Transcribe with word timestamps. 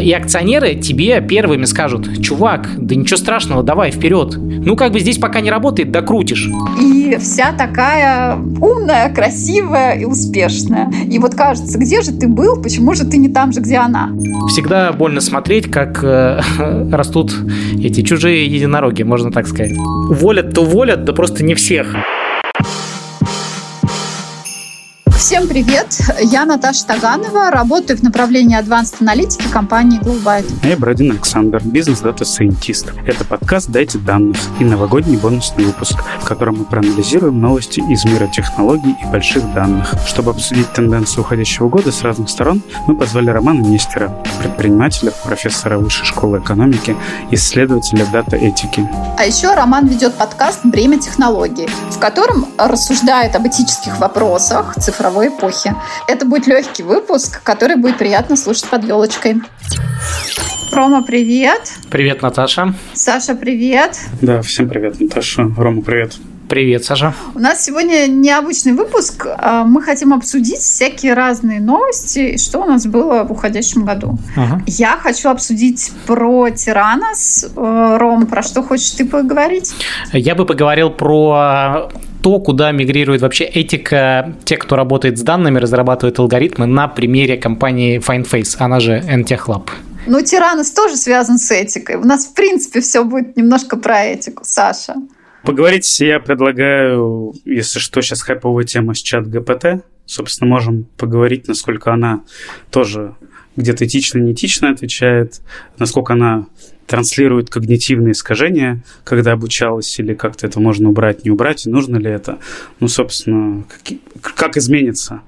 И 0.00 0.12
акционеры 0.12 0.74
тебе 0.74 1.20
первыми 1.20 1.64
скажут, 1.64 2.22
чувак, 2.22 2.68
да 2.76 2.94
ничего 2.94 3.16
страшного, 3.16 3.62
давай 3.62 3.90
вперед. 3.90 4.36
Ну, 4.36 4.76
как 4.76 4.92
бы 4.92 5.00
здесь 5.00 5.18
пока 5.18 5.40
не 5.40 5.50
работает, 5.50 5.90
докрутишь. 5.90 6.48
И 6.80 7.16
вся 7.20 7.52
такая 7.52 8.36
умная, 8.36 9.12
красивая 9.12 9.98
и 9.98 10.04
успешная. 10.04 10.90
И 11.10 11.18
вот 11.18 11.34
кажется, 11.34 11.78
где 11.78 12.02
же 12.02 12.12
ты 12.12 12.28
был, 12.28 12.60
почему 12.62 12.94
же 12.94 13.04
ты 13.04 13.16
не 13.16 13.28
там 13.28 13.52
же, 13.52 13.60
где 13.60 13.76
она? 13.76 14.10
Всегда 14.48 14.92
больно 14.92 15.20
смотреть, 15.20 15.70
как 15.70 16.02
э, 16.02 16.40
растут 16.92 17.34
эти 17.82 18.02
чужие 18.02 18.46
единороги, 18.46 19.02
можно 19.02 19.30
так 19.30 19.46
сказать. 19.46 19.72
Уволят-то 20.10 20.62
уволят, 20.62 21.04
да 21.04 21.12
просто 21.12 21.44
не 21.44 21.54
всех. 21.54 21.96
Всем 25.40 25.48
привет! 25.48 25.98
Я 26.20 26.44
Наташа 26.44 26.84
Таганова, 26.84 27.50
работаю 27.50 27.98
в 27.98 28.02
направлении 28.02 28.60
Advanced 28.60 28.96
аналитики 29.00 29.48
компании 29.48 29.98
GlowByte. 29.98 30.52
Я 30.68 30.76
Бродин 30.76 31.12
Александр, 31.12 31.62
бизнес-data 31.64 32.31
scientist. 32.31 32.92
Это 33.06 33.24
подкаст 33.24 33.70
«Дайте 33.70 33.96
данных» 33.96 34.36
и 34.58 34.64
новогодний 34.64 35.16
бонусный 35.16 35.64
выпуск, 35.64 35.94
в 36.20 36.26
котором 36.26 36.58
мы 36.58 36.64
проанализируем 36.66 37.40
новости 37.40 37.80
из 37.90 38.04
мира 38.04 38.26
технологий 38.26 38.94
и 39.02 39.06
больших 39.06 39.54
данных. 39.54 39.94
Чтобы 40.06 40.32
обсудить 40.32 40.70
тенденции 40.74 41.22
уходящего 41.22 41.70
года 41.70 41.90
с 41.90 42.02
разных 42.02 42.28
сторон, 42.28 42.62
мы 42.86 42.94
позвали 42.94 43.30
Романа 43.30 43.62
Нестера, 43.62 44.14
предпринимателя, 44.42 45.10
профессора 45.24 45.78
Высшей 45.78 46.04
школы 46.04 46.40
экономики, 46.40 46.94
исследователя 47.30 48.04
data-этики. 48.12 48.86
А 49.16 49.24
еще 49.24 49.54
Роман 49.54 49.86
ведет 49.86 50.16
подкаст 50.16 50.60
«Бремя 50.64 50.98
технологий», 50.98 51.66
в 51.88 51.98
котором 51.98 52.46
рассуждает 52.58 53.34
об 53.34 53.46
этических 53.46 53.98
вопросах 53.98 54.74
цифровой 54.78 55.29
эпохи. 55.30 55.74
Это 56.08 56.26
будет 56.26 56.46
легкий 56.46 56.82
выпуск, 56.82 57.42
который 57.42 57.76
будет 57.76 57.98
приятно 57.98 58.36
слушать 58.36 58.68
под 58.68 58.84
елочкой. 58.84 59.42
Рома, 60.72 61.02
привет. 61.02 61.72
Привет, 61.90 62.22
Наташа. 62.22 62.74
Саша, 62.94 63.34
привет. 63.34 63.98
Да, 64.20 64.40
всем 64.42 64.68
привет, 64.68 65.00
Наташа. 65.00 65.50
Рома, 65.56 65.82
привет. 65.82 66.14
Привет, 66.50 66.84
Саша. 66.84 67.14
У 67.36 67.38
нас 67.38 67.64
сегодня 67.64 68.08
необычный 68.08 68.72
выпуск. 68.72 69.24
А, 69.24 69.62
мы 69.62 69.82
хотим 69.82 70.12
обсудить 70.12 70.58
всякие 70.58 71.14
разные 71.14 71.60
новости, 71.60 72.38
что 72.38 72.58
у 72.62 72.64
нас 72.64 72.86
было 72.86 73.22
в 73.22 73.30
уходящем 73.30 73.84
году. 73.84 74.18
Ага. 74.36 74.60
Я 74.66 74.96
хочу 74.96 75.28
обсудить 75.28 75.92
про 76.08 76.50
Тиранос. 76.50 77.46
Э, 77.56 77.96
Ром, 78.00 78.26
про 78.26 78.42
что 78.42 78.64
хочешь 78.64 78.90
ты 78.90 79.04
поговорить? 79.04 79.72
Я 80.12 80.34
бы 80.34 80.44
поговорил 80.44 80.90
про 80.90 81.88
то, 82.22 82.38
куда 82.40 82.72
мигрирует 82.72 83.22
вообще 83.22 83.44
этика 83.44 84.34
тех, 84.44 84.58
кто 84.58 84.76
работает 84.76 85.18
с 85.18 85.22
данными, 85.22 85.58
разрабатывает 85.58 86.18
алгоритмы 86.18 86.66
на 86.66 86.88
примере 86.88 87.36
компании 87.36 87.98
FindFace, 87.98 88.56
она 88.58 88.80
же 88.80 88.98
NTech 88.98 89.46
Lab. 89.46 89.70
Ну, 90.06 90.22
Тиранос 90.22 90.70
тоже 90.72 90.96
связан 90.96 91.38
с 91.38 91.50
этикой. 91.50 91.96
У 91.96 92.04
нас, 92.04 92.26
в 92.26 92.34
принципе, 92.34 92.80
все 92.80 93.04
будет 93.04 93.36
немножко 93.36 93.76
про 93.76 94.04
этику. 94.04 94.42
Саша. 94.44 94.94
Поговорить 95.42 96.00
я 96.00 96.20
предлагаю, 96.20 97.32
если 97.44 97.78
что, 97.78 98.02
сейчас 98.02 98.22
хайповая 98.22 98.64
тема 98.64 98.94
с 98.94 98.98
чат 98.98 99.26
ГПТ. 99.26 99.84
Собственно, 100.04 100.50
можем 100.50 100.86
поговорить, 100.96 101.48
насколько 101.48 101.92
она 101.92 102.22
тоже 102.70 103.14
где-то 103.60 103.86
этично, 103.86 104.18
неэтично 104.18 104.70
отвечает, 104.70 105.40
насколько 105.78 106.14
она 106.14 106.46
транслирует 106.86 107.50
когнитивные 107.50 108.12
искажения, 108.12 108.82
когда 109.04 109.32
обучалась, 109.32 109.98
или 110.00 110.14
как-то 110.14 110.46
это 110.46 110.58
можно 110.58 110.88
убрать, 110.88 111.24
не 111.24 111.30
убрать, 111.30 111.66
и 111.66 111.70
нужно 111.70 111.96
ли 111.96 112.10
это. 112.10 112.40
Ну, 112.80 112.88
собственно, 112.88 113.64
как, 114.22 114.34
как 114.34 114.56
изменится 114.56 115.22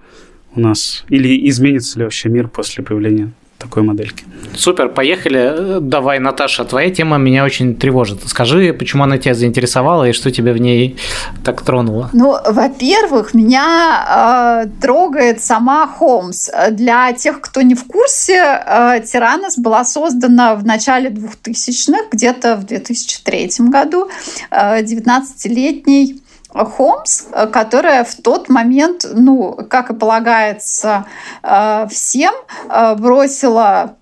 у 0.54 0.60
нас, 0.60 1.04
или 1.08 1.48
изменится 1.48 1.98
ли 1.98 2.04
вообще 2.04 2.28
мир 2.28 2.48
после 2.48 2.82
появления 2.82 3.32
такой 3.62 3.82
модельки. 3.82 4.24
Супер, 4.54 4.88
поехали. 4.88 5.78
Давай, 5.80 6.18
Наташа, 6.18 6.64
твоя 6.64 6.90
тема 6.90 7.16
меня 7.18 7.44
очень 7.44 7.74
тревожит. 7.74 8.18
Скажи, 8.26 8.72
почему 8.72 9.04
она 9.04 9.18
тебя 9.18 9.34
заинтересовала 9.34 10.08
и 10.08 10.12
что 10.12 10.30
тебя 10.30 10.52
в 10.52 10.58
ней 10.58 10.96
так 11.44 11.62
тронуло? 11.62 12.10
Ну, 12.12 12.36
во-первых, 12.46 13.34
меня 13.34 14.64
э, 14.64 14.80
трогает 14.80 15.42
сама 15.42 15.86
Холмс. 15.86 16.50
Для 16.70 17.12
тех, 17.12 17.40
кто 17.40 17.62
не 17.62 17.74
в 17.74 17.84
курсе, 17.86 18.34
э, 18.34 19.00
Тиранос 19.04 19.58
была 19.58 19.84
создана 19.84 20.54
в 20.54 20.64
начале 20.64 21.08
2000-х, 21.10 22.04
где-то 22.12 22.56
в 22.56 22.64
2003 22.66 23.68
году, 23.70 24.08
э, 24.50 24.82
19-летний 24.82 26.21
Холмс, 26.52 27.24
которая 27.52 28.04
в 28.04 28.14
тот 28.16 28.48
момент, 28.48 29.06
ну, 29.10 29.58
как 29.68 29.90
и 29.90 29.94
полагается 29.94 31.06
э, 31.42 31.86
всем, 31.90 32.34
э, 32.68 32.94
бросила 32.94 33.96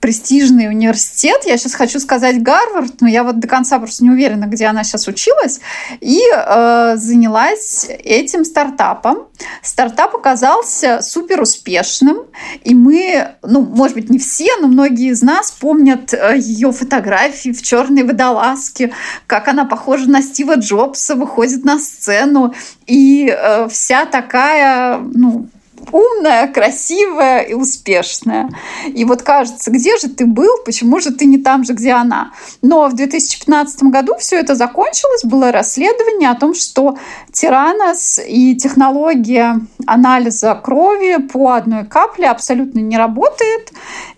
престижный 0.00 0.68
университет. 0.68 1.42
Я 1.44 1.56
сейчас 1.56 1.74
хочу 1.74 1.98
сказать 1.98 2.42
Гарвард, 2.42 3.00
но 3.00 3.08
я 3.08 3.24
вот 3.24 3.40
до 3.40 3.48
конца 3.48 3.78
просто 3.78 4.04
не 4.04 4.10
уверена, 4.10 4.44
где 4.44 4.66
она 4.66 4.84
сейчас 4.84 5.08
училась. 5.08 5.60
И 6.00 6.20
э, 6.32 6.94
занялась 6.96 7.86
этим 7.88 8.44
стартапом. 8.44 9.26
Стартап 9.62 10.14
оказался 10.14 11.00
супер 11.02 11.40
успешным. 11.40 12.18
И 12.62 12.74
мы, 12.74 13.28
ну, 13.42 13.62
может 13.62 13.96
быть, 13.96 14.10
не 14.10 14.18
все, 14.18 14.56
но 14.60 14.68
многие 14.68 15.10
из 15.10 15.22
нас 15.22 15.50
помнят 15.50 16.14
э, 16.14 16.36
ее 16.38 16.70
фотографии 16.72 17.50
в 17.50 17.62
черной 17.62 18.04
водолазке, 18.04 18.92
как 19.26 19.48
она 19.48 19.64
похожа 19.64 20.08
на 20.08 20.22
Стива 20.22 20.54
Джобса, 20.56 21.16
выходит 21.16 21.64
на 21.64 21.78
сцену. 21.78 22.54
И 22.86 23.28
э, 23.28 23.68
вся 23.68 24.06
такая, 24.06 24.98
ну, 24.98 25.48
умная, 25.92 26.48
красивая 26.48 27.40
и 27.40 27.54
успешная. 27.54 28.50
И 28.86 29.04
вот 29.04 29.22
кажется, 29.22 29.70
где 29.70 29.96
же 29.98 30.08
ты 30.08 30.26
был, 30.26 30.58
почему 30.64 31.00
же 31.00 31.10
ты 31.10 31.24
не 31.26 31.38
там 31.38 31.64
же, 31.64 31.72
где 31.72 31.92
она? 31.92 32.32
Но 32.62 32.88
в 32.88 32.94
2015 32.94 33.84
году 33.84 34.14
все 34.18 34.36
это 34.36 34.54
закончилось, 34.54 35.24
было 35.24 35.52
расследование 35.52 36.30
о 36.30 36.34
том, 36.34 36.54
что 36.54 36.98
Тиранос 37.32 38.20
и 38.26 38.56
технология 38.56 39.60
анализа 39.86 40.54
крови 40.54 41.16
по 41.22 41.52
одной 41.52 41.84
капле 41.84 42.28
абсолютно 42.28 42.80
не 42.80 42.96
работает, 42.96 43.72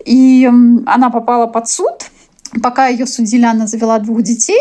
и 0.05 0.49
она 0.85 1.09
попала 1.09 1.47
под 1.47 1.67
суд. 1.67 2.05
Пока 2.61 2.87
ее 2.87 3.07
судили, 3.07 3.45
она 3.45 3.65
завела 3.65 3.99
двух 3.99 4.23
детей, 4.23 4.59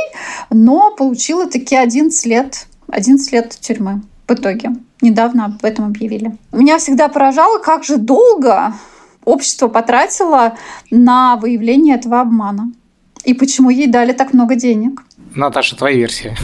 но 0.51 0.95
получила 0.95 1.47
таки 1.47 1.75
11 1.75 2.27
лет, 2.27 2.67
11 2.89 3.33
лет 3.33 3.51
тюрьмы 3.61 4.03
в 4.31 4.35
итоге. 4.35 4.71
Недавно 5.03 5.47
об 5.47 5.65
этом 5.65 5.87
объявили. 5.87 6.37
Меня 6.53 6.79
всегда 6.79 7.09
поражало, 7.09 7.59
как 7.59 7.85
же 7.85 7.97
долго 7.97 8.73
общество 9.25 9.69
потратило 9.69 10.57
на 10.91 11.37
выявление 11.37 11.97
этого 11.97 12.21
обмана. 12.21 12.73
И 13.25 13.35
почему 13.35 13.71
ей 13.71 13.87
дали 13.87 14.13
так 14.13 14.33
много 14.33 14.55
денег. 14.55 15.03
Наташа, 15.35 15.77
твои 15.77 15.97
версии. 15.97 16.35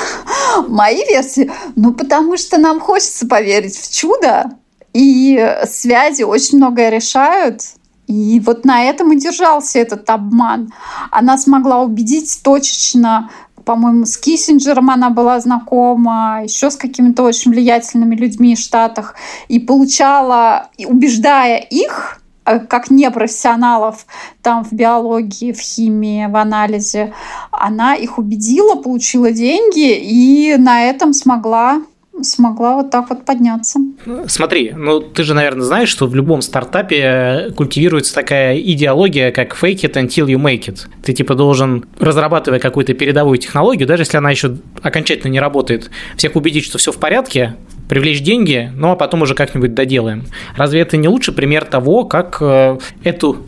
Мои 0.68 1.04
версии? 1.08 1.50
Ну, 1.76 1.92
потому 1.92 2.36
что 2.36 2.58
нам 2.58 2.80
хочется 2.80 3.26
поверить 3.26 3.76
в 3.76 3.94
чудо. 3.94 4.50
И 4.92 5.56
связи 5.68 6.22
очень 6.24 6.58
многое 6.58 6.90
решают. 6.90 7.62
И 8.06 8.40
вот 8.44 8.64
на 8.64 8.82
этом 8.82 9.12
и 9.12 9.16
держался 9.16 9.78
этот 9.78 10.10
обман. 10.10 10.72
Она 11.12 11.38
смогла 11.38 11.80
убедить 11.80 12.40
точечно 12.42 13.30
по-моему, 13.70 14.04
с 14.04 14.16
Киссинджером 14.16 14.90
она 14.90 15.10
была 15.10 15.38
знакома, 15.38 16.40
еще 16.42 16.72
с 16.72 16.76
какими-то 16.76 17.22
очень 17.22 17.52
влиятельными 17.52 18.16
людьми 18.16 18.56
в 18.56 18.58
Штатах, 18.58 19.14
и 19.46 19.60
получала, 19.60 20.70
убеждая 20.84 21.58
их, 21.58 22.20
э, 22.46 22.58
как 22.58 22.90
непрофессионалов 22.90 24.06
там 24.42 24.64
в 24.64 24.72
биологии, 24.72 25.52
в 25.52 25.60
химии, 25.60 26.26
в 26.26 26.34
анализе, 26.34 27.12
она 27.52 27.94
их 27.94 28.18
убедила, 28.18 28.74
получила 28.74 29.30
деньги 29.30 29.94
и 29.94 30.56
на 30.56 30.82
этом 30.82 31.12
смогла 31.12 31.80
смогла 32.22 32.76
вот 32.76 32.90
так 32.90 33.10
вот 33.10 33.24
подняться. 33.24 33.80
Смотри, 34.26 34.72
ну 34.76 35.00
ты 35.00 35.22
же, 35.22 35.34
наверное, 35.34 35.62
знаешь, 35.62 35.88
что 35.88 36.06
в 36.06 36.14
любом 36.14 36.42
стартапе 36.42 37.52
культивируется 37.56 38.14
такая 38.14 38.58
идеология, 38.58 39.32
как 39.32 39.56
fake 39.56 39.82
it 39.82 39.92
until 39.94 40.26
you 40.26 40.36
make 40.36 40.66
it. 40.68 40.86
Ты 41.02 41.12
типа 41.12 41.34
должен, 41.34 41.86
разрабатывая 41.98 42.58
какую-то 42.58 42.94
передовую 42.94 43.38
технологию, 43.38 43.86
даже 43.86 44.02
если 44.02 44.16
она 44.16 44.30
еще 44.30 44.56
окончательно 44.82 45.30
не 45.30 45.40
работает, 45.40 45.90
всех 46.16 46.36
убедить, 46.36 46.64
что 46.64 46.78
все 46.78 46.92
в 46.92 46.98
порядке, 46.98 47.56
привлечь 47.88 48.22
деньги, 48.22 48.70
ну 48.74 48.92
а 48.92 48.96
потом 48.96 49.22
уже 49.22 49.34
как-нибудь 49.34 49.74
доделаем. 49.74 50.24
Разве 50.56 50.80
это 50.80 50.96
не 50.96 51.08
лучший 51.08 51.34
пример 51.34 51.64
того, 51.64 52.04
как 52.04 52.38
э, 52.40 52.78
эту 53.02 53.38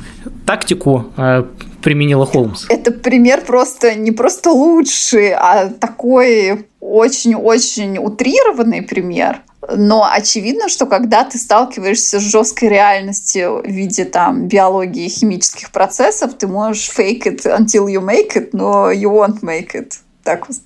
тактику 0.45 1.07
э, 1.17 1.45
применила 1.83 2.27
Холмс? 2.27 2.67
Это 2.69 2.91
пример 2.91 3.43
просто 3.43 3.95
не 3.95 4.11
просто 4.11 4.51
лучший, 4.51 5.33
а 5.33 5.69
такой 5.69 6.67
очень-очень 6.83 7.97
утрированный 7.99 8.83
пример. 8.83 9.43
Но 9.71 10.05
очевидно, 10.11 10.69
что 10.69 10.87
когда 10.87 11.23
ты 11.23 11.39
сталкиваешься 11.39 12.19
с 12.19 12.23
жесткой 12.23 12.71
реальностью 12.71 13.63
в 13.65 13.67
виде 13.69 14.05
там 14.05 14.49
биологии 14.49 15.07
и 15.07 15.09
химических 15.09 15.71
процессов, 15.71 16.35
ты 16.35 16.49
можешь 16.49 16.91
fake 16.91 17.23
it 17.23 17.45
until 17.45 17.87
you 17.87 18.05
make 18.05 18.35
it, 18.35 18.51
но 18.53 18.91
you 18.91 19.11
won't 19.11 19.41
make 19.43 19.75
it. 19.75 19.93
Так 20.25 20.49
вот 20.49 20.57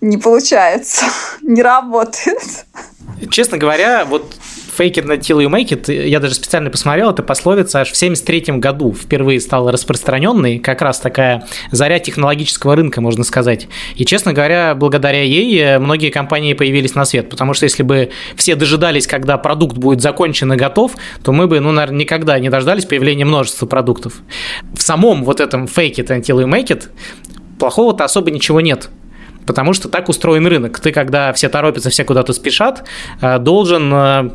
не 0.00 0.16
получается, 0.16 1.04
не 1.42 1.62
работает. 1.62 2.66
Честно 3.30 3.58
говоря, 3.58 4.06
вот 4.06 4.34
fake 4.76 4.94
it 4.94 5.06
until 5.06 5.38
you 5.38 5.48
make 5.48 5.68
it, 5.68 5.92
я 5.92 6.20
даже 6.20 6.34
специально 6.34 6.70
посмотрел, 6.70 7.10
это 7.10 7.22
пословица 7.22 7.80
аж 7.80 7.90
в 7.90 7.96
73 7.96 8.58
году 8.58 8.92
впервые 8.92 9.40
стала 9.40 9.70
распространенной, 9.72 10.58
как 10.58 10.82
раз 10.82 11.00
такая 11.00 11.46
заря 11.70 11.98
технологического 11.98 12.76
рынка, 12.76 13.00
можно 13.00 13.24
сказать. 13.24 13.68
И, 13.96 14.04
честно 14.04 14.32
говоря, 14.32 14.74
благодаря 14.74 15.22
ей 15.22 15.58
э, 15.58 15.78
многие 15.78 16.10
компании 16.10 16.54
появились 16.54 16.94
на 16.94 17.04
свет, 17.04 17.28
потому 17.28 17.54
что 17.54 17.64
если 17.64 17.82
бы 17.82 18.10
все 18.36 18.54
дожидались, 18.54 19.06
когда 19.06 19.38
продукт 19.38 19.76
будет 19.76 20.00
закончен 20.00 20.52
и 20.52 20.56
готов, 20.56 20.92
то 21.22 21.32
мы 21.32 21.46
бы, 21.46 21.60
ну, 21.60 21.72
наверное, 21.72 22.00
никогда 22.00 22.38
не 22.38 22.48
дождались 22.48 22.84
появления 22.84 23.24
множества 23.24 23.66
продуктов. 23.66 24.14
В 24.74 24.82
самом 24.82 25.24
вот 25.24 25.40
этом 25.40 25.64
fake 25.64 25.96
it 25.96 26.08
until 26.08 26.42
you 26.42 26.46
make 26.46 26.68
it 26.68 26.88
плохого-то 27.58 28.04
особо 28.04 28.30
ничего 28.30 28.60
нет. 28.60 28.88
Потому 29.46 29.72
что 29.72 29.88
так 29.88 30.08
устроен 30.08 30.46
рынок. 30.46 30.78
Ты, 30.78 30.92
когда 30.92 31.32
все 31.32 31.48
торопятся, 31.48 31.90
все 31.90 32.04
куда-то 32.04 32.32
спешат, 32.32 32.84
э, 33.20 33.38
должен 33.38 33.92
э, 33.92 34.30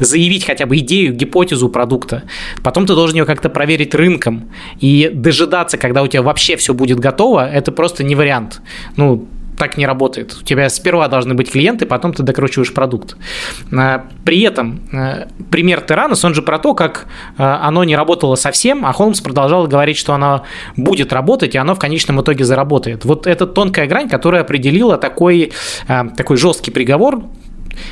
заявить 0.00 0.44
хотя 0.44 0.66
бы 0.66 0.78
идею, 0.78 1.14
гипотезу 1.14 1.68
продукта. 1.68 2.22
Потом 2.62 2.86
ты 2.86 2.94
должен 2.94 3.16
ее 3.16 3.24
как-то 3.24 3.48
проверить 3.48 3.94
рынком. 3.94 4.50
И 4.80 5.10
дожидаться, 5.12 5.78
когда 5.78 6.02
у 6.02 6.06
тебя 6.06 6.22
вообще 6.22 6.56
все 6.56 6.74
будет 6.74 6.98
готово, 6.98 7.48
это 7.48 7.72
просто 7.72 8.04
не 8.04 8.14
вариант. 8.14 8.60
Ну, 8.96 9.28
так 9.56 9.76
не 9.76 9.86
работает. 9.86 10.36
У 10.40 10.44
тебя 10.44 10.68
сперва 10.68 11.08
должны 11.08 11.34
быть 11.34 11.50
клиенты, 11.50 11.86
потом 11.86 12.12
ты 12.12 12.22
докручиваешь 12.22 12.72
продукт. 12.72 13.16
А, 13.72 14.06
при 14.24 14.42
этом 14.42 14.80
а, 14.92 15.28
пример 15.50 15.80
Теранос, 15.80 16.24
он 16.24 16.34
же 16.34 16.42
про 16.42 16.58
то, 16.58 16.74
как 16.74 17.06
а, 17.38 17.66
оно 17.66 17.84
не 17.84 17.96
работало 17.96 18.36
совсем, 18.36 18.84
а 18.84 18.92
Холмс 18.92 19.20
продолжал 19.20 19.66
говорить, 19.66 19.96
что 19.96 20.14
оно 20.14 20.44
будет 20.76 21.12
работать, 21.12 21.54
и 21.54 21.58
оно 21.58 21.74
в 21.74 21.78
конечном 21.78 22.20
итоге 22.20 22.44
заработает. 22.44 23.04
Вот 23.04 23.26
это 23.26 23.46
тонкая 23.46 23.86
грань, 23.86 24.08
которая 24.08 24.42
определила 24.42 24.98
такой, 24.98 25.52
такой 25.86 26.36
жесткий 26.36 26.70
приговор, 26.70 27.24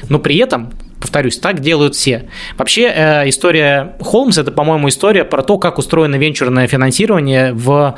но 0.08 0.18
при 0.18 0.36
этом 0.36 0.70
повторюсь, 1.00 1.38
так 1.38 1.61
делают 1.61 1.94
все. 1.94 2.29
Вообще, 2.56 2.93
э, 2.94 3.29
история 3.29 3.96
Холмс– 4.00 4.38
это, 4.38 4.52
по-моему, 4.52 4.88
история 4.88 5.25
про 5.25 5.43
то, 5.43 5.58
как 5.58 5.79
устроено 5.79 6.17
венчурное 6.17 6.67
финансирование 6.67 7.52
в 7.52 7.96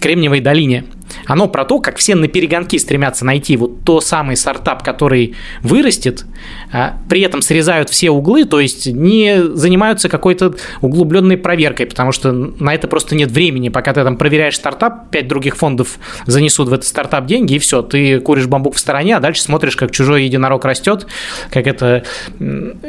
Кремниевой 0.00 0.40
долине. 0.40 0.84
Оно 1.26 1.48
про 1.48 1.64
то, 1.64 1.78
как 1.80 1.96
все 1.96 2.14
на 2.14 2.28
перегонки 2.28 2.78
стремятся 2.78 3.24
найти 3.24 3.56
вот 3.56 3.84
то 3.84 4.00
самый 4.00 4.36
стартап, 4.36 4.82
который 4.82 5.34
вырастет, 5.62 6.24
а 6.72 6.98
при 7.08 7.20
этом 7.20 7.42
срезают 7.42 7.90
все 7.90 8.10
углы, 8.10 8.44
то 8.44 8.60
есть 8.60 8.86
не 8.86 9.42
занимаются 9.54 10.08
какой-то 10.08 10.54
углубленной 10.80 11.36
проверкой, 11.36 11.86
потому 11.86 12.12
что 12.12 12.32
на 12.32 12.74
это 12.74 12.88
просто 12.88 13.14
нет 13.14 13.30
времени. 13.30 13.68
Пока 13.68 13.92
ты 13.92 14.02
там 14.04 14.16
проверяешь 14.16 14.56
стартап, 14.56 15.10
пять 15.10 15.28
других 15.28 15.56
фондов 15.56 15.98
занесут 16.26 16.68
в 16.68 16.72
этот 16.72 16.86
стартап 16.86 17.26
деньги, 17.26 17.54
и 17.54 17.58
все, 17.58 17.82
ты 17.82 18.20
куришь 18.20 18.46
бамбук 18.46 18.74
в 18.74 18.78
стороне, 18.78 19.16
а 19.16 19.20
дальше 19.20 19.42
смотришь, 19.42 19.76
как 19.76 19.90
чужой 19.90 20.24
единорог 20.24 20.64
растет, 20.64 21.06
как 21.50 21.66
это 21.66 22.04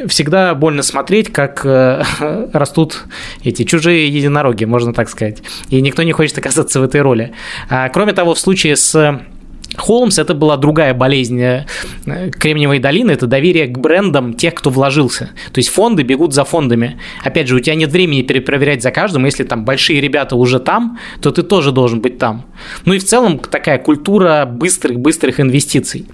всегда 0.08 0.56
больно 0.56 0.84
смотреть, 0.84 1.32
как 1.32 1.66
э, 1.66 2.04
растут 2.54 3.06
эти 3.44 3.64
чужие 3.64 4.08
единороги, 4.08 4.66
можно 4.66 4.94
так 4.94 5.10
сказать. 5.10 5.44
И 5.70 5.82
никто 5.82 6.04
не 6.04 6.12
хочет 6.12 6.38
оказаться 6.38 6.80
в 6.80 6.84
этой 6.84 7.02
роли. 7.02 7.34
А, 7.70 7.90
кроме 7.90 8.07
того, 8.14 8.34
в 8.34 8.40
случае 8.40 8.76
с 8.76 9.22
Холмс 9.76 10.18
это 10.18 10.34
была 10.34 10.58
другая 10.58 10.94
болезнь 10.94 11.42
э, 11.42 11.66
Кремниевой 12.32 12.80
долины, 12.80 13.12
это 13.12 13.28
доверие 13.28 13.68
к 13.68 13.78
брендам 13.78 14.34
тех, 14.34 14.56
кто 14.56 14.70
вложился. 14.70 15.32
То 15.52 15.60
есть 15.60 15.70
фонды 15.70 16.04
бегут 16.04 16.34
за 16.34 16.46
фондами. 16.46 17.00
Опять 17.24 17.48
же, 17.48 17.56
у 17.56 17.60
тебя 17.60 17.76
нет 17.76 17.92
времени 17.92 18.22
перепроверять 18.22 18.82
за 18.82 18.92
каждым, 18.92 19.26
если 19.26 19.44
там 19.44 19.66
большие 19.66 20.02
ребята 20.02 20.36
уже 20.36 20.60
там, 20.60 21.00
то 21.22 21.32
ты 21.32 21.44
тоже 21.44 21.72
должен 21.72 22.02
быть 22.02 22.18
там. 22.18 22.46
Ну 22.86 22.94
и 22.94 23.00
в 23.00 23.04
целом 23.04 23.40
такая 23.40 23.78
культура 23.78 24.46
быстрых-быстрых 24.52 25.40
инвестиций. 25.40 26.08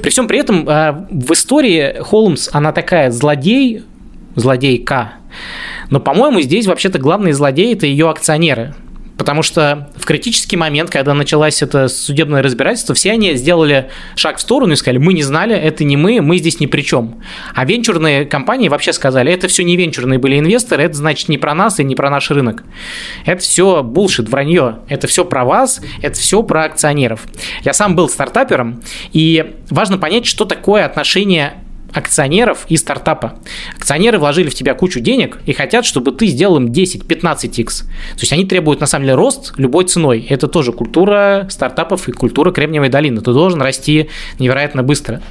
При 0.00 0.10
всем 0.10 0.26
при 0.26 0.38
этом 0.38 0.68
э, 0.68 1.06
в 1.10 1.32
истории 1.32 2.00
Холмс, 2.00 2.48
она 2.52 2.72
такая 2.72 3.10
злодей, 3.10 3.82
злодейка, 4.36 5.14
но, 5.90 6.00
по-моему, 6.00 6.40
здесь 6.40 6.66
вообще-то 6.66 6.98
главные 6.98 7.34
злодеи– 7.34 7.72
это 7.74 7.86
ее 7.86 8.08
акционеры– 8.08 8.74
Потому 9.22 9.44
что 9.44 9.88
в 9.94 10.04
критический 10.04 10.56
момент, 10.56 10.90
когда 10.90 11.14
началось 11.14 11.62
это 11.62 11.86
судебное 11.86 12.42
разбирательство, 12.42 12.92
все 12.92 13.12
они 13.12 13.36
сделали 13.36 13.88
шаг 14.16 14.38
в 14.38 14.40
сторону 14.40 14.72
и 14.72 14.76
сказали, 14.76 14.98
мы 14.98 15.12
не 15.12 15.22
знали, 15.22 15.54
это 15.54 15.84
не 15.84 15.96
мы, 15.96 16.20
мы 16.20 16.38
здесь 16.38 16.58
ни 16.58 16.66
при 16.66 16.82
чем. 16.82 17.22
А 17.54 17.64
венчурные 17.64 18.24
компании 18.24 18.68
вообще 18.68 18.92
сказали, 18.92 19.32
это 19.32 19.46
все 19.46 19.62
не 19.62 19.76
венчурные 19.76 20.18
были 20.18 20.40
инвесторы, 20.40 20.82
это 20.82 20.94
значит 20.94 21.28
не 21.28 21.38
про 21.38 21.54
нас 21.54 21.78
и 21.78 21.84
не 21.84 21.94
про 21.94 22.10
наш 22.10 22.32
рынок. 22.32 22.64
Это 23.24 23.40
все 23.40 23.84
булшит, 23.84 24.28
вранье. 24.28 24.80
Это 24.88 25.06
все 25.06 25.24
про 25.24 25.44
вас, 25.44 25.80
это 26.00 26.18
все 26.18 26.42
про 26.42 26.64
акционеров. 26.64 27.20
Я 27.62 27.74
сам 27.74 27.94
был 27.94 28.08
стартапером, 28.08 28.82
и 29.12 29.54
важно 29.70 29.98
понять, 29.98 30.26
что 30.26 30.46
такое 30.46 30.84
отношение 30.84 31.62
акционеров 31.92 32.66
и 32.68 32.76
стартапа. 32.76 33.38
Акционеры 33.76 34.18
вложили 34.18 34.48
в 34.48 34.54
тебя 34.54 34.74
кучу 34.74 35.00
денег 35.00 35.38
и 35.46 35.52
хотят, 35.52 35.84
чтобы 35.84 36.12
ты 36.12 36.26
сделал 36.26 36.56
им 36.56 36.66
10-15x. 36.66 37.66
То 37.82 38.20
есть 38.20 38.32
они 38.32 38.44
требуют, 38.44 38.80
на 38.80 38.86
самом 38.86 39.04
деле, 39.04 39.16
рост 39.16 39.54
любой 39.56 39.84
ценой. 39.84 40.26
Это 40.28 40.48
тоже 40.48 40.72
культура 40.72 41.46
стартапов 41.50 42.08
и 42.08 42.12
культура 42.12 42.52
Кремниевой 42.52 42.88
долины. 42.88 43.20
Ты 43.20 43.32
должен 43.32 43.60
расти 43.60 44.08
невероятно 44.38 44.82
быстро. 44.82 45.22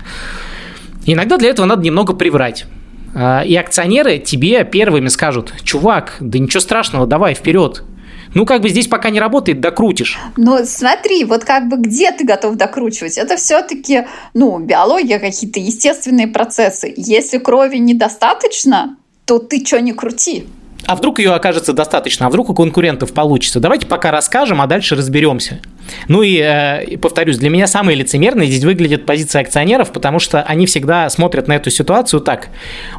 Иногда 1.06 1.38
для 1.38 1.50
этого 1.50 1.66
надо 1.66 1.84
немного 1.84 2.14
приврать. 2.14 2.66
А, 3.14 3.42
и 3.42 3.56
акционеры 3.56 4.20
тебе 4.20 4.64
первыми 4.64 5.08
скажут, 5.08 5.54
чувак, 5.64 6.16
да 6.20 6.40
ничего 6.40 6.62
страшного, 6.62 7.08
давай 7.08 7.34
вперед, 7.34 7.84
ну, 8.34 8.46
как 8.46 8.62
бы 8.62 8.70
здесь 8.70 8.88
пока 8.88 9.10
не 9.10 9.20
работает, 9.20 9.60
докрутишь. 9.60 10.18
Но 10.38 10.66
смотри, 10.66 11.26
вот 11.26 11.44
как 11.44 11.68
бы 11.68 11.78
где 11.78 12.12
ты 12.12 12.26
готов 12.26 12.56
докручивать? 12.56 13.18
Это 13.18 13.38
все-таки, 13.38 14.08
ну, 14.34 14.58
биология, 14.60 15.20
какие-то 15.20 15.60
естественные 15.60 16.28
процессы. 16.28 16.94
Если 16.96 17.38
крови 17.38 17.78
недостаточно, 17.78 18.98
то 19.26 19.40
ты 19.40 19.66
что 19.66 19.82
не 19.82 19.94
крути. 19.94 20.46
А 20.86 20.96
вдруг 20.96 21.20
ее 21.20 21.34
окажется 21.34 21.74
достаточно, 21.74 22.26
а 22.26 22.30
вдруг 22.30 22.50
у 22.50 22.54
конкурентов 22.54 23.14
получится? 23.14 23.60
Давайте 23.60 23.86
пока 23.86 24.12
расскажем, 24.12 24.62
а 24.62 24.68
дальше 24.68 24.96
разберемся. 24.96 25.60
Ну 26.08 26.22
и, 26.22 26.38
э, 26.38 26.98
повторюсь, 26.98 27.38
для 27.38 27.50
меня 27.50 27.68
самые 27.68 27.96
лицемерные 27.96 28.50
здесь 28.50 28.64
выглядит 28.64 29.06
позиция 29.06 29.42
акционеров, 29.42 29.92
потому 29.92 30.20
что 30.20 30.42
они 30.44 30.66
всегда 30.66 31.10
смотрят 31.10 31.48
на 31.48 31.54
эту 31.54 31.70
ситуацию 31.70 32.22
так. 32.22 32.50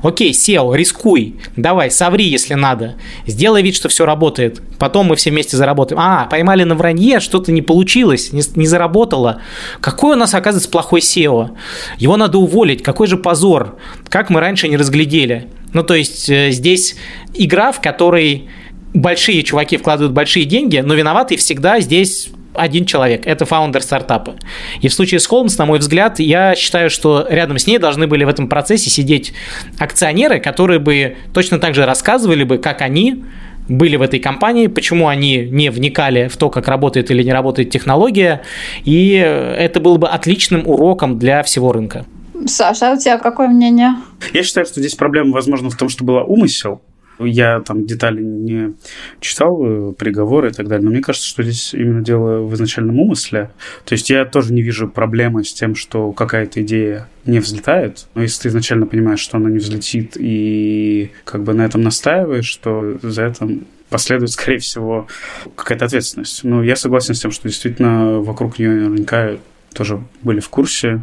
Окей, 0.02 0.32
SEO, 0.32 0.76
рискуй, 0.76 1.36
давай, 1.56 1.90
соври, 1.90 2.24
если 2.24 2.54
надо, 2.54 2.96
сделай 3.26 3.62
вид, 3.62 3.74
что 3.74 3.88
все 3.88 4.06
работает, 4.06 4.60
потом 4.78 5.06
мы 5.06 5.16
все 5.16 5.30
вместе 5.30 5.56
заработаем. 5.56 6.00
А, 6.00 6.26
поймали 6.26 6.64
на 6.64 6.74
вранье, 6.74 7.20
что-то 7.20 7.52
не 7.52 7.62
получилось, 7.62 8.32
не, 8.32 8.42
не 8.56 8.66
заработало. 8.66 9.42
Какой 9.80 10.16
у 10.16 10.18
нас, 10.18 10.34
оказывается, 10.34 10.70
плохой 10.70 11.00
SEO? 11.00 11.50
Его 11.98 12.16
надо 12.16 12.38
уволить, 12.38 12.82
какой 12.82 13.06
же 13.06 13.16
позор, 13.16 13.78
как 14.08 14.30
мы 14.30 14.40
раньше 14.40 14.68
не 14.68 14.76
разглядели. 14.76 15.48
Ну, 15.72 15.82
то 15.82 15.94
есть 15.94 16.28
э, 16.28 16.50
здесь 16.50 16.96
игра, 17.34 17.72
в 17.72 17.80
которой 17.80 18.48
большие 18.94 19.42
чуваки 19.42 19.76
вкладывают 19.76 20.12
большие 20.12 20.44
деньги, 20.44 20.78
но 20.78 20.94
виноватый 20.94 21.36
всегда 21.36 21.80
здесь 21.80 22.28
один 22.54 22.84
человек, 22.84 23.26
это 23.26 23.44
фаундер 23.44 23.82
стартапа. 23.82 24.34
И 24.80 24.88
в 24.88 24.94
случае 24.94 25.20
с 25.20 25.26
Холмс, 25.26 25.56
на 25.58 25.66
мой 25.66 25.78
взгляд, 25.78 26.18
я 26.18 26.54
считаю, 26.54 26.90
что 26.90 27.26
рядом 27.28 27.58
с 27.58 27.66
ней 27.66 27.78
должны 27.78 28.06
были 28.06 28.24
в 28.24 28.28
этом 28.28 28.48
процессе 28.48 28.90
сидеть 28.90 29.32
акционеры, 29.78 30.40
которые 30.40 30.78
бы 30.78 31.16
точно 31.32 31.58
так 31.58 31.74
же 31.74 31.86
рассказывали 31.86 32.44
бы, 32.44 32.58
как 32.58 32.82
они 32.82 33.24
были 33.68 33.96
в 33.96 34.02
этой 34.02 34.18
компании, 34.18 34.66
почему 34.66 35.08
они 35.08 35.48
не 35.50 35.70
вникали 35.70 36.28
в 36.28 36.36
то, 36.36 36.50
как 36.50 36.68
работает 36.68 37.10
или 37.10 37.22
не 37.22 37.32
работает 37.32 37.70
технология, 37.70 38.42
и 38.84 39.12
это 39.12 39.80
было 39.80 39.98
бы 39.98 40.08
отличным 40.08 40.66
уроком 40.66 41.18
для 41.18 41.42
всего 41.42 41.72
рынка. 41.72 42.04
Саша, 42.46 42.90
а 42.90 42.94
у 42.94 42.98
тебя 42.98 43.18
какое 43.18 43.46
мнение? 43.48 43.94
Я 44.32 44.42
считаю, 44.42 44.66
что 44.66 44.80
здесь 44.80 44.96
проблема, 44.96 45.32
возможно, 45.32 45.70
в 45.70 45.76
том, 45.76 45.88
что 45.88 46.04
была 46.04 46.24
умысел. 46.24 46.82
Я 47.18 47.60
там 47.60 47.84
детали 47.84 48.22
не 48.22 48.74
читал, 49.20 49.60
э, 49.62 49.92
приговоры 49.92 50.50
и 50.50 50.52
так 50.52 50.68
далее, 50.68 50.84
но 50.84 50.90
мне 50.90 51.00
кажется, 51.00 51.28
что 51.28 51.42
здесь 51.42 51.74
именно 51.74 52.02
дело 52.02 52.40
в 52.40 52.54
изначальном 52.54 52.98
умысле. 52.98 53.50
То 53.84 53.94
есть 53.94 54.10
я 54.10 54.24
тоже 54.24 54.52
не 54.52 54.62
вижу 54.62 54.88
проблемы 54.88 55.44
с 55.44 55.52
тем, 55.52 55.74
что 55.74 56.12
какая-то 56.12 56.62
идея 56.62 57.08
не 57.24 57.38
взлетает, 57.38 58.06
но 58.14 58.22
если 58.22 58.42
ты 58.42 58.48
изначально 58.48 58.86
понимаешь, 58.86 59.20
что 59.20 59.36
она 59.36 59.50
не 59.50 59.58
взлетит 59.58 60.16
и 60.18 61.12
как 61.24 61.44
бы 61.44 61.54
на 61.54 61.62
этом 61.62 61.82
настаиваешь, 61.82 62.54
то 62.56 62.98
за 63.02 63.22
это 63.22 63.48
последует, 63.88 64.30
скорее 64.32 64.58
всего, 64.58 65.06
какая-то 65.54 65.84
ответственность. 65.84 66.44
Но 66.44 66.62
я 66.62 66.76
согласен 66.76 67.14
с 67.14 67.20
тем, 67.20 67.30
что 67.30 67.48
действительно 67.48 68.20
вокруг 68.20 68.58
нее 68.58 68.70
наверняка 68.70 69.36
тоже 69.74 70.02
были 70.22 70.40
в 70.40 70.48
курсе, 70.48 71.02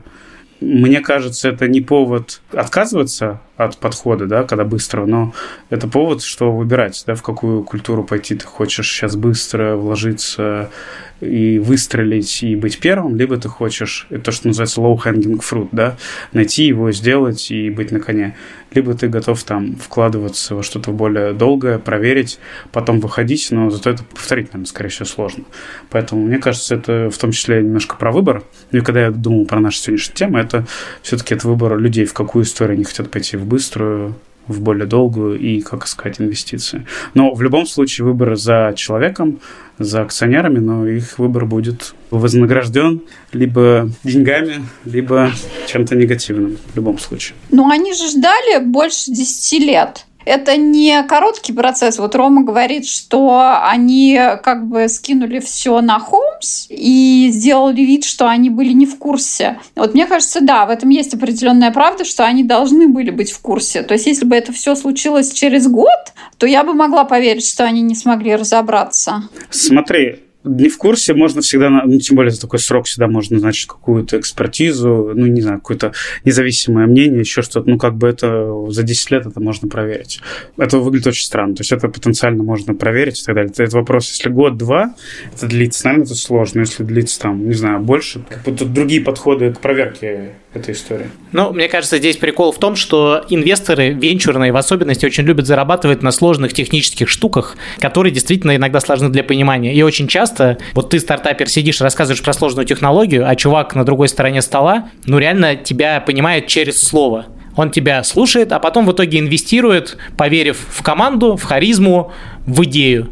мне 0.61 0.99
кажется, 0.99 1.49
это 1.49 1.67
не 1.67 1.81
повод 1.81 2.41
отказываться 2.51 3.41
от 3.59 3.77
подхода, 3.77 4.25
да, 4.25 4.43
когда 4.43 4.63
быстрого, 4.63 5.05
но 5.05 5.33
это 5.69 5.87
повод, 5.89 6.23
что 6.23 6.51
выбирать, 6.51 7.03
да, 7.05 7.13
в 7.13 7.21
какую 7.21 7.63
культуру 7.63 8.05
пойти 8.05 8.35
ты 8.35 8.45
хочешь 8.45 8.89
сейчас 8.89 9.17
быстро 9.17 9.75
вложиться 9.75 10.71
и 11.19 11.59
выстрелить 11.59 12.43
и 12.43 12.55
быть 12.55 12.79
первым, 12.79 13.17
либо 13.17 13.35
ты 13.35 13.49
хочешь 13.49 14.07
то, 14.23 14.31
что 14.31 14.47
называется 14.47 14.79
low-hanging 14.79 15.41
fruit, 15.41 15.67
да, 15.73 15.97
найти 16.31 16.63
его, 16.65 16.91
сделать 16.93 17.51
и 17.51 17.69
быть 17.69 17.91
на 17.91 17.99
коне. 17.99 18.37
Либо 18.71 18.93
ты 18.93 19.07
готов 19.07 19.43
там 19.43 19.75
вкладываться 19.75 20.55
во 20.55 20.63
что-то 20.63 20.91
более 20.91 21.33
долгое, 21.33 21.79
проверить, 21.79 22.39
потом 22.71 22.99
выходить, 22.99 23.47
но 23.51 23.69
зато 23.71 23.89
это 23.89 24.03
повторить, 24.03 24.47
наверное, 24.53 24.67
скорее 24.67 24.89
всего, 24.89 25.05
сложно. 25.05 25.45
Поэтому, 25.89 26.23
мне 26.23 26.37
кажется, 26.37 26.75
это 26.75 27.09
в 27.09 27.17
том 27.17 27.31
числе 27.31 27.63
немножко 27.63 27.95
про 27.95 28.11
выбор. 28.11 28.43
Ну 28.71 28.79
и 28.79 28.81
когда 28.81 29.01
я 29.01 29.11
думал 29.11 29.45
про 29.45 29.59
нашу 29.59 29.79
сегодняшнюю 29.79 30.15
тему, 30.15 30.37
это 30.37 30.67
все-таки 31.01 31.33
это 31.33 31.47
выбор 31.47 31.77
людей, 31.79 32.05
в 32.05 32.13
какую 32.13 32.45
историю 32.45 32.75
они 32.75 32.83
хотят 32.83 33.09
пойти, 33.09 33.37
в 33.37 33.45
быструю, 33.49 34.15
в 34.49 34.61
более 34.61 34.87
долгую 34.87 35.39
и, 35.39 35.61
как 35.61 35.87
сказать, 35.87 36.19
инвестиции. 36.19 36.85
Но 37.13 37.33
в 37.33 37.41
любом 37.41 37.65
случае 37.65 38.05
выбор 38.05 38.35
за 38.35 38.73
человеком, 38.75 39.39
за 39.77 40.01
акционерами, 40.01 40.59
но 40.59 40.87
их 40.87 41.19
выбор 41.19 41.45
будет 41.45 41.93
вознагражден 42.09 43.01
либо 43.31 43.89
деньгами, 44.03 44.65
либо 44.85 45.31
чем-то 45.67 45.95
негативным 45.95 46.57
в 46.73 46.75
любом 46.75 46.97
случае. 46.97 47.35
Ну, 47.51 47.69
они 47.69 47.93
же 47.93 48.09
ждали 48.09 48.63
больше 48.65 49.11
10 49.11 49.59
лет 49.61 50.05
это 50.29 50.57
не 50.57 51.01
короткий 51.03 51.53
процесс. 51.53 51.97
Вот 51.97 52.13
Рома 52.13 52.43
говорит, 52.43 52.85
что 52.85 53.59
они 53.63 54.19
как 54.43 54.67
бы 54.67 54.87
скинули 54.87 55.39
все 55.39 55.81
на 55.81 55.99
Холмс 55.99 56.67
и 56.69 57.29
сделали 57.31 57.81
вид, 57.81 58.05
что 58.05 58.29
они 58.29 58.51
были 58.51 58.73
не 58.73 58.85
в 58.85 58.97
курсе. 58.99 59.59
Вот 59.75 59.95
мне 59.95 60.05
кажется, 60.05 60.41
да, 60.41 60.67
в 60.67 60.69
этом 60.69 60.89
есть 60.89 61.15
определенная 61.15 61.71
правда, 61.71 62.05
что 62.05 62.25
они 62.25 62.43
должны 62.43 62.87
были 62.87 63.09
быть 63.09 63.31
в 63.31 63.41
курсе. 63.41 63.81
То 63.81 63.95
есть, 63.95 64.05
если 64.05 64.25
бы 64.25 64.35
это 64.35 64.53
все 64.53 64.75
случилось 64.75 65.33
через 65.33 65.67
год, 65.67 66.13
то 66.37 66.45
я 66.45 66.63
бы 66.63 66.73
могла 66.73 67.05
поверить, 67.05 67.47
что 67.47 67.63
они 67.63 67.81
не 67.81 67.95
смогли 67.95 68.35
разобраться. 68.35 69.23
Смотри, 69.49 70.19
не 70.49 70.69
в 70.69 70.77
курсе, 70.77 71.13
можно 71.13 71.41
всегда, 71.41 71.69
ну, 71.69 71.99
тем 71.99 72.15
более 72.15 72.31
за 72.31 72.41
такой 72.41 72.59
срок 72.59 72.85
всегда 72.85 73.07
можно 73.07 73.35
назначить 73.35 73.67
какую-то 73.67 74.19
экспертизу, 74.19 75.11
ну, 75.15 75.25
не 75.27 75.41
знаю, 75.41 75.59
какое-то 75.59 75.93
независимое 76.25 76.87
мнение, 76.87 77.19
еще 77.19 77.41
что-то. 77.41 77.69
Ну, 77.69 77.77
как 77.77 77.95
бы 77.95 78.07
это 78.07 78.69
за 78.69 78.83
10 78.83 79.11
лет 79.11 79.25
это 79.25 79.39
можно 79.39 79.67
проверить. 79.67 80.21
Это 80.57 80.79
выглядит 80.79 81.07
очень 81.07 81.25
странно. 81.25 81.55
То 81.55 81.61
есть 81.61 81.71
это 81.71 81.87
потенциально 81.87 82.43
можно 82.43 82.73
проверить 82.73 83.21
и 83.21 83.25
так 83.25 83.35
далее. 83.35 83.51
Это 83.55 83.77
вопрос, 83.77 84.09
если 84.09 84.29
год-два 84.29 84.95
это 85.33 85.47
длится, 85.47 85.85
наверное, 85.85 86.05
это 86.05 86.15
сложно. 86.15 86.59
Если 86.61 86.83
длится 86.83 87.19
там, 87.19 87.47
не 87.47 87.55
знаю, 87.55 87.79
больше, 87.79 88.21
как 88.29 88.43
будто 88.43 88.65
другие 88.65 89.01
подходы 89.01 89.53
к 89.53 89.59
проверке 89.59 90.33
этой 90.53 90.73
истории. 90.73 91.09
Ну, 91.31 91.51
мне 91.51 91.67
кажется, 91.67 91.97
здесь 91.97 92.17
прикол 92.17 92.51
в 92.51 92.57
том, 92.57 92.75
что 92.75 93.23
инвесторы 93.29 93.89
венчурные 93.89 94.51
в 94.51 94.57
особенности 94.57 95.05
очень 95.05 95.23
любят 95.25 95.45
зарабатывать 95.45 96.01
на 96.01 96.11
сложных 96.11 96.53
технических 96.53 97.07
штуках, 97.07 97.55
которые 97.79 98.11
действительно 98.11 98.55
иногда 98.55 98.79
сложны 98.79 99.09
для 99.09 99.23
понимания. 99.23 99.75
И 99.75 99.81
очень 99.83 100.07
часто, 100.07 100.57
вот 100.73 100.89
ты, 100.89 100.99
стартапер, 100.99 101.47
сидишь, 101.47 101.81
рассказываешь 101.81 102.23
про 102.23 102.33
сложную 102.33 102.65
технологию, 102.65 103.29
а 103.29 103.35
чувак 103.35 103.75
на 103.75 103.85
другой 103.85 104.09
стороне 104.09 104.41
стола, 104.41 104.89
ну, 105.05 105.19
реально 105.19 105.55
тебя 105.55 106.01
понимает 106.01 106.47
через 106.47 106.81
слово. 106.81 107.27
Он 107.55 107.71
тебя 107.71 108.03
слушает, 108.03 108.51
а 108.51 108.59
потом 108.59 108.85
в 108.85 108.93
итоге 108.93 109.19
инвестирует, 109.19 109.97
поверив 110.17 110.65
в 110.69 110.81
команду, 110.81 111.35
в 111.35 111.43
харизму, 111.43 112.11
в 112.45 112.63
идею. 112.63 113.09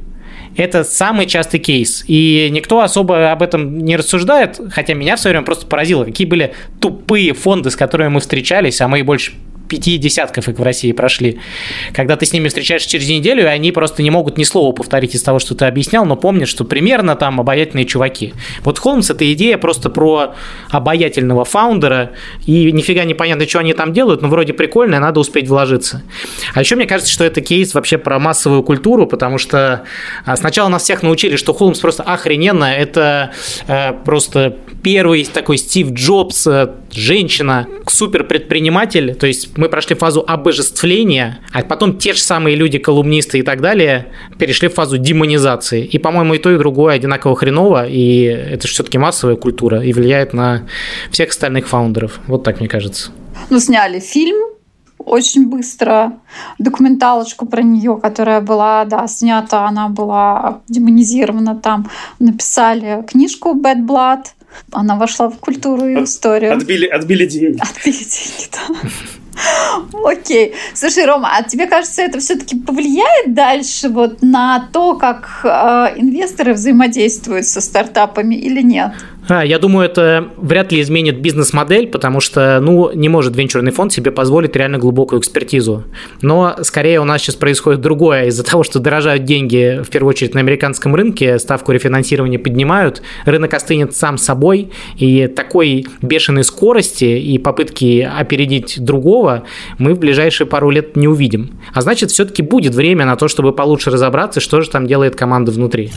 Это 0.58 0.84
самый 0.84 1.28
частый 1.28 1.60
кейс. 1.60 2.04
И 2.08 2.50
никто 2.52 2.82
особо 2.82 3.32
об 3.32 3.44
этом 3.44 3.78
не 3.78 3.96
рассуждает, 3.96 4.60
хотя 4.72 4.94
меня 4.94 5.16
в 5.16 5.20
свое 5.20 5.34
время 5.34 5.46
просто 5.46 5.68
поразило, 5.68 6.04
какие 6.04 6.28
были 6.28 6.54
тупые 6.82 7.34
фонды, 7.34 7.70
с 7.70 7.76
которыми 7.76 8.10
мы 8.10 8.20
встречались, 8.20 8.82
а 8.82 8.88
мы 8.88 9.04
больше 9.04 9.34
пяти 9.68 9.98
десятков 9.98 10.48
их 10.50 10.58
в 10.58 10.64
России 10.64 10.92
прошли. 10.92 11.40
Когда 11.94 12.16
ты 12.16 12.26
с 12.26 12.34
ними 12.34 12.48
встречаешься 12.48 12.90
через 12.90 13.10
неделю, 13.10 13.44
и 13.44 13.48
они 13.48 13.72
просто 13.72 14.04
не 14.04 14.10
могут 14.10 14.38
ни 14.38 14.44
слова 14.44 14.72
повторить 14.74 15.16
из 15.16 15.24
того, 15.24 15.40
что 15.40 15.56
ты 15.56 15.66
объяснял, 15.66 16.06
но 16.06 16.16
помнят, 16.16 16.48
что 16.48 16.64
примерно 16.64 17.16
там 17.16 17.40
обаятельные 17.40 17.86
чуваки. 17.86 18.34
Вот 18.64 18.80
Холмс– 18.80 19.10
это 19.12 19.32
идея 19.34 19.58
просто 19.58 19.90
про 19.90 20.36
обаятельного 20.70 21.46
фаундера, 21.46 22.12
и 22.46 22.72
нифига 22.72 23.04
не 23.04 23.14
понятно, 23.14 23.48
что 23.48 23.60
они 23.60 23.74
там 23.74 23.94
делают, 23.94 24.22
но 24.22 24.28
вроде 24.28 24.54
прикольно, 24.54 25.00
надо 25.00 25.20
успеть 25.20 25.48
вложиться. 25.48 26.04
А 26.54 26.62
еще 26.62 26.76
мне 26.76 26.86
кажется, 26.86 27.12
что 27.12 27.24
это 27.24 27.42
кейс 27.42 27.74
вообще 27.74 27.98
про 27.98 28.20
массовую 28.20 28.64
культуру, 28.64 29.08
потому 29.08 29.38
что 29.38 29.84
а, 30.26 30.36
сначала 30.36 30.70
нас 30.70 30.84
всех 30.84 31.04
научили, 31.04 31.36
что 31.36 31.54
Холмс 31.54 31.80
просто 31.80 32.04
охрененно, 32.04 32.66
это 32.66 33.32
э, 33.68 33.94
просто 34.06 34.58
первый 34.84 35.26
такой 35.26 35.58
Стив 35.58 35.92
Джобс, 35.92 36.48
э, 36.48 36.70
женщина, 36.98 37.68
супер 37.88 38.26
предприниматель, 38.26 39.16
то 39.16 39.28
есть 39.28 39.58
мы 39.58 39.70
прошли 39.70 39.96
фазу 39.96 40.24
обожествления, 40.28 41.40
а 41.54 41.62
потом 41.62 41.98
те 41.98 42.14
же 42.14 42.20
самые 42.20 42.56
люди, 42.56 42.78
колумнисты 42.78 43.40
и 43.40 43.44
так 43.44 43.62
далее, 43.62 44.08
перешли 44.38 44.68
в 44.68 44.74
фазу 44.74 44.98
демонизации. 44.98 45.86
И, 45.86 45.98
по-моему, 45.98 46.34
и 46.34 46.38
то, 46.40 46.52
и 46.52 46.58
другое 46.58 46.96
одинаково 46.96 47.36
хреново, 47.36 47.88
и 47.88 48.24
это 48.24 48.68
же 48.68 48.74
все-таки 48.74 48.98
массовая 48.98 49.36
культура 49.36 49.82
и 49.82 49.94
влияет 49.94 50.34
на 50.34 50.68
всех 51.12 51.30
остальных 51.30 51.68
фаундеров. 51.68 52.20
Вот 52.28 52.44
так 52.44 52.60
мне 52.60 52.68
кажется. 52.68 53.12
Ну, 53.50 53.60
сняли 53.60 54.00
фильм 54.00 54.38
очень 55.00 55.48
быстро, 55.48 56.20
документалочку 56.60 57.46
про 57.46 57.62
нее, 57.62 57.98
которая 58.02 58.42
была, 58.42 58.84
да, 58.86 59.08
снята, 59.08 59.66
она 59.66 59.88
была 59.88 60.62
демонизирована 60.68 61.56
там. 61.56 61.90
Написали 62.20 63.06
книжку 63.08 63.56
Bad 63.56 63.86
Blood, 63.86 64.26
она 64.72 64.96
вошла 64.96 65.30
в 65.30 65.38
культуру 65.38 65.88
и 65.88 66.04
историю. 66.04 66.54
Отбили, 66.54 66.88
отбили 66.88 67.26
деньги. 67.26 67.60
Отбили 67.60 67.98
деньги, 67.98 68.50
да. 68.52 68.90
Окей. 70.04 70.56
Слушай, 70.74 71.06
Рома, 71.06 71.30
а 71.38 71.44
тебе 71.44 71.68
кажется, 71.68 72.02
это 72.02 72.20
все-таки 72.20 72.58
повлияет 72.58 73.34
дальше 73.34 73.90
вот 73.90 74.22
на 74.22 74.68
то, 74.74 74.96
как 74.96 75.42
э, 75.44 76.00
инвесторы 76.00 76.54
взаимодействуют 76.54 77.46
со 77.46 77.62
стартапами 77.62 78.36
или 78.36 78.62
нет? 78.62 78.94
А, 79.30 79.46
я 79.46 79.60
думаю, 79.60 79.86
это 79.86 80.30
вряд 80.38 80.72
ли 80.72 80.82
изменит 80.82 81.20
бизнес-модель, 81.20 81.88
потому 81.88 82.20
что, 82.20 82.60
ну, 82.62 82.92
не 82.94 83.10
может 83.10 83.36
венчурный 83.36 83.72
фонд 83.72 83.92
себе 83.92 84.12
позволить 84.12 84.56
реально 84.56 84.78
глубокую 84.78 85.20
экспертизу. 85.20 85.84
Но 86.22 86.56
скорее 86.62 87.02
у 87.02 87.04
нас 87.04 87.22
сейчас 87.22 87.36
происходит 87.36 87.82
другое. 87.82 88.26
Из-за 88.26 88.44
того, 88.44 88.64
что 88.64 88.80
дорожают 88.80 89.24
деньги, 89.24 89.82
в 89.84 89.90
первую 89.90 90.10
очередь, 90.10 90.34
на 90.34 90.40
американском 90.40 90.96
рынке, 90.96 91.40
ставку 91.40 91.72
рефинансирования 91.72 92.40
поднимают, 92.40 93.02
рынок 93.26 93.54
остынет 93.54 93.96
сам 93.96 94.18
собой, 94.18 94.72
и 94.98 95.28
такой 95.28 95.88
бешеной 96.02 96.44
скорости 96.44 97.06
и 97.06 97.38
попытки 97.38 98.02
опередить 98.02 98.84
другого 98.84 99.44
мы 99.78 99.94
в 99.94 100.00
ближайшие 100.00 100.48
пару 100.48 100.70
лет 100.70 100.96
не 100.96 101.08
увидим. 101.08 101.60
А 101.74 101.82
значит, 101.82 102.12
все-таки 102.12 102.42
будет 102.42 102.76
время 102.76 103.06
на 103.06 103.16
то, 103.16 103.28
чтобы 103.28 103.54
получше 103.54 103.92
разобраться, 103.92 104.40
что 104.40 104.62
же 104.62 104.70
там 104.70 104.88
делает 104.88 105.16
команда 105.16 105.52
внутри. 105.52 105.92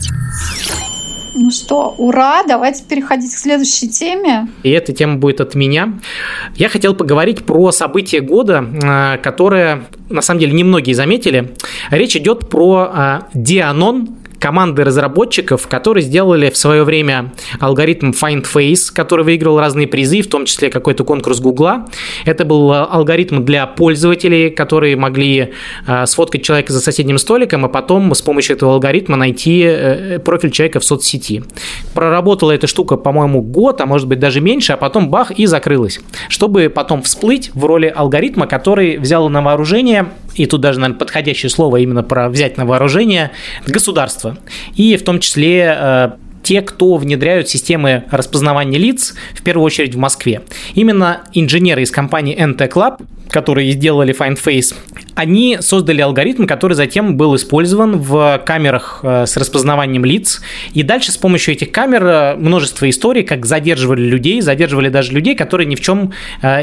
Ну 1.41 1.49
что, 1.49 1.95
ура, 1.97 2.43
давайте 2.47 2.83
переходить 2.83 3.33
к 3.33 3.37
следующей 3.37 3.89
теме. 3.89 4.47
И 4.61 4.69
эта 4.69 4.93
тема 4.93 5.15
будет 5.15 5.41
от 5.41 5.55
меня. 5.55 5.99
Я 6.53 6.69
хотел 6.69 6.93
поговорить 6.93 7.45
про 7.45 7.71
события 7.71 8.21
года, 8.21 8.63
э, 8.63 9.17
которое, 9.23 9.87
на 10.07 10.21
самом 10.21 10.39
деле, 10.39 10.53
немногие 10.53 10.93
заметили. 10.93 11.55
Речь 11.89 12.15
идет 12.15 12.47
про 12.47 13.23
Дианон, 13.33 14.09
э, 14.09 14.20
команды 14.41 14.83
разработчиков, 14.83 15.67
которые 15.67 16.03
сделали 16.03 16.49
в 16.49 16.57
свое 16.57 16.83
время 16.83 17.31
алгоритм 17.59 18.09
Find 18.09 18.45
Face, 18.51 18.91
который 18.93 19.23
выиграл 19.23 19.59
разные 19.59 19.87
призы, 19.87 20.21
в 20.23 20.27
том 20.27 20.45
числе 20.45 20.69
какой-то 20.71 21.03
конкурс 21.03 21.39
Гугла. 21.39 21.85
Это 22.25 22.43
был 22.43 22.73
алгоритм 22.73 23.45
для 23.45 23.67
пользователей, 23.67 24.49
которые 24.49 24.95
могли 24.95 25.53
э, 25.85 26.05
сфоткать 26.07 26.43
человека 26.43 26.73
за 26.73 26.81
соседним 26.81 27.19
столиком, 27.19 27.65
а 27.65 27.69
потом 27.69 28.13
с 28.15 28.21
помощью 28.23 28.55
этого 28.55 28.73
алгоритма 28.73 29.15
найти 29.15 29.61
э, 29.63 30.19
профиль 30.19 30.49
человека 30.49 30.79
в 30.79 30.83
соцсети. 30.83 31.43
Проработала 31.93 32.51
эта 32.51 32.65
штука, 32.65 32.97
по-моему, 32.97 33.43
год, 33.43 33.79
а 33.79 33.85
может 33.85 34.07
быть 34.07 34.19
даже 34.19 34.41
меньше, 34.41 34.73
а 34.73 34.77
потом 34.77 35.11
бах 35.11 35.29
и 35.31 35.45
закрылась. 35.45 35.99
Чтобы 36.29 36.71
потом 36.73 37.03
всплыть 37.03 37.51
в 37.53 37.63
роли 37.63 37.93
алгоритма, 37.95 38.47
который 38.47 38.97
взял 38.97 39.29
на 39.29 39.43
вооружение, 39.43 40.07
и 40.35 40.45
тут 40.45 40.61
даже, 40.61 40.79
наверное, 40.79 40.99
подходящее 40.99 41.49
слово 41.49 41.77
именно 41.77 42.03
про 42.03 42.29
взять 42.29 42.57
на 42.57 42.65
вооружение, 42.65 43.31
государство. 43.67 44.37
И 44.75 44.97
в 44.97 45.03
том 45.03 45.19
числе 45.19 45.75
э, 45.77 46.11
те, 46.51 46.61
кто 46.61 46.97
внедряют 46.97 47.47
системы 47.47 48.03
распознавания 48.11 48.77
лиц, 48.77 49.15
в 49.33 49.41
первую 49.41 49.63
очередь 49.63 49.95
в 49.95 49.97
Москве. 49.97 50.41
Именно 50.75 51.21
инженеры 51.33 51.83
из 51.83 51.91
компании 51.91 52.37
NT 52.37 52.69
Club, 52.69 53.05
которые 53.29 53.71
сделали 53.71 54.13
FindFace, 54.13 54.75
они 55.15 55.59
создали 55.61 56.01
алгоритм, 56.01 56.45
который 56.47 56.73
затем 56.73 57.15
был 57.15 57.37
использован 57.37 57.99
в 57.99 58.41
камерах 58.45 58.99
э, 59.01 59.27
с 59.27 59.37
распознаванием 59.37 60.03
лиц. 60.03 60.41
И 60.73 60.83
дальше 60.83 61.13
с 61.13 61.17
помощью 61.17 61.53
этих 61.53 61.71
камер 61.71 62.03
э, 62.03 62.35
множество 62.35 62.89
историй, 62.89 63.23
как 63.23 63.45
задерживали 63.45 64.01
людей, 64.01 64.41
задерживали 64.41 64.89
даже 64.89 65.13
людей, 65.13 65.35
которые 65.35 65.67
ни 65.67 65.75
в 65.75 65.79
чем 65.79 66.11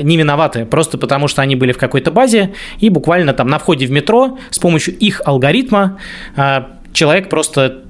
не 0.02 0.18
виноваты, 0.18 0.66
просто 0.66 0.98
потому 0.98 1.28
что 1.28 1.40
они 1.40 1.56
были 1.56 1.72
в 1.72 1.78
какой-то 1.78 2.10
базе, 2.10 2.52
и 2.78 2.90
буквально 2.90 3.32
там 3.32 3.48
на 3.48 3.58
входе 3.58 3.86
в 3.86 3.90
метро 3.90 4.36
с 4.50 4.58
помощью 4.58 4.98
их 4.98 5.22
алгоритма 5.24 5.98
человек 6.92 7.30
просто 7.30 7.84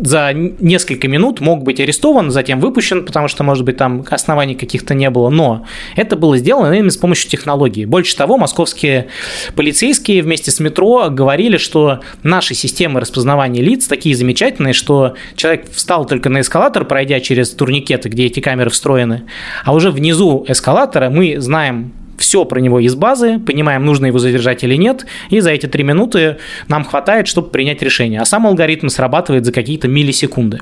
за 0.00 0.32
несколько 0.32 1.08
минут 1.08 1.40
мог 1.40 1.62
быть 1.62 1.80
арестован, 1.80 2.30
затем 2.30 2.60
выпущен, 2.60 3.04
потому 3.04 3.28
что, 3.28 3.44
может 3.44 3.64
быть, 3.64 3.76
там 3.76 4.04
оснований 4.10 4.54
каких-то 4.54 4.94
не 4.94 5.10
было. 5.10 5.28
Но 5.28 5.66
это 5.96 6.16
было 6.16 6.36
сделано 6.36 6.72
именно 6.72 6.90
с 6.90 6.96
помощью 6.96 7.30
технологии. 7.30 7.84
Больше 7.84 8.16
того, 8.16 8.38
московские 8.38 9.08
полицейские 9.54 10.22
вместе 10.22 10.50
с 10.50 10.60
метро 10.60 11.08
говорили, 11.10 11.56
что 11.56 12.00
наши 12.22 12.54
системы 12.54 13.00
распознавания 13.00 13.62
лиц 13.62 13.86
такие 13.86 14.14
замечательные, 14.14 14.72
что 14.72 15.14
человек 15.36 15.70
встал 15.70 16.06
только 16.06 16.28
на 16.28 16.40
эскалатор, 16.40 16.84
пройдя 16.84 17.20
через 17.20 17.50
турникеты, 17.50 18.08
где 18.08 18.26
эти 18.26 18.40
камеры 18.40 18.70
встроены, 18.70 19.24
а 19.64 19.74
уже 19.74 19.90
внизу 19.90 20.44
эскалатора 20.48 21.10
мы 21.10 21.40
знаем 21.40 21.92
все 22.22 22.44
про 22.44 22.60
него 22.60 22.78
из 22.80 22.94
базы, 22.94 23.38
понимаем, 23.38 23.84
нужно 23.84 24.06
его 24.06 24.18
задержать 24.18 24.62
или 24.62 24.76
нет, 24.76 25.04
и 25.28 25.40
за 25.40 25.50
эти 25.50 25.66
три 25.66 25.82
минуты 25.82 26.38
нам 26.68 26.84
хватает, 26.84 27.26
чтобы 27.26 27.50
принять 27.50 27.82
решение. 27.82 28.20
А 28.20 28.24
сам 28.24 28.46
алгоритм 28.46 28.88
срабатывает 28.88 29.44
за 29.44 29.52
какие-то 29.52 29.88
миллисекунды. 29.88 30.60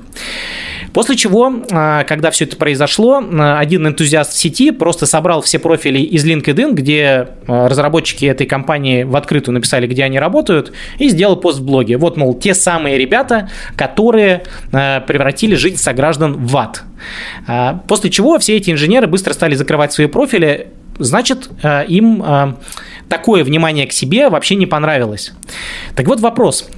После 0.93 1.15
чего, 1.15 1.53
а, 1.71 2.03
когда 2.03 2.31
все 2.31 2.45
это 2.45 2.57
произошло, 2.57 3.23
а, 3.23 3.59
один 3.59 3.87
энтузиаст 3.87 4.33
в 4.33 4.37
сети 4.37 4.71
просто 4.71 5.05
собрал 5.05 5.41
все 5.41 5.59
профили 5.59 5.99
из 5.99 6.25
LinkedIn, 6.25 6.73
где 6.73 7.27
а, 7.47 7.69
разработчики 7.69 8.25
этой 8.25 8.45
компании 8.47 9.03
в 9.03 9.15
открытую 9.15 9.53
написали, 9.53 9.87
где 9.87 10.03
они 10.03 10.19
работают, 10.19 10.73
и 10.97 11.09
сделал 11.09 11.37
пост 11.37 11.59
в 11.59 11.65
блоге. 11.65 11.97
Вот, 11.97 12.17
мол, 12.17 12.33
те 12.33 12.53
самые 12.53 12.97
ребята, 12.97 13.49
которые 13.75 14.43
превратили 14.71 15.55
жизнь 15.55 15.77
сограждан 15.77 16.45
в 16.45 16.57
ад. 16.57 16.83
После 17.87 18.09
чего 18.09 18.39
все 18.39 18.57
эти 18.57 18.71
инженеры 18.71 19.07
быстро 19.07 19.33
стали 19.33 19.55
закрывать 19.55 19.93
свои 19.93 20.07
профили, 20.07 20.69
значит, 20.99 21.49
им 21.87 22.23
такое 23.09 23.43
внимание 23.43 23.87
к 23.87 23.91
себе 23.91 24.29
вообще 24.29 24.55
не 24.55 24.65
понравилось. 24.65 25.33
Так 25.95 26.07
вот 26.07 26.19
вопрос. 26.19 26.69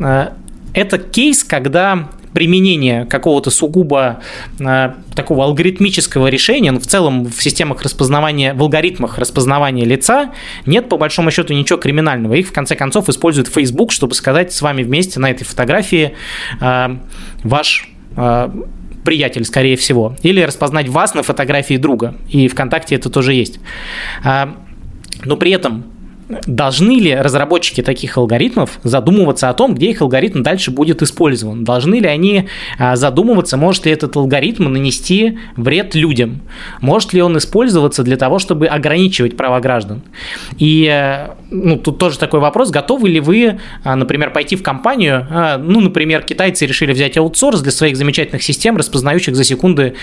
Это 0.74 0.98
кейс, 0.98 1.44
когда 1.44 2.10
применение 2.34 3.06
какого-то 3.06 3.50
сугубо 3.52 4.22
э, 4.60 4.94
такого 5.16 5.46
алгоритмического 5.46 6.28
решения, 6.28 6.72
ну, 6.72 6.80
в 6.80 6.88
целом 6.88 7.26
в 7.26 7.42
системах 7.42 7.84
распознавания, 7.84 8.54
в 8.54 8.62
алгоритмах 8.62 9.18
распознавания 9.20 9.86
лица 9.86 10.32
нет 10.66 10.90
по 10.90 10.98
большому 10.98 11.32
счету 11.32 11.54
ничего 11.54 11.80
криминального. 11.80 12.34
Их 12.34 12.48
в 12.48 12.52
конце 12.52 12.76
концов 12.76 13.08
использует 13.10 13.48
Facebook, 13.48 13.92
чтобы 13.92 14.16
сказать 14.16 14.52
с 14.52 14.62
вами 14.62 14.84
вместе 14.84 15.20
на 15.20 15.30
этой 15.30 15.44
фотографии 15.44 16.16
э, 16.60 16.98
ваш 17.44 17.90
э, 18.18 18.50
приятель, 19.04 19.46
скорее 19.46 19.76
всего, 19.76 20.16
или 20.24 20.42
распознать 20.42 20.90
вас 20.90 21.14
на 21.14 21.24
фотографии 21.24 21.78
друга. 21.78 22.16
И 22.30 22.48
ВКонтакте 22.48 22.96
это 22.96 23.10
тоже 23.10 23.34
есть. 23.34 23.60
Э, 24.24 24.48
но 25.26 25.38
при 25.38 25.52
этом 25.52 25.93
Должны 26.46 27.00
ли 27.00 27.16
разработчики 27.16 27.82
таких 27.82 28.18
алгоритмов 28.18 28.80
задумываться 28.84 29.50
о 29.50 29.54
том, 29.54 29.76
где 29.76 29.92
их 29.92 30.02
алгоритм 30.02 30.44
дальше 30.44 30.72
будет 30.72 31.02
использован? 31.02 31.64
Должны 31.64 31.96
ли 31.96 32.08
они 32.08 32.48
а, 32.78 32.96
задумываться, 32.96 33.58
может 33.58 33.86
ли 33.86 33.92
этот 33.92 34.16
алгоритм 34.16 34.72
нанести 34.72 35.40
вред 35.56 35.96
людям? 35.96 36.42
Может 36.82 37.14
ли 37.14 37.22
он 37.22 37.38
использоваться 37.38 38.04
для 38.04 38.18
того, 38.18 38.40
чтобы 38.40 38.68
ограничивать 38.68 39.38
права 39.38 39.60
граждан? 39.60 40.02
И 40.58 40.88
э, 40.92 41.34
ну, 41.52 41.78
тут 41.78 41.98
тоже 41.98 42.20
такой 42.20 42.40
вопрос, 42.40 42.70
готовы 42.70 43.10
ли 43.10 43.20
вы, 43.20 43.60
а, 43.84 43.96
например, 43.96 44.32
пойти 44.32 44.56
в 44.56 44.64
компанию, 44.64 45.28
а, 45.30 45.58
ну, 45.58 45.80
например, 45.80 46.24
китайцы 46.24 46.66
решили 46.66 46.94
взять 46.94 47.18
аутсорс 47.18 47.62
для 47.62 47.72
своих 47.72 47.98
замечательных 47.98 48.44
систем, 48.44 48.78
распознающих 48.78 49.36
за 49.36 49.44
секунды 49.44 49.96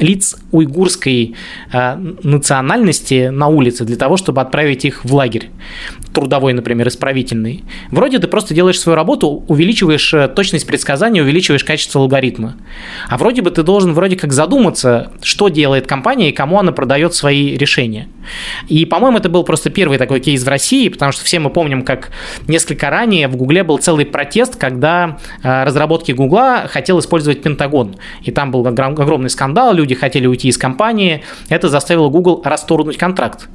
лиц 0.00 0.36
уйгурской 0.50 1.36
э, 1.72 1.96
национальности 2.22 3.28
на 3.28 3.48
улице 3.48 3.84
для 3.84 3.96
того, 3.96 4.16
чтобы 4.16 4.40
отправить 4.40 4.84
их 4.84 5.04
в 5.04 5.14
лагерь 5.14 5.50
трудовой, 6.12 6.52
например, 6.52 6.88
исправительный. 6.88 7.64
Вроде 7.90 8.18
ты 8.18 8.26
просто 8.26 8.54
делаешь 8.54 8.80
свою 8.80 8.96
работу, 8.96 9.44
увеличиваешь 9.46 10.12
э, 10.12 10.28
точность 10.28 10.66
предсказания, 10.66 11.22
увеличиваешь 11.22 11.64
качество 11.64 12.00
алгоритма. 12.00 12.56
А 13.08 13.16
вроде 13.16 13.42
бы 13.42 13.50
ты 13.50 13.62
должен 13.62 13.92
вроде 13.92 14.16
как 14.16 14.32
задуматься, 14.32 15.12
что 15.22 15.48
делает 15.48 15.86
компания 15.86 16.30
и 16.30 16.32
кому 16.32 16.58
она 16.58 16.72
продает 16.72 17.14
свои 17.14 17.56
решения. 17.56 18.08
И, 18.68 18.84
по-моему, 18.86 19.18
это 19.18 19.28
был 19.28 19.44
просто 19.44 19.70
первый 19.70 19.98
такой 19.98 20.20
кейс 20.20 20.42
в 20.42 20.48
России, 20.48 20.88
потому 20.88 21.12
что 21.12 21.24
все 21.24 21.38
мы 21.38 21.50
помним, 21.50 21.82
как 21.82 22.10
несколько 22.48 22.90
ранее 22.90 23.28
в 23.28 23.36
Гугле 23.36 23.62
был 23.62 23.78
целый 23.78 24.06
протест, 24.06 24.56
когда 24.56 25.18
э, 25.42 25.64
разработки 25.64 26.12
Гугла 26.12 26.66
хотел 26.68 26.98
использовать 26.98 27.42
Пентагон. 27.42 27.96
И 28.22 28.30
там 28.30 28.50
был 28.50 28.66
огромный 28.66 29.30
скандал, 29.30 29.74
люди 29.74 29.89
хотели 29.94 30.26
уйти 30.26 30.48
из 30.48 30.58
компании. 30.58 31.22
Это 31.48 31.68
заставило 31.68 32.08
Google 32.08 32.42
расторгнуть 32.44 32.96
контракт. 32.96 33.48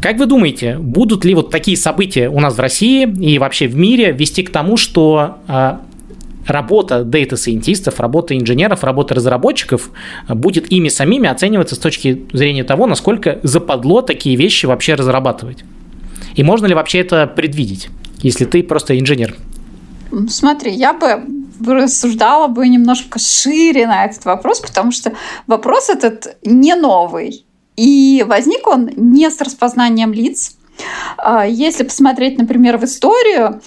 Как 0.00 0.18
вы 0.18 0.26
думаете, 0.26 0.78
будут 0.78 1.24
ли 1.24 1.34
вот 1.34 1.50
такие 1.50 1.76
события 1.76 2.28
у 2.28 2.40
нас 2.40 2.56
в 2.56 2.60
России 2.60 3.08
и 3.08 3.38
вообще 3.38 3.68
в 3.68 3.76
мире 3.76 4.10
вести 4.10 4.42
к 4.42 4.50
тому, 4.50 4.76
что 4.76 5.38
а, 5.46 5.80
работа 6.46 7.04
дейта-сайентистов, 7.04 8.00
работа 8.00 8.36
инженеров, 8.36 8.82
работа 8.82 9.14
разработчиков 9.14 9.90
будет 10.28 10.72
ими 10.72 10.88
самими 10.88 11.28
оцениваться 11.28 11.76
с 11.76 11.78
точки 11.78 12.24
зрения 12.32 12.64
того, 12.64 12.86
насколько 12.86 13.38
западло 13.44 14.02
такие 14.02 14.36
вещи 14.36 14.66
вообще 14.66 14.94
разрабатывать? 14.94 15.64
И 16.34 16.42
можно 16.42 16.66
ли 16.66 16.74
вообще 16.74 16.98
это 16.98 17.26
предвидеть, 17.26 17.88
если 18.22 18.44
ты 18.44 18.62
просто 18.62 18.98
инженер? 18.98 19.36
Смотри, 20.28 20.72
я 20.72 20.92
бы 20.92 21.22
рассуждала 21.66 22.48
бы 22.48 22.68
немножко 22.68 23.18
шире 23.18 23.86
на 23.86 24.04
этот 24.04 24.24
вопрос, 24.24 24.60
потому 24.60 24.90
что 24.92 25.12
вопрос 25.46 25.88
этот 25.88 26.36
не 26.42 26.74
новый. 26.74 27.46
И 27.76 28.24
возник 28.26 28.66
он 28.66 28.90
не 28.96 29.30
с 29.30 29.40
распознанием 29.40 30.12
лиц. 30.12 30.56
А, 31.16 31.46
если 31.46 31.84
посмотреть, 31.84 32.38
например, 32.38 32.78
в 32.78 32.84
историю, 32.84 33.60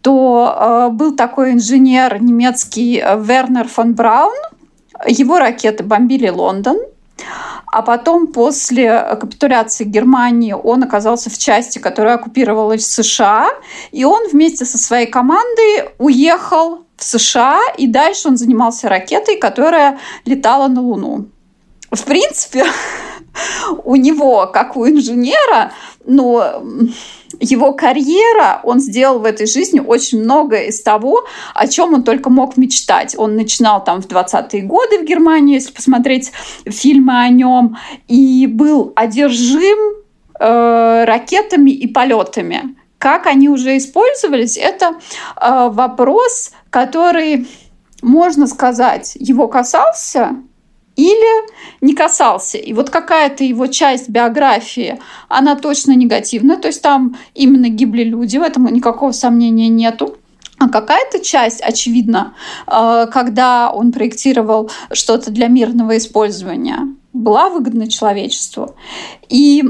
то 0.00 0.54
а, 0.54 0.88
был 0.90 1.16
такой 1.16 1.52
инженер 1.52 2.22
немецкий 2.22 2.98
э, 2.98 3.20
Вернер 3.20 3.68
фон 3.68 3.94
Браун. 3.94 4.36
Его 5.06 5.38
ракеты 5.38 5.84
бомбили 5.84 6.28
Лондон. 6.28 6.78
А 7.70 7.82
потом, 7.82 8.28
после 8.28 9.16
капитуляции 9.20 9.84
Германии, 9.84 10.52
он 10.52 10.84
оказался 10.84 11.30
в 11.30 11.36
части, 11.36 11.78
которая 11.78 12.14
оккупировалась 12.14 12.86
США, 12.86 13.50
и 13.92 14.04
он 14.04 14.28
вместе 14.28 14.64
со 14.64 14.78
своей 14.78 15.06
командой 15.06 15.90
уехал 15.98 16.86
в 16.98 17.04
США, 17.04 17.60
и 17.78 17.86
дальше 17.86 18.28
он 18.28 18.36
занимался 18.36 18.88
ракетой, 18.88 19.36
которая 19.36 19.98
летала 20.24 20.66
на 20.68 20.82
Луну. 20.82 21.28
В 21.90 22.04
принципе, 22.04 22.64
у 23.84 23.94
него, 23.94 24.50
как 24.52 24.76
у 24.76 24.86
инженера, 24.86 25.72
ну, 26.04 26.42
его 27.38 27.72
карьера, 27.72 28.60
он 28.64 28.80
сделал 28.80 29.20
в 29.20 29.24
этой 29.24 29.46
жизни 29.46 29.80
очень 29.80 30.20
многое 30.20 30.66
из 30.66 30.82
того, 30.82 31.24
о 31.54 31.68
чем 31.68 31.94
он 31.94 32.02
только 32.02 32.30
мог 32.30 32.56
мечтать. 32.56 33.14
Он 33.16 33.36
начинал 33.36 33.82
там 33.84 34.02
в 34.02 34.08
20-е 34.08 34.62
годы 34.62 34.98
в 34.98 35.04
Германии, 35.04 35.54
если 35.54 35.72
посмотреть 35.72 36.32
фильмы 36.66 37.20
о 37.20 37.28
нем, 37.28 37.78
и 38.08 38.48
был 38.48 38.92
одержим 38.96 39.78
э, 40.40 41.04
ракетами 41.04 41.70
и 41.70 41.86
полетами. 41.86 42.77
Как 42.98 43.26
они 43.26 43.48
уже 43.48 43.76
использовались, 43.76 44.56
это 44.56 44.96
э, 45.40 45.68
вопрос, 45.70 46.50
который, 46.70 47.46
можно 48.02 48.46
сказать, 48.46 49.16
его 49.18 49.46
касался, 49.46 50.36
или 50.96 51.48
не 51.80 51.94
касался. 51.94 52.58
И 52.58 52.72
вот 52.72 52.90
какая-то 52.90 53.44
его 53.44 53.68
часть 53.68 54.08
биографии, 54.08 54.98
она 55.28 55.54
точно 55.54 55.92
негативная, 55.92 56.56
то 56.56 56.66
есть 56.66 56.82
там 56.82 57.16
именно 57.34 57.68
гибли 57.68 58.02
люди, 58.02 58.36
в 58.36 58.42
этом 58.42 58.66
никакого 58.66 59.12
сомнения 59.12 59.68
нету. 59.68 60.16
А 60.58 60.68
какая-то 60.68 61.20
часть, 61.20 61.60
очевидно, 61.60 62.34
э, 62.66 63.06
когда 63.12 63.70
он 63.70 63.92
проектировал 63.92 64.72
что-то 64.90 65.30
для 65.30 65.46
мирного 65.46 65.96
использования, 65.96 66.88
была 67.18 67.50
выгодна 67.50 67.88
человечеству. 67.88 68.74
И 69.28 69.64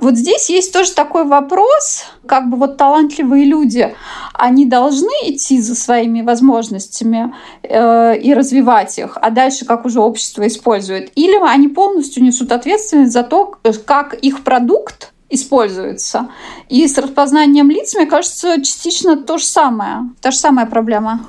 вот 0.00 0.16
здесь 0.16 0.50
есть 0.50 0.72
тоже 0.72 0.92
такой 0.92 1.24
вопрос, 1.24 2.04
как 2.26 2.50
бы 2.50 2.56
вот 2.56 2.76
талантливые 2.76 3.44
люди, 3.44 3.94
они 4.34 4.66
должны 4.66 5.12
идти 5.24 5.60
за 5.60 5.74
своими 5.74 6.22
возможностями 6.22 7.34
э, 7.62 8.18
и 8.18 8.34
развивать 8.34 8.98
их, 8.98 9.16
а 9.20 9.30
дальше 9.30 9.64
как 9.64 9.86
уже 9.86 10.00
общество 10.00 10.46
использует, 10.46 11.12
или 11.14 11.38
они 11.42 11.68
полностью 11.68 12.22
несут 12.22 12.52
ответственность 12.52 13.12
за 13.12 13.22
то, 13.22 13.54
как 13.86 14.14
их 14.14 14.42
продукт 14.42 15.12
используется. 15.30 16.28
И 16.68 16.86
с 16.86 16.98
распознанием 16.98 17.70
лиц, 17.70 17.94
мне 17.94 18.06
кажется, 18.06 18.56
частично 18.58 19.16
то 19.16 19.38
же 19.38 19.46
самое, 19.46 20.10
та 20.20 20.30
же 20.30 20.36
самая 20.36 20.66
проблема. 20.66 21.20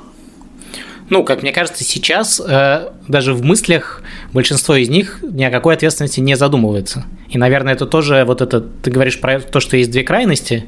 Ну, 1.10 1.24
как 1.24 1.42
мне 1.42 1.52
кажется, 1.52 1.84
сейчас 1.84 2.42
э, 2.46 2.90
даже 3.08 3.34
в 3.34 3.44
мыслях 3.44 4.02
большинство 4.32 4.76
из 4.76 4.90
них 4.90 5.20
ни 5.22 5.44
о 5.44 5.52
какой 5.52 5.76
ответственности 5.76 6.20
не 6.20 6.36
задумывается. 6.36 7.06
И, 7.30 7.38
наверное, 7.38 7.74
это 7.74 7.86
тоже 7.86 8.24
вот 8.26 8.42
это, 8.42 8.62
ты 8.62 8.92
говоришь 8.92 9.20
про 9.20 9.40
то, 9.40 9.60
что 9.60 9.76
есть 9.76 9.92
две 9.92 10.04
крайности. 10.04 10.66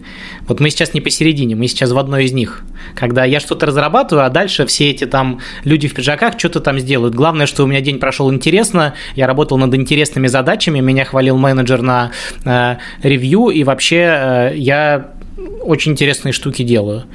Вот 0.48 0.60
мы 0.60 0.70
сейчас 0.70 0.94
не 0.94 1.02
посередине, 1.02 1.56
мы 1.56 1.68
сейчас 1.68 1.92
в 1.92 1.98
одной 1.98 2.26
из 2.26 2.34
них. 2.34 2.64
Когда 2.96 3.24
я 3.24 3.40
что-то 3.40 3.68
разрабатываю, 3.68 4.26
а 4.26 4.30
дальше 4.30 4.66
все 4.66 4.90
эти 4.90 5.06
там 5.06 5.40
люди 5.64 5.88
в 5.88 5.94
пиджаках 5.94 6.38
что-то 6.38 6.60
там 6.60 6.80
сделают. 6.80 7.14
Главное, 7.14 7.46
что 7.46 7.64
у 7.64 7.68
меня 7.68 7.82
день 7.82 8.00
прошел 8.00 8.34
интересно, 8.34 8.96
я 9.16 9.28
работал 9.28 9.58
над 9.58 9.74
интересными 9.76 10.28
задачами, 10.28 10.80
меня 10.80 11.06
хвалил 11.06 11.38
менеджер 11.38 11.82
на 11.82 12.12
э, 12.44 12.78
ревью, 13.04 13.50
и 13.50 13.64
вообще 13.64 13.98
э, 13.98 14.52
я 14.56 15.12
очень 15.62 15.92
интересные 15.92 16.32
штуки 16.32 16.64
делаю. 16.64 17.06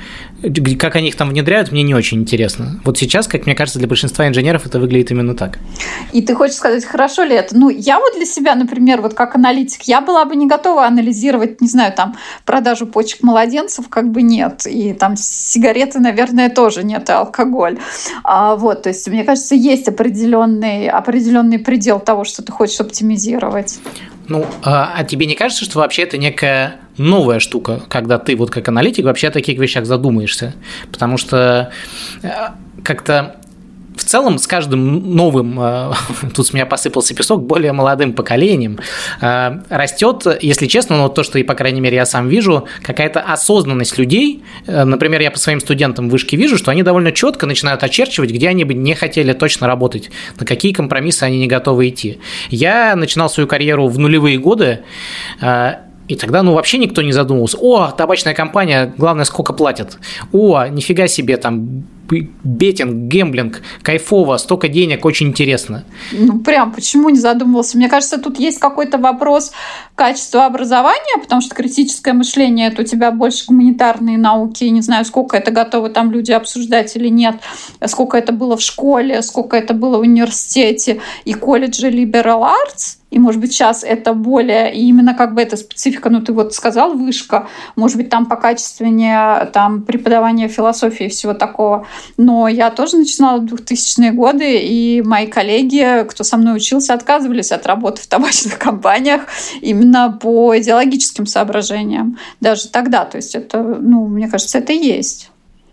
Как 0.78 0.96
они 0.96 1.08
их 1.08 1.16
там 1.16 1.30
внедряют, 1.30 1.70
мне 1.72 1.82
не 1.82 1.94
очень 1.94 2.20
интересно. 2.20 2.80
Вот 2.84 2.98
сейчас, 2.98 3.26
как 3.26 3.46
мне 3.46 3.54
кажется, 3.54 3.78
для 3.78 3.88
большинства 3.88 4.26
инженеров 4.26 4.66
это 4.66 4.78
выглядит 4.78 5.10
именно 5.10 5.34
так. 5.34 5.58
И 6.12 6.22
ты 6.22 6.34
хочешь 6.34 6.56
сказать, 6.56 6.84
хорошо 6.84 7.24
ли 7.24 7.34
это? 7.34 7.56
Ну, 7.56 7.68
я 7.68 7.98
вот 7.98 8.14
для 8.16 8.24
себя, 8.24 8.54
например, 8.54 9.02
вот 9.02 9.14
как 9.14 9.36
аналитик, 9.36 9.82
я 9.82 10.00
была 10.00 10.24
бы 10.24 10.36
не 10.36 10.46
готова 10.46 10.86
анализировать, 10.86 11.60
не 11.60 11.68
знаю, 11.68 11.92
там, 11.92 12.16
продажу 12.44 12.86
почек 12.86 13.22
младенцев, 13.22 13.88
как 13.88 14.10
бы 14.10 14.22
нет. 14.22 14.66
И 14.66 14.92
там 14.94 15.16
сигареты, 15.16 15.98
наверное, 15.98 16.48
тоже 16.48 16.84
нет, 16.84 17.08
и 17.08 17.12
алкоголь. 17.12 17.78
А, 18.24 18.56
вот, 18.56 18.82
то 18.82 18.88
есть, 18.88 19.06
мне 19.08 19.24
кажется, 19.24 19.54
есть 19.54 19.88
определенный, 19.88 20.88
определенный 20.88 21.58
предел 21.58 22.00
того, 22.00 22.24
что 22.24 22.42
ты 22.42 22.50
хочешь 22.52 22.80
оптимизировать. 22.80 23.78
Ну, 24.30 24.46
а, 24.62 24.94
а 24.96 25.02
тебе 25.02 25.26
не 25.26 25.34
кажется, 25.34 25.64
что 25.64 25.80
вообще 25.80 26.02
это 26.02 26.16
некая 26.16 26.76
новая 26.96 27.40
штука, 27.40 27.82
когда 27.88 28.16
ты 28.16 28.36
вот 28.36 28.48
как 28.50 28.68
аналитик 28.68 29.04
вообще 29.04 29.26
о 29.26 29.32
таких 29.32 29.58
вещах 29.58 29.86
задумаешься? 29.86 30.54
Потому 30.92 31.16
что 31.16 31.72
э, 32.22 32.28
как-то 32.84 33.39
в 33.96 34.04
целом 34.04 34.38
с 34.38 34.46
каждым 34.46 35.14
новым, 35.14 35.58
э, 35.60 35.92
тут 36.34 36.46
с 36.46 36.52
меня 36.52 36.66
посыпался 36.66 37.14
песок, 37.14 37.42
более 37.42 37.72
молодым 37.72 38.12
поколением 38.12 38.78
э, 39.20 39.60
растет, 39.68 40.26
если 40.40 40.66
честно, 40.66 40.96
ну, 40.96 41.08
то, 41.08 41.22
что 41.22 41.38
и, 41.38 41.42
по 41.42 41.54
крайней 41.54 41.80
мере, 41.80 41.96
я 41.96 42.06
сам 42.06 42.28
вижу, 42.28 42.66
какая-то 42.82 43.20
осознанность 43.20 43.98
людей. 43.98 44.42
Э, 44.66 44.84
например, 44.84 45.20
я 45.20 45.30
по 45.30 45.38
своим 45.38 45.60
студентам 45.60 46.08
в 46.08 46.12
вышке 46.12 46.36
вижу, 46.36 46.56
что 46.56 46.70
они 46.70 46.82
довольно 46.82 47.12
четко 47.12 47.46
начинают 47.46 47.82
очерчивать, 47.82 48.30
где 48.30 48.48
они 48.48 48.64
бы 48.64 48.74
не 48.74 48.94
хотели 48.94 49.32
точно 49.32 49.66
работать, 49.66 50.10
на 50.38 50.46
какие 50.46 50.72
компромиссы 50.72 51.24
они 51.24 51.38
не 51.38 51.46
готовы 51.46 51.88
идти. 51.88 52.20
Я 52.50 52.94
начинал 52.96 53.28
свою 53.28 53.46
карьеру 53.46 53.88
в 53.88 53.98
нулевые 53.98 54.38
годы, 54.38 54.80
и 56.10 56.16
тогда, 56.16 56.42
ну, 56.42 56.54
вообще 56.54 56.78
никто 56.78 57.02
не 57.02 57.12
задумывался. 57.12 57.56
О, 57.60 57.92
табачная 57.92 58.34
компания, 58.34 58.92
главное, 58.98 59.24
сколько 59.24 59.52
платят. 59.52 59.96
О, 60.32 60.66
нифига 60.66 61.06
себе, 61.06 61.36
там, 61.36 61.84
бетинг, 62.10 63.08
гемблинг, 63.08 63.62
кайфово, 63.82 64.36
столько 64.36 64.68
денег, 64.68 65.04
очень 65.04 65.28
интересно. 65.28 65.84
Ну, 66.12 66.40
прям, 66.40 66.72
почему 66.72 67.08
не 67.08 67.18
задумывался? 67.18 67.76
Мне 67.76 67.88
кажется, 67.88 68.18
тут 68.18 68.38
есть 68.38 68.58
какой-то 68.58 68.98
вопрос 68.98 69.52
качества 69.94 70.46
образования, 70.46 71.20
потому 71.20 71.40
что 71.40 71.54
критическое 71.54 72.12
мышление– 72.12 72.68
это 72.72 72.82
у 72.82 72.84
тебя 72.84 73.10
больше 73.10 73.44
гуманитарные 73.46 74.18
науки, 74.18 74.64
не 74.64 74.82
знаю, 74.82 75.04
сколько 75.04 75.36
это 75.36 75.50
готовы 75.50 75.90
там 75.90 76.10
люди 76.10 76.32
обсуждать 76.32 76.96
или 76.96 77.08
нет, 77.08 77.36
сколько 77.86 78.16
это 78.16 78.32
было 78.32 78.56
в 78.56 78.62
школе, 78.62 79.22
сколько 79.22 79.56
это 79.56 79.74
было 79.74 79.98
в 79.98 80.00
университете 80.00 81.00
и 81.24 81.34
колледже 81.34 81.90
liberal 81.90 82.42
arts– 82.42 82.96
и, 83.10 83.18
может 83.18 83.40
быть, 83.40 83.52
сейчас 83.52 83.84
это 83.84 84.14
более, 84.14 84.74
и 84.74 84.86
именно 84.86 85.14
как 85.14 85.34
бы 85.34 85.42
эта 85.42 85.56
специфика, 85.56 86.10
ну, 86.10 86.20
ты 86.20 86.32
вот 86.32 86.54
сказал, 86.54 86.94
вышка, 86.94 87.48
может 87.76 87.96
быть, 87.96 88.08
там 88.08 88.26
по 88.26 88.36
качественнее 88.36 89.46
там 89.52 89.82
преподавание 89.82 90.48
философии 90.48 91.06
и 91.06 91.08
всего 91.08 91.34
такого. 91.34 91.86
Но 92.16 92.48
я 92.48 92.70
тоже 92.70 92.96
начинала 92.96 93.40
в 93.40 93.44
2000-е 93.44 94.12
годы, 94.12 94.58
и 94.58 95.02
мои 95.02 95.26
коллеги, 95.26 96.06
кто 96.08 96.24
со 96.24 96.36
мной 96.36 96.56
учился, 96.56 96.94
отказывались 96.94 97.52
от 97.52 97.66
работы 97.66 98.02
в 98.02 98.06
табачных 98.06 98.58
компаниях 98.58 99.22
именно 99.60 100.16
по 100.20 100.56
идеологическим 100.58 101.26
соображениям. 101.26 102.18
Даже 102.40 102.68
тогда. 102.68 103.04
То 103.04 103.16
есть 103.16 103.34
это, 103.34 103.62
ну, 103.62 104.06
мне 104.06 104.28
кажется, 104.28 104.58
это 104.58 104.72
есть. 104.72 105.30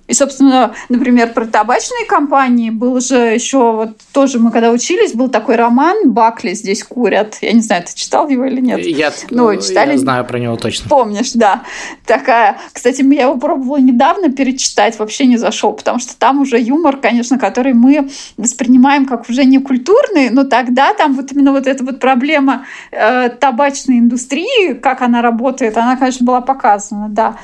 И, 0.07 0.13
собственно, 0.13 0.73
например, 0.89 1.33
про 1.33 1.45
табачные 1.45 2.05
компании 2.05 2.69
был 2.69 2.99
же 3.01 3.15
еще 3.15 3.73
вот 3.73 3.97
тоже 4.13 4.39
мы 4.39 4.51
когда 4.51 4.71
учились, 4.71 5.13
был 5.13 5.27
такой 5.27 5.55
роман 5.55 6.11
«Бакли 6.11 6.53
здесь 6.53 6.83
курят». 6.83 7.37
Я 7.41 7.51
не 7.51 7.61
знаю, 7.61 7.83
ты 7.83 7.93
читал 7.93 8.27
его 8.29 8.45
или 8.45 8.61
нет? 8.61 8.79
Я, 8.79 9.11
ну, 9.29 9.53
читали? 9.59 9.91
я 9.91 9.97
знаю 9.97 10.25
про 10.25 10.39
него 10.39 10.55
точно. 10.55 10.89
Помнишь, 10.89 11.33
да. 11.33 11.63
Такая. 12.05 12.57
Кстати, 12.71 13.01
я 13.13 13.23
его 13.23 13.37
пробовала 13.37 13.77
недавно 13.77 14.31
перечитать, 14.31 14.97
вообще 14.97 15.25
не 15.25 15.37
зашел, 15.37 15.73
потому 15.73 15.99
что 15.99 16.17
там 16.17 16.41
уже 16.41 16.59
юмор, 16.59 16.97
конечно, 16.97 17.37
который 17.37 17.73
мы 17.73 18.09
воспринимаем 18.37 19.05
как 19.05 19.29
уже 19.29 19.43
не 19.43 19.59
культурный, 19.59 20.29
но 20.29 20.43
тогда 20.43 20.93
там 20.93 21.15
вот 21.15 21.31
именно 21.31 21.51
вот 21.51 21.67
эта 21.67 21.83
вот 21.83 21.99
проблема 21.99 22.65
э, 22.91 23.29
табачной 23.29 23.99
индустрии, 23.99 24.73
как 24.73 25.01
она 25.01 25.21
работает, 25.21 25.77
она, 25.77 25.97
конечно, 25.97 26.25
была 26.25 26.41
показана, 26.41 27.09
да. 27.09 27.37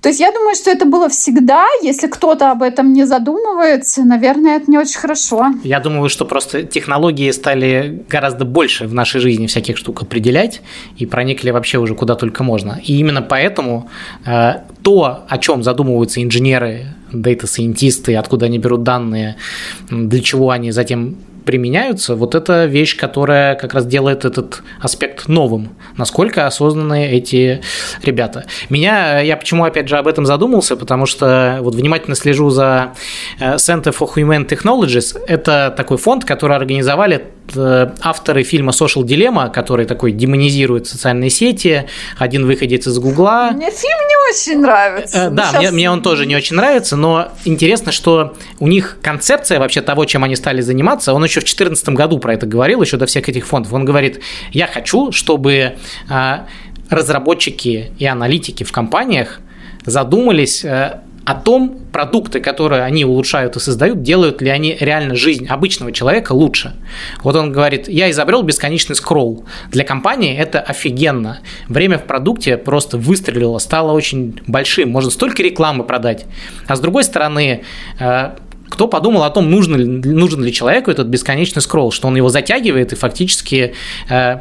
То 0.00 0.10
есть 0.10 0.20
я 0.20 0.30
думаю, 0.30 0.54
что 0.54 0.70
это 0.70 0.84
было 0.84 1.08
всегда. 1.08 1.66
Если 1.82 2.06
кто-то 2.06 2.50
об 2.50 2.62
этом 2.62 2.92
не 2.92 3.04
задумывается, 3.06 4.04
наверное, 4.04 4.56
это 4.56 4.70
не 4.70 4.78
очень 4.78 4.98
хорошо. 4.98 5.46
Я 5.64 5.80
думаю, 5.80 6.08
что 6.08 6.24
просто 6.24 6.62
технологии 6.62 7.30
стали 7.32 8.04
гораздо 8.08 8.44
больше 8.44 8.86
в 8.86 8.94
нашей 8.94 9.20
жизни 9.20 9.46
всяких 9.46 9.76
штук 9.76 10.02
определять 10.02 10.62
и 10.96 11.06
проникли 11.06 11.50
вообще 11.50 11.78
уже 11.78 11.94
куда 11.94 12.14
только 12.14 12.44
можно. 12.44 12.80
И 12.84 12.98
именно 12.98 13.22
поэтому 13.22 13.88
э, 14.24 14.60
то, 14.82 15.24
о 15.28 15.38
чем 15.38 15.62
задумываются 15.62 16.22
инженеры, 16.22 16.94
дата-сайентисты, 17.12 18.16
откуда 18.16 18.46
они 18.46 18.58
берут 18.58 18.82
данные, 18.82 19.36
для 19.90 20.20
чего 20.20 20.50
они 20.50 20.70
затем 20.70 21.16
применяются, 21.46 22.14
вот 22.14 22.34
это 22.34 22.66
вещь, 22.66 22.96
которая 22.96 23.54
как 23.54 23.72
раз 23.72 23.86
делает 23.86 24.24
этот 24.24 24.62
аспект 24.80 25.28
новым. 25.28 25.70
Насколько 25.96 26.46
осознанные 26.46 27.12
эти 27.12 27.62
ребята. 28.02 28.44
Меня, 28.68 29.20
я 29.20 29.36
почему 29.36 29.64
опять 29.64 29.88
же 29.88 29.96
об 29.96 30.08
этом 30.08 30.26
задумался, 30.26 30.76
потому 30.76 31.06
что 31.06 31.58
вот 31.62 31.74
внимательно 31.74 32.16
слежу 32.16 32.50
за 32.50 32.92
э, 33.38 33.54
Center 33.54 33.96
for 33.96 34.08
Human 34.14 34.46
Technologies. 34.46 35.18
Это 35.26 35.72
такой 35.74 35.96
фонд, 35.96 36.24
который 36.24 36.56
организовали 36.56 37.24
авторы 37.54 38.42
фильма 38.42 38.72
Social 38.72 39.02
Dilemma, 39.02 39.50
который 39.50 39.86
такой 39.86 40.12
демонизирует 40.12 40.86
социальные 40.86 41.30
сети, 41.30 41.86
один 42.18 42.46
выходец 42.46 42.86
из 42.86 42.98
Гугла. 42.98 43.50
Мне 43.52 43.70
фильм 43.70 43.98
не 44.08 44.30
очень 44.30 44.60
нравится. 44.60 45.26
Э, 45.26 45.30
да, 45.30 45.52
мне, 45.56 45.70
мне 45.70 45.90
он 45.90 46.02
тоже 46.02 46.26
не 46.26 46.36
очень 46.36 46.56
нравится, 46.56 46.96
но 46.96 47.28
интересно, 47.44 47.92
что 47.92 48.34
у 48.58 48.66
них 48.66 48.98
концепция 49.02 49.58
вообще 49.58 49.80
того, 49.80 50.04
чем 50.04 50.24
они 50.24 50.36
стали 50.36 50.60
заниматься, 50.60 51.12
он 51.12 51.22
еще 51.24 51.40
в 51.40 51.44
2014 51.44 51.88
году 51.90 52.18
про 52.18 52.34
это 52.34 52.46
говорил, 52.46 52.82
еще 52.82 52.96
до 52.96 53.06
всех 53.06 53.28
этих 53.28 53.46
фондов. 53.46 53.72
Он 53.72 53.84
говорит, 53.84 54.20
я 54.52 54.66
хочу, 54.66 55.12
чтобы 55.12 55.76
а, 56.08 56.46
разработчики 56.90 57.92
и 57.98 58.06
аналитики 58.06 58.64
в 58.64 58.72
компаниях 58.72 59.40
задумались 59.84 60.64
э, 60.64 61.00
о 61.26 61.34
том, 61.34 61.80
продукты, 61.90 62.38
которые 62.38 62.82
они 62.82 63.04
улучшают 63.04 63.56
и 63.56 63.60
создают, 63.60 64.00
делают 64.02 64.40
ли 64.40 64.48
они 64.48 64.76
реально 64.78 65.16
жизнь 65.16 65.48
обычного 65.48 65.90
человека 65.90 66.32
лучше. 66.32 66.76
Вот 67.24 67.34
он 67.34 67.50
говорит, 67.50 67.88
я 67.88 68.08
изобрел 68.12 68.42
бесконечный 68.42 68.94
скролл. 68.94 69.44
Для 69.72 69.82
компании 69.82 70.36
это 70.36 70.60
офигенно. 70.60 71.40
Время 71.68 71.98
в 71.98 72.04
продукте 72.04 72.56
просто 72.56 72.96
выстрелило, 72.96 73.58
стало 73.58 73.90
очень 73.90 74.40
большим. 74.46 74.90
Можно 74.90 75.10
столько 75.10 75.42
рекламы 75.42 75.82
продать. 75.82 76.26
А 76.68 76.76
с 76.76 76.80
другой 76.80 77.02
стороны, 77.02 77.64
э, 77.98 78.30
кто 78.68 78.86
подумал 78.86 79.24
о 79.24 79.30
том, 79.30 79.50
нужен 79.50 79.76
ли, 79.76 79.84
нужен 79.84 80.44
ли 80.44 80.52
человеку 80.52 80.92
этот 80.92 81.08
бесконечный 81.08 81.60
скролл, 81.60 81.90
что 81.90 82.06
он 82.06 82.14
его 82.14 82.28
затягивает 82.28 82.92
и 82.92 82.96
фактически 82.96 83.74
э, 84.08 84.40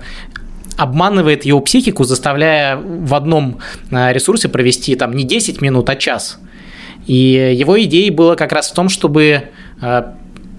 обманывает 0.77 1.45
его 1.45 1.61
психику, 1.61 2.03
заставляя 2.03 2.77
в 2.77 3.15
одном 3.15 3.57
э, 3.89 4.13
ресурсе 4.13 4.49
провести 4.49 4.95
там 4.95 5.13
не 5.13 5.23
10 5.23 5.61
минут, 5.61 5.89
а 5.89 5.95
час. 5.95 6.37
И 7.07 7.55
его 7.55 7.81
идеей 7.83 8.09
было 8.09 8.35
как 8.35 8.51
раз 8.51 8.71
в 8.71 8.73
том, 8.73 8.89
чтобы 8.89 9.49
э, 9.81 10.03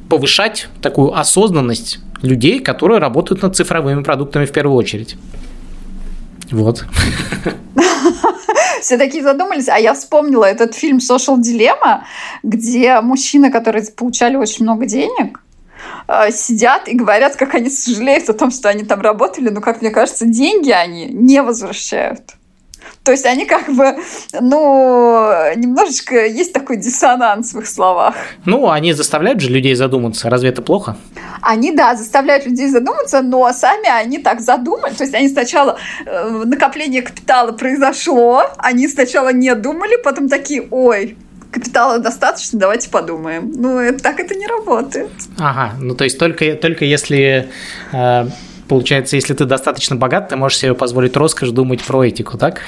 повышать 0.08 0.68
такую 0.80 1.18
осознанность 1.18 1.98
людей, 2.22 2.60
которые 2.60 2.98
работают 3.00 3.42
над 3.42 3.56
цифровыми 3.56 4.02
продуктами 4.02 4.44
в 4.44 4.52
первую 4.52 4.76
очередь. 4.76 5.16
Вот. 6.50 6.84
Все 8.80 8.98
такие 8.98 9.22
задумались, 9.24 9.68
а 9.68 9.78
я 9.78 9.94
вспомнила 9.94 10.44
этот 10.44 10.74
фильм 10.74 10.98
«Social 10.98 11.38
Dilemma», 11.38 12.02
где 12.44 13.00
мужчины, 13.00 13.50
которые 13.50 13.84
получали 13.84 14.36
очень 14.36 14.64
много 14.64 14.86
денег, 14.86 15.40
э, 16.06 16.30
сидят 16.30 16.86
и 16.86 16.94
говорят, 16.94 17.34
как 17.34 17.54
они 17.54 17.68
сожалеют 17.68 18.28
о 18.28 18.34
том, 18.34 18.52
что 18.52 18.68
они 18.68 18.84
там 18.84 19.00
работали, 19.00 19.48
но, 19.48 19.60
как 19.60 19.80
мне 19.80 19.90
кажется, 19.90 20.24
деньги 20.26 20.70
они 20.70 21.06
не 21.06 21.42
возвращают. 21.42 22.36
То 23.02 23.12
есть 23.12 23.24
они 23.24 23.46
как 23.46 23.68
бы, 23.68 23.96
ну, 24.40 25.30
немножечко 25.54 26.26
есть 26.26 26.52
такой 26.52 26.76
диссонанс 26.76 27.54
в 27.54 27.60
их 27.60 27.66
словах. 27.66 28.14
Ну, 28.44 28.70
они 28.70 28.92
заставляют 28.92 29.40
же 29.40 29.50
людей 29.50 29.74
задуматься. 29.74 30.28
Разве 30.28 30.48
это 30.48 30.62
плохо? 30.62 30.96
Они, 31.40 31.72
да, 31.72 31.94
заставляют 31.94 32.46
людей 32.46 32.68
задуматься, 32.68 33.22
но 33.22 33.52
сами 33.52 33.88
они 33.88 34.18
так 34.18 34.40
задумали. 34.40 34.94
То 34.94 35.04
есть 35.04 35.14
они 35.14 35.28
сначала 35.28 35.78
э, 36.04 36.42
накопление 36.44 37.02
капитала 37.02 37.52
произошло, 37.52 38.42
они 38.58 38.88
сначала 38.88 39.32
не 39.32 39.54
думали, 39.54 40.02
потом 40.02 40.28
такие, 40.28 40.66
ой, 40.70 41.16
капитала 41.50 41.98
достаточно, 41.98 42.58
давайте 42.58 42.90
подумаем. 42.90 43.52
Ну, 43.54 43.78
это, 43.78 44.02
так 44.02 44.20
это 44.20 44.34
не 44.34 44.46
работает. 44.46 45.10
Ага, 45.38 45.74
ну 45.80 45.94
то 45.94 46.04
есть 46.04 46.18
только, 46.18 46.54
только 46.54 46.84
если 46.84 47.48
э, 47.92 48.26
Получается, 48.68 49.16
если 49.16 49.34
ты 49.34 49.44
достаточно 49.44 49.96
богат, 49.96 50.28
ты 50.28 50.36
можешь 50.36 50.58
себе 50.58 50.74
позволить 50.74 51.16
роскошь 51.16 51.50
думать 51.50 51.82
про 51.84 52.04
этику, 52.04 52.36
так? 52.38 52.60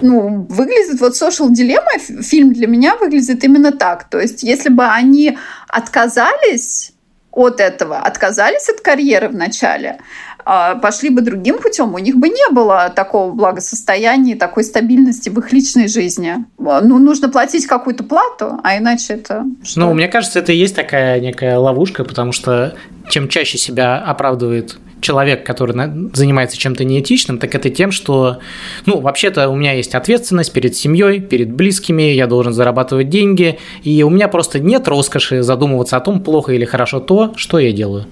Ну, 0.00 0.46
выглядит 0.48 1.00
вот 1.00 1.14
Social 1.14 1.50
Dilemma, 1.50 2.22
фильм 2.22 2.52
для 2.52 2.66
меня 2.66 2.96
выглядит 2.96 3.42
именно 3.44 3.72
так. 3.72 4.08
То 4.10 4.20
есть, 4.20 4.42
если 4.42 4.68
бы 4.68 4.84
они 4.84 5.38
отказались 5.68 6.92
от 7.30 7.60
этого, 7.60 7.98
отказались 7.98 8.68
от 8.68 8.80
карьеры 8.80 9.28
в 9.28 9.34
начале, 9.34 9.98
а, 10.33 10.33
пошли 10.44 11.10
бы 11.10 11.20
другим 11.20 11.58
путем, 11.58 11.94
у 11.94 11.98
них 11.98 12.16
бы 12.16 12.28
не 12.28 12.52
было 12.52 12.92
такого 12.94 13.32
благосостояния, 13.32 14.36
такой 14.36 14.64
стабильности 14.64 15.28
в 15.28 15.38
их 15.38 15.52
личной 15.52 15.88
жизни. 15.88 16.44
Ну, 16.58 16.98
нужно 16.98 17.28
платить 17.28 17.66
какую-то 17.66 18.04
плату, 18.04 18.60
а 18.62 18.76
иначе 18.76 19.14
это... 19.14 19.44
Что? 19.62 19.80
Ну, 19.80 19.94
мне 19.94 20.08
кажется, 20.08 20.38
это 20.38 20.52
и 20.52 20.56
есть 20.56 20.76
такая 20.76 21.20
некая 21.20 21.58
ловушка, 21.58 22.04
потому 22.04 22.32
что 22.32 22.74
чем 23.08 23.28
чаще 23.28 23.58
себя 23.58 23.98
оправдывает 23.98 24.78
человек, 25.04 25.46
который 25.46 25.74
занимается 26.14 26.56
чем-то 26.56 26.84
неэтичным, 26.84 27.38
так 27.38 27.54
это 27.54 27.70
тем, 27.70 27.92
что, 27.92 28.38
ну, 28.86 29.00
вообще-то 29.00 29.48
у 29.50 29.54
меня 29.54 29.72
есть 29.72 29.94
ответственность 29.94 30.52
перед 30.52 30.74
семьей, 30.74 31.20
перед 31.20 31.52
близкими, 31.52 32.02
я 32.02 32.26
должен 32.26 32.52
зарабатывать 32.52 33.10
деньги, 33.10 33.58
и 33.82 34.02
у 34.02 34.10
меня 34.10 34.28
просто 34.28 34.58
нет 34.58 34.88
роскоши 34.88 35.42
задумываться 35.42 35.96
о 35.96 36.00
том, 36.00 36.22
плохо 36.22 36.52
или 36.52 36.64
хорошо 36.64 37.00
то, 37.00 37.34
что 37.36 37.58
я 37.58 37.72
делаю. 37.72 38.06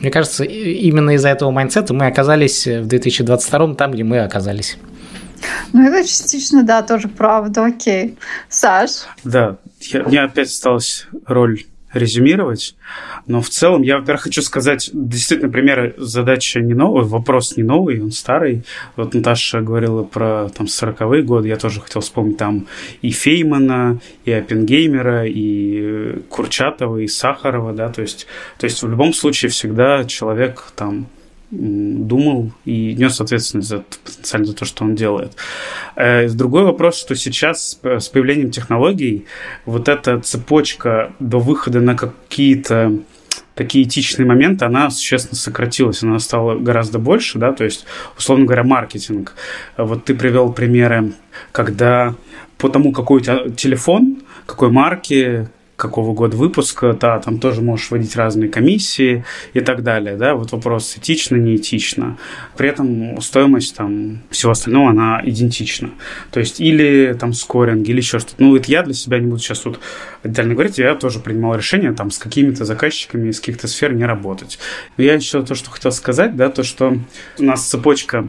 Мне 0.00 0.10
кажется, 0.10 0.44
именно 0.44 1.10
из-за 1.10 1.28
этого 1.28 1.50
майндсета 1.50 1.92
мы 1.92 2.06
оказались 2.06 2.66
в 2.66 2.86
2022 2.86 3.74
там, 3.74 3.92
где 3.92 4.04
мы 4.04 4.20
оказались. 4.20 4.78
Ну, 5.72 5.86
это 5.86 6.08
частично, 6.08 6.62
да, 6.64 6.82
тоже 6.82 7.08
правда, 7.08 7.66
окей. 7.66 8.16
Саш? 8.48 9.06
Да, 9.22 9.58
я, 9.92 10.02
мне 10.02 10.22
опять 10.22 10.48
осталась 10.48 11.06
роль 11.26 11.64
резюмировать. 11.92 12.76
Но 13.26 13.40
в 13.40 13.48
целом 13.48 13.82
я, 13.82 13.98
во-первых, 13.98 14.24
хочу 14.24 14.42
сказать, 14.42 14.90
действительно, 14.92 15.50
примеры 15.50 15.94
задачи 15.96 16.58
не 16.58 16.74
новый, 16.74 17.04
вопрос 17.04 17.56
не 17.56 17.62
новый, 17.62 18.02
он 18.02 18.10
старый. 18.10 18.64
Вот 18.96 19.14
Наташа 19.14 19.60
говорила 19.60 20.02
про 20.02 20.48
там 20.50 20.66
40-е 20.66 21.22
годы, 21.22 21.48
я 21.48 21.56
тоже 21.56 21.80
хотел 21.80 22.02
вспомнить 22.02 22.36
там 22.36 22.66
и 23.02 23.10
Феймана, 23.10 24.00
и 24.24 24.32
Оппенгеймера, 24.32 25.26
и 25.26 26.20
Курчатова, 26.28 26.98
и 26.98 27.06
Сахарова, 27.06 27.72
да, 27.72 27.88
то 27.88 28.02
есть, 28.02 28.26
то 28.58 28.64
есть 28.64 28.82
в 28.82 28.88
любом 28.88 29.12
случае 29.12 29.50
всегда 29.50 30.04
человек 30.04 30.72
там 30.76 31.06
думал 31.50 32.52
и 32.64 32.94
нес 32.94 33.20
ответственность 33.20 33.68
за, 33.68 33.84
потенциально 34.04 34.46
за 34.46 34.54
то, 34.54 34.64
что 34.64 34.84
он 34.84 34.94
делает. 34.94 35.36
Э, 35.96 36.28
другой 36.28 36.64
вопрос, 36.64 36.98
что 36.98 37.14
сейчас 37.14 37.78
с 37.82 38.08
появлением 38.08 38.50
технологий 38.50 39.26
вот 39.64 39.88
эта 39.88 40.20
цепочка 40.20 41.12
до 41.18 41.38
выхода 41.38 41.80
на 41.80 41.94
какие-то 41.94 42.98
такие 43.54 43.84
этичные 43.84 44.26
моменты, 44.26 44.64
она 44.64 44.88
существенно 44.90 45.36
сократилась, 45.36 46.02
она 46.02 46.18
стала 46.20 46.56
гораздо 46.56 46.98
больше, 46.98 47.38
да, 47.38 47.52
то 47.52 47.64
есть, 47.64 47.86
условно 48.16 48.44
говоря, 48.44 48.62
маркетинг. 48.62 49.34
Вот 49.76 50.04
ты 50.04 50.14
привел 50.14 50.52
примеры, 50.52 51.12
когда 51.50 52.14
по 52.56 52.68
тому, 52.68 52.92
какой 52.92 53.18
у 53.18 53.20
тебя 53.20 53.48
телефон, 53.50 54.22
какой 54.46 54.70
марки, 54.70 55.48
какого 55.78 56.12
года 56.12 56.36
выпуска, 56.36 56.92
да, 56.92 57.20
там 57.20 57.38
тоже 57.38 57.62
можешь 57.62 57.92
вводить 57.92 58.16
разные 58.16 58.50
комиссии 58.50 59.24
и 59.54 59.60
так 59.60 59.84
далее, 59.84 60.16
да, 60.16 60.34
вот 60.34 60.50
вопрос 60.50 60.96
этично, 60.96 61.36
неэтично. 61.36 62.18
При 62.56 62.68
этом 62.68 63.20
стоимость 63.20 63.76
там 63.76 64.18
всего 64.28 64.52
остального, 64.52 64.90
она 64.90 65.22
идентична. 65.24 65.90
То 66.32 66.40
есть 66.40 66.60
или 66.60 67.16
там 67.18 67.32
скоринг, 67.32 67.88
или 67.88 67.98
еще 67.98 68.18
что-то. 68.18 68.34
Ну, 68.42 68.56
это 68.56 68.68
я 68.72 68.82
для 68.82 68.92
себя 68.92 69.20
не 69.20 69.28
буду 69.28 69.38
сейчас 69.38 69.60
тут 69.60 69.78
отдельно 70.24 70.54
говорить, 70.54 70.78
я 70.78 70.96
тоже 70.96 71.20
принимал 71.20 71.54
решение 71.54 71.92
там 71.92 72.10
с 72.10 72.18
какими-то 72.18 72.64
заказчиками 72.64 73.30
из 73.30 73.38
каких-то 73.38 73.68
сфер 73.68 73.94
не 73.94 74.04
работать. 74.04 74.58
Но 74.96 75.04
я 75.04 75.14
еще 75.14 75.44
то, 75.44 75.54
что 75.54 75.70
хотел 75.70 75.92
сказать, 75.92 76.34
да, 76.34 76.48
то, 76.50 76.64
что 76.64 76.98
у 77.38 77.42
нас 77.42 77.64
цепочка 77.68 78.26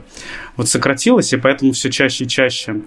вот 0.56 0.70
сократилась, 0.70 1.34
и 1.34 1.38
поэтому 1.38 1.72
все 1.72 1.90
чаще 1.90 2.26
и 2.26 2.28
чаще 2.28 2.82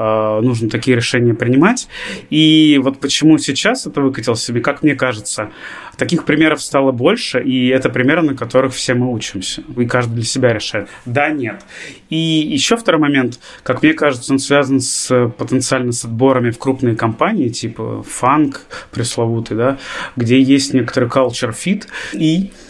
нужно 0.00 0.70
такие 0.70 0.96
решения 0.96 1.34
принимать. 1.34 1.88
И 2.30 2.80
вот 2.82 3.00
почему 3.00 3.38
сейчас 3.38 3.86
это 3.86 4.00
выкатилось 4.00 4.42
себе, 4.42 4.60
как 4.60 4.82
мне 4.82 4.94
кажется, 4.94 5.50
таких 5.96 6.24
примеров 6.24 6.62
стало 6.62 6.92
больше, 6.92 7.42
и 7.42 7.68
это 7.68 7.90
примеры, 7.90 8.22
на 8.22 8.34
которых 8.34 8.72
все 8.72 8.94
мы 8.94 9.12
учимся. 9.12 9.62
И 9.76 9.84
каждый 9.84 10.14
для 10.14 10.24
себя 10.24 10.52
решает. 10.52 10.88
Да, 11.04 11.28
нет. 11.28 11.62
И 12.08 12.16
еще 12.16 12.76
второй 12.76 13.00
момент, 13.00 13.38
как 13.62 13.82
мне 13.82 13.92
кажется, 13.92 14.32
он 14.32 14.38
связан 14.38 14.80
с 14.80 15.28
потенциально 15.36 15.92
с 15.92 16.04
отборами 16.04 16.50
в 16.50 16.58
крупные 16.58 16.96
компании, 16.96 17.48
типа 17.48 18.02
фанк 18.02 18.62
пресловутый, 18.90 19.56
да, 19.56 19.78
где 20.16 20.40
есть 20.40 20.72
некоторый 20.72 21.08
culture 21.08 21.54
fit, 21.54 21.84
и 22.12 22.50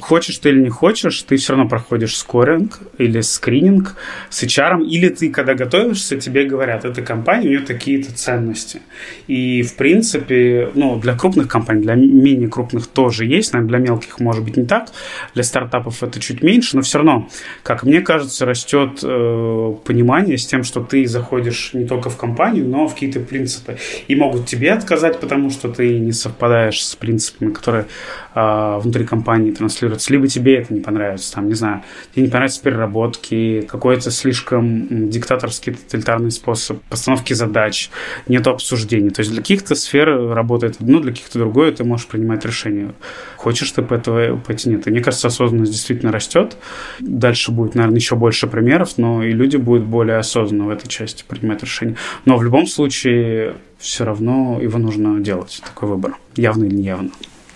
хочешь 0.00 0.38
ты 0.38 0.50
или 0.50 0.60
не 0.60 0.68
хочешь, 0.68 1.22
ты 1.22 1.36
все 1.36 1.52
равно 1.52 1.68
проходишь 1.68 2.16
скоринг 2.16 2.80
или 2.98 3.20
скрининг 3.20 3.96
с 4.30 4.42
HR, 4.42 4.84
или 4.84 5.08
ты, 5.08 5.30
когда 5.30 5.54
готовишься, 5.54 6.16
тебе 6.16 6.44
говорят, 6.44 6.84
эта 6.84 7.02
компания, 7.02 7.46
у 7.46 7.50
нее 7.50 7.60
такие-то 7.60 8.12
ценности. 8.12 8.82
И, 9.26 9.62
в 9.62 9.76
принципе, 9.76 10.70
ну, 10.74 10.98
для 10.98 11.16
крупных 11.16 11.48
компаний, 11.48 11.82
для 11.82 11.94
менее 11.94 12.48
крупных 12.48 12.86
тоже 12.86 13.26
есть, 13.26 13.52
наверное, 13.52 13.68
для 13.68 13.78
мелких, 13.78 14.20
может 14.20 14.44
быть, 14.44 14.56
не 14.56 14.64
так, 14.64 14.88
для 15.34 15.42
стартапов 15.42 16.02
это 16.02 16.20
чуть 16.20 16.42
меньше, 16.42 16.76
но 16.76 16.82
все 16.82 16.98
равно, 16.98 17.28
как 17.62 17.82
мне 17.82 18.00
кажется, 18.00 18.46
растет 18.46 19.00
э, 19.02 19.74
понимание 19.84 20.38
с 20.38 20.46
тем, 20.46 20.64
что 20.64 20.80
ты 20.82 21.06
заходишь 21.06 21.70
не 21.72 21.86
только 21.86 22.10
в 22.10 22.16
компанию, 22.16 22.66
но 22.66 22.86
в 22.86 22.94
какие-то 22.94 23.20
принципы. 23.20 23.78
И 24.08 24.14
могут 24.14 24.46
тебе 24.46 24.72
отказать, 24.72 25.20
потому 25.20 25.50
что 25.50 25.68
ты 25.68 25.98
не 25.98 26.12
совпадаешь 26.12 26.84
с 26.84 26.94
принципами, 26.96 27.52
которые 27.52 27.86
э, 28.34 28.78
внутри 28.80 29.04
компании 29.04 29.22
компании 29.22 29.52
транслируется, 29.52 30.12
либо 30.12 30.26
тебе 30.26 30.56
это 30.56 30.74
не 30.74 30.80
понравится, 30.80 31.32
там, 31.32 31.46
не 31.46 31.54
знаю, 31.54 31.82
тебе 32.12 32.24
не 32.24 32.28
понравятся 32.28 32.62
переработки, 32.62 33.62
какой-то 33.68 34.10
слишком 34.10 35.08
диктаторский 35.10 35.74
тоталитарный 35.74 36.30
способ 36.30 36.82
постановки 36.88 37.32
задач, 37.34 37.90
нет 38.28 38.46
обсуждений. 38.46 39.10
То 39.10 39.20
есть 39.20 39.30
для 39.30 39.40
каких-то 39.40 39.74
сфер 39.74 40.34
работает 40.34 40.76
одно, 40.80 41.00
для 41.00 41.12
каких-то 41.12 41.38
другое, 41.38 41.72
ты 41.72 41.84
можешь 41.84 42.06
принимать 42.06 42.44
решение. 42.44 42.92
Хочешь 43.36 43.70
ты 43.70 43.82
по 43.82 43.94
этого 43.94 44.36
пойти, 44.36 44.70
нет. 44.70 44.86
И 44.86 44.90
мне 44.90 45.00
кажется, 45.00 45.28
осознанность 45.28 45.72
действительно 45.72 46.12
растет. 46.12 46.56
Дальше 47.00 47.52
будет, 47.52 47.74
наверное, 47.74 47.98
еще 47.98 48.16
больше 48.16 48.46
примеров, 48.46 48.98
но 48.98 49.22
и 49.22 49.32
люди 49.32 49.56
будут 49.56 49.84
более 49.84 50.18
осознанно 50.18 50.66
в 50.66 50.70
этой 50.70 50.88
части 50.88 51.24
принимать 51.26 51.62
решения. 51.62 51.96
Но 52.24 52.36
в 52.36 52.42
любом 52.42 52.66
случае 52.66 53.54
все 53.78 54.04
равно 54.04 54.60
его 54.60 54.78
нужно 54.78 55.20
делать, 55.20 55.60
такой 55.64 55.88
выбор, 55.88 56.16
явно 56.36 56.64
или 56.64 56.74
неявно. 56.74 57.10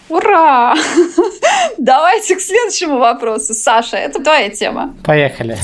Ура! 0.09 0.75
Давайте 1.79 2.37
к 2.37 2.41
следующему 2.41 2.99
вопросу. 2.99 3.55
Саша, 3.55 3.97
это 3.97 4.23
твоя 4.23 4.51
тема. 4.51 4.95
Поехали. 5.05 5.57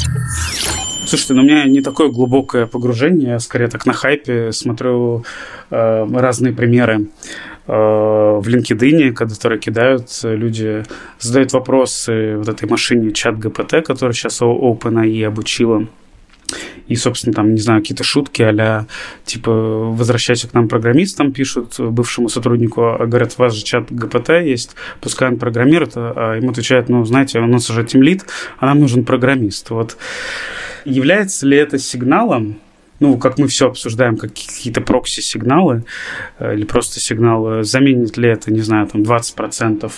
Слушайте, 1.07 1.35
ну 1.35 1.43
у 1.43 1.45
меня 1.45 1.65
не 1.67 1.83
такое 1.83 2.09
глубокое 2.09 2.67
погружение, 2.67 3.31
я 3.31 3.39
скорее 3.39 3.69
так 3.69 3.85
на 3.87 3.93
хайпе 3.93 4.51
смотрю 4.53 5.25
э, 5.71 6.07
разные 6.11 6.55
примеры 6.55 7.09
э, 7.67 7.73
в 7.73 8.43
LinkedIn, 8.47 9.13
которые 9.13 9.61
кидают, 9.61 10.09
люди 10.23 10.85
задают 11.19 11.53
вопросы 11.53 12.37
вот 12.39 12.49
этой 12.49 12.69
машине 12.69 13.13
чат 13.13 13.39
ГПТ, 13.39 13.85
которая 13.85 14.15
сейчас 14.15 14.41
OpenAI 14.41 15.27
обучила 15.27 15.87
и, 16.89 16.97
собственно, 16.97 17.35
там, 17.35 17.55
не 17.55 17.61
знаю, 17.61 17.81
какие-то 17.81 18.05
шутки 18.05 18.43
а 18.43 18.87
типа, 19.25 19.51
возвращайся 19.51 20.49
к 20.49 20.55
нам 20.55 20.69
программистам, 20.69 21.33
пишут 21.33 21.79
бывшему 21.79 22.29
сотруднику, 22.29 22.83
а 22.83 23.07
говорят, 23.07 23.35
у 23.39 23.43
вас 23.43 23.55
же 23.55 23.65
чат 23.65 23.91
ГПТ 23.91 24.31
есть, 24.45 24.75
пускай 25.01 25.29
он 25.29 25.39
программирует, 25.39 25.93
а 25.97 26.37
ему 26.37 26.51
отвечает, 26.51 26.89
ну, 26.89 27.05
знаете, 27.05 27.39
у 27.41 27.47
нас 27.47 27.69
уже 27.71 27.85
тимлит, 27.85 28.25
а 28.59 28.67
нам 28.67 28.81
нужен 28.81 29.05
программист. 29.05 29.71
Вот 29.71 29.97
является 30.85 31.47
ли 31.47 31.57
это 31.57 31.79
сигналом, 31.79 32.59
ну, 33.01 33.19
как 33.19 33.39
мы 33.39 33.49
все 33.49 33.69
обсуждаем, 33.69 34.17
как 34.17 34.31
какие-то 34.31 34.81
прокси-сигналы 34.81 35.85
э, 36.39 36.55
или 36.55 36.65
просто 36.65 37.01
сигналы, 37.01 37.65
заменит 37.65 38.17
ли 38.17 38.29
это, 38.29 38.53
не 38.53 38.61
знаю, 38.61 38.87
там 38.87 39.03
20% 39.03 39.91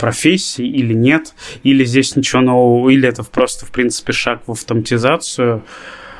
профессий 0.00 0.66
или 0.66 0.94
нет, 0.94 1.34
или 1.62 1.84
здесь 1.84 2.16
ничего 2.16 2.40
нового, 2.40 2.88
или 2.88 3.06
это 3.06 3.22
просто, 3.22 3.66
в 3.66 3.70
принципе, 3.70 4.12
шаг 4.12 4.42
в 4.46 4.52
автоматизацию. 4.52 5.62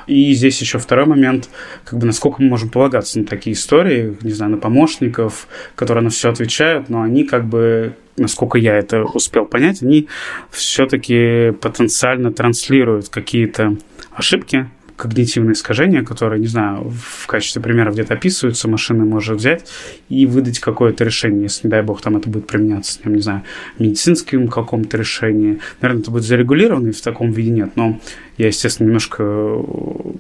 И 0.06 0.32
здесь 0.34 0.60
еще 0.60 0.78
второй 0.78 1.06
момент, 1.06 1.48
как 1.84 1.98
бы 1.98 2.06
насколько 2.06 2.42
мы 2.42 2.48
можем 2.48 2.68
полагаться 2.68 3.18
на 3.18 3.24
такие 3.24 3.54
истории, 3.54 4.16
не 4.22 4.32
знаю, 4.32 4.52
на 4.52 4.58
помощников, 4.58 5.46
которые 5.76 6.04
на 6.04 6.10
все 6.10 6.30
отвечают, 6.30 6.88
но 6.88 7.02
они 7.02 7.24
как 7.24 7.46
бы 7.46 7.94
насколько 8.16 8.58
я 8.58 8.76
это 8.76 9.04
успел 9.04 9.46
понять, 9.46 9.82
они 9.82 10.08
все-таки 10.50 11.52
потенциально 11.60 12.32
транслируют 12.32 13.08
какие-то 13.08 13.76
ошибки, 14.12 14.68
когнитивные 15.00 15.54
искажения, 15.54 16.04
которые, 16.04 16.40
не 16.40 16.46
знаю, 16.46 16.90
в 16.90 17.26
качестве 17.26 17.62
примера 17.62 17.90
где-то 17.90 18.14
описываются, 18.14 18.68
машина 18.68 19.04
может 19.04 19.38
взять 19.38 19.66
и 20.10 20.26
выдать 20.26 20.58
какое-то 20.58 21.04
решение, 21.04 21.44
если, 21.44 21.66
не 21.66 21.70
дай 21.70 21.82
бог, 21.82 22.02
там 22.02 22.18
это 22.18 22.28
будет 22.28 22.46
применяться, 22.46 23.00
я 23.04 23.10
не 23.10 23.22
знаю, 23.22 23.42
медицинским 23.78 24.48
каком-то 24.48 24.98
решении. 24.98 25.58
Наверное, 25.80 26.02
это 26.02 26.10
будет 26.10 26.24
зарегулировано, 26.24 26.88
и 26.88 26.92
в 26.92 27.00
таком 27.00 27.30
виде 27.32 27.50
нет, 27.50 27.70
но 27.76 27.98
я, 28.36 28.48
естественно, 28.48 28.86
немножко 28.88 29.22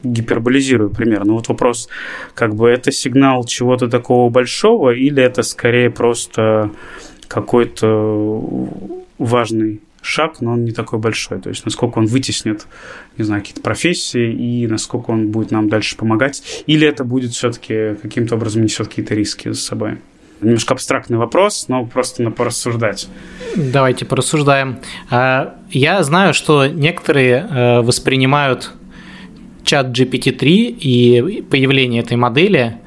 гиперболизирую 0.02 0.90
пример. 0.90 1.24
Но 1.24 1.34
вот 1.34 1.48
вопрос, 1.48 1.88
как 2.34 2.54
бы 2.54 2.68
это 2.68 2.90
сигнал 2.92 3.44
чего-то 3.44 3.88
такого 3.88 4.30
большого 4.30 4.90
или 4.90 5.22
это 5.22 5.42
скорее 5.42 5.90
просто 5.90 6.70
какой-то 7.28 8.68
важный 9.18 9.80
шаг, 10.02 10.40
но 10.40 10.52
он 10.52 10.64
не 10.64 10.72
такой 10.72 10.98
большой. 10.98 11.40
То 11.40 11.48
есть, 11.48 11.64
насколько 11.64 11.98
он 11.98 12.06
вытеснит, 12.06 12.66
не 13.16 13.24
знаю, 13.24 13.42
какие-то 13.42 13.60
профессии 13.60 14.32
и 14.32 14.66
насколько 14.66 15.10
он 15.10 15.30
будет 15.30 15.50
нам 15.50 15.68
дальше 15.68 15.96
помогать. 15.96 16.64
Или 16.66 16.86
это 16.86 17.04
будет 17.04 17.32
все-таки 17.32 17.96
каким-то 18.00 18.36
образом 18.36 18.62
несет 18.62 18.88
какие-то 18.88 19.14
риски 19.14 19.48
за 19.48 19.60
собой. 19.60 19.98
Немножко 20.40 20.72
абстрактный 20.72 21.18
вопрос, 21.18 21.66
но 21.68 21.84
просто 21.84 22.22
на 22.22 22.30
порассуждать. 22.30 23.08
Давайте 23.56 24.06
порассуждаем. 24.06 24.78
А, 25.10 25.56
я 25.70 26.02
знаю, 26.02 26.32
что 26.32 26.66
некоторые 26.66 27.46
э, 27.50 27.80
воспринимают 27.82 28.72
чат 29.64 29.88
GPT-3 29.88 30.46
и 30.46 31.42
появление 31.42 32.02
этой 32.02 32.16
модели 32.16 32.78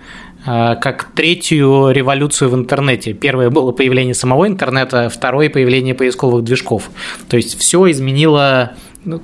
как 0.45 1.09
третью 1.15 1.91
революцию 1.91 2.49
в 2.49 2.55
интернете. 2.55 3.13
Первое 3.13 3.49
было 3.49 3.71
появление 3.71 4.13
самого 4.13 4.47
интернета, 4.47 5.09
второе 5.09 5.49
появление 5.49 5.95
поисковых 5.95 6.43
движков. 6.43 6.89
То 7.29 7.37
есть 7.37 7.57
все 7.57 7.89
изменило 7.89 8.73
ну, 9.05 9.21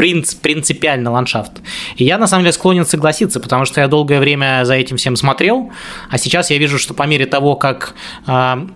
принц, 0.00 0.34
принципиально 0.34 1.10
ландшафт. 1.10 1.60
И 1.96 2.04
я, 2.04 2.16
на 2.16 2.26
самом 2.26 2.44
деле, 2.44 2.52
склонен 2.52 2.86
согласиться, 2.86 3.38
потому 3.38 3.66
что 3.66 3.82
я 3.82 3.88
долгое 3.88 4.18
время 4.18 4.64
за 4.64 4.74
этим 4.74 4.96
всем 4.96 5.14
смотрел, 5.14 5.70
а 6.08 6.16
сейчас 6.16 6.50
я 6.50 6.56
вижу, 6.56 6.78
что 6.78 6.94
по 6.94 7.02
мере 7.02 7.26
того, 7.26 7.54
как 7.54 7.94
э, 8.26 8.66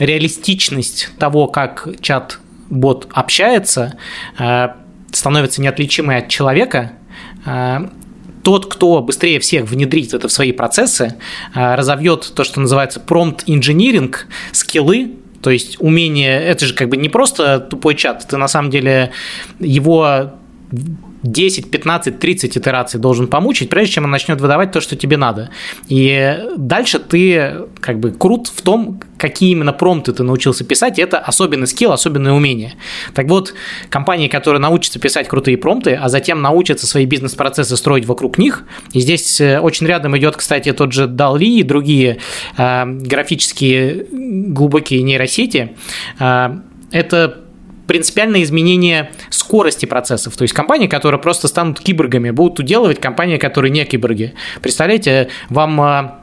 реалистичность 0.00 1.10
того, 1.20 1.46
как 1.46 1.86
чат-бот 2.00 3.08
общается, 3.12 3.96
э, 4.38 4.70
становится 5.12 5.62
неотличимой 5.62 6.18
от 6.18 6.28
человека, 6.28 6.92
тот, 8.42 8.66
кто 8.66 9.00
быстрее 9.00 9.40
всех 9.40 9.68
внедрит 9.68 10.14
это 10.14 10.28
в 10.28 10.32
свои 10.32 10.52
процессы, 10.52 11.14
э, 11.54 11.74
разовьет 11.74 12.32
то, 12.34 12.44
что 12.44 12.60
называется 12.60 13.00
engineering, 13.46 14.14
скиллы, 14.52 15.12
то 15.42 15.50
есть 15.50 15.76
умение, 15.80 16.40
это 16.40 16.66
же 16.66 16.74
как 16.74 16.88
бы 16.88 16.96
не 16.96 17.08
просто 17.08 17.60
тупой 17.60 17.94
чат, 17.94 18.26
ты 18.28 18.36
на 18.36 18.48
самом 18.48 18.70
деле 18.70 19.10
его 19.58 20.32
10, 21.22 21.70
15, 21.70 22.18
30 22.18 22.56
итераций 22.56 23.00
должен 23.00 23.28
помучить, 23.28 23.68
прежде 23.68 23.94
чем 23.94 24.04
он 24.04 24.10
начнет 24.10 24.40
выдавать 24.40 24.72
то, 24.72 24.80
что 24.80 24.96
тебе 24.96 25.16
надо. 25.16 25.50
И 25.88 26.38
дальше 26.56 26.98
ты 26.98 27.66
как 27.80 28.00
бы 28.00 28.10
крут 28.10 28.48
в 28.48 28.62
том, 28.62 29.00
какие 29.18 29.52
именно 29.52 29.72
промпты 29.72 30.12
ты 30.12 30.22
научился 30.24 30.64
писать, 30.64 30.98
и 30.98 31.02
это 31.02 31.18
особенный 31.18 31.66
скилл, 31.66 31.92
особенное 31.92 32.32
умение. 32.32 32.74
Так 33.14 33.28
вот, 33.28 33.54
компании, 33.88 34.28
которые 34.28 34.60
научатся 34.60 34.98
писать 34.98 35.28
крутые 35.28 35.56
промпты, 35.56 35.94
а 35.94 36.08
затем 36.08 36.42
научатся 36.42 36.86
свои 36.86 37.06
бизнес-процессы 37.06 37.76
строить 37.76 38.04
вокруг 38.04 38.38
них, 38.38 38.64
и 38.92 39.00
здесь 39.00 39.40
э, 39.40 39.60
очень 39.60 39.86
рядом 39.86 40.16
идет, 40.18 40.36
кстати, 40.36 40.72
тот 40.72 40.92
же 40.92 41.04
DALL-E 41.04 41.60
и 41.60 41.62
другие 41.62 42.18
э, 42.56 42.84
графические 42.84 44.06
глубокие 44.10 45.02
нейросети, 45.02 45.76
э, 46.18 46.56
это 46.90 47.42
принципиальное 47.86 48.42
изменение 48.42 49.10
скорости 49.30 49.86
процессов. 49.86 50.36
То 50.36 50.42
есть 50.42 50.54
компании, 50.54 50.86
которые 50.86 51.20
просто 51.20 51.48
станут 51.48 51.80
киборгами, 51.80 52.30
будут 52.30 52.60
уделывать 52.60 53.00
компании, 53.00 53.38
которые 53.38 53.70
не 53.70 53.84
киборги. 53.84 54.34
Представляете, 54.60 55.28
вам 55.48 55.80
а, 55.80 56.21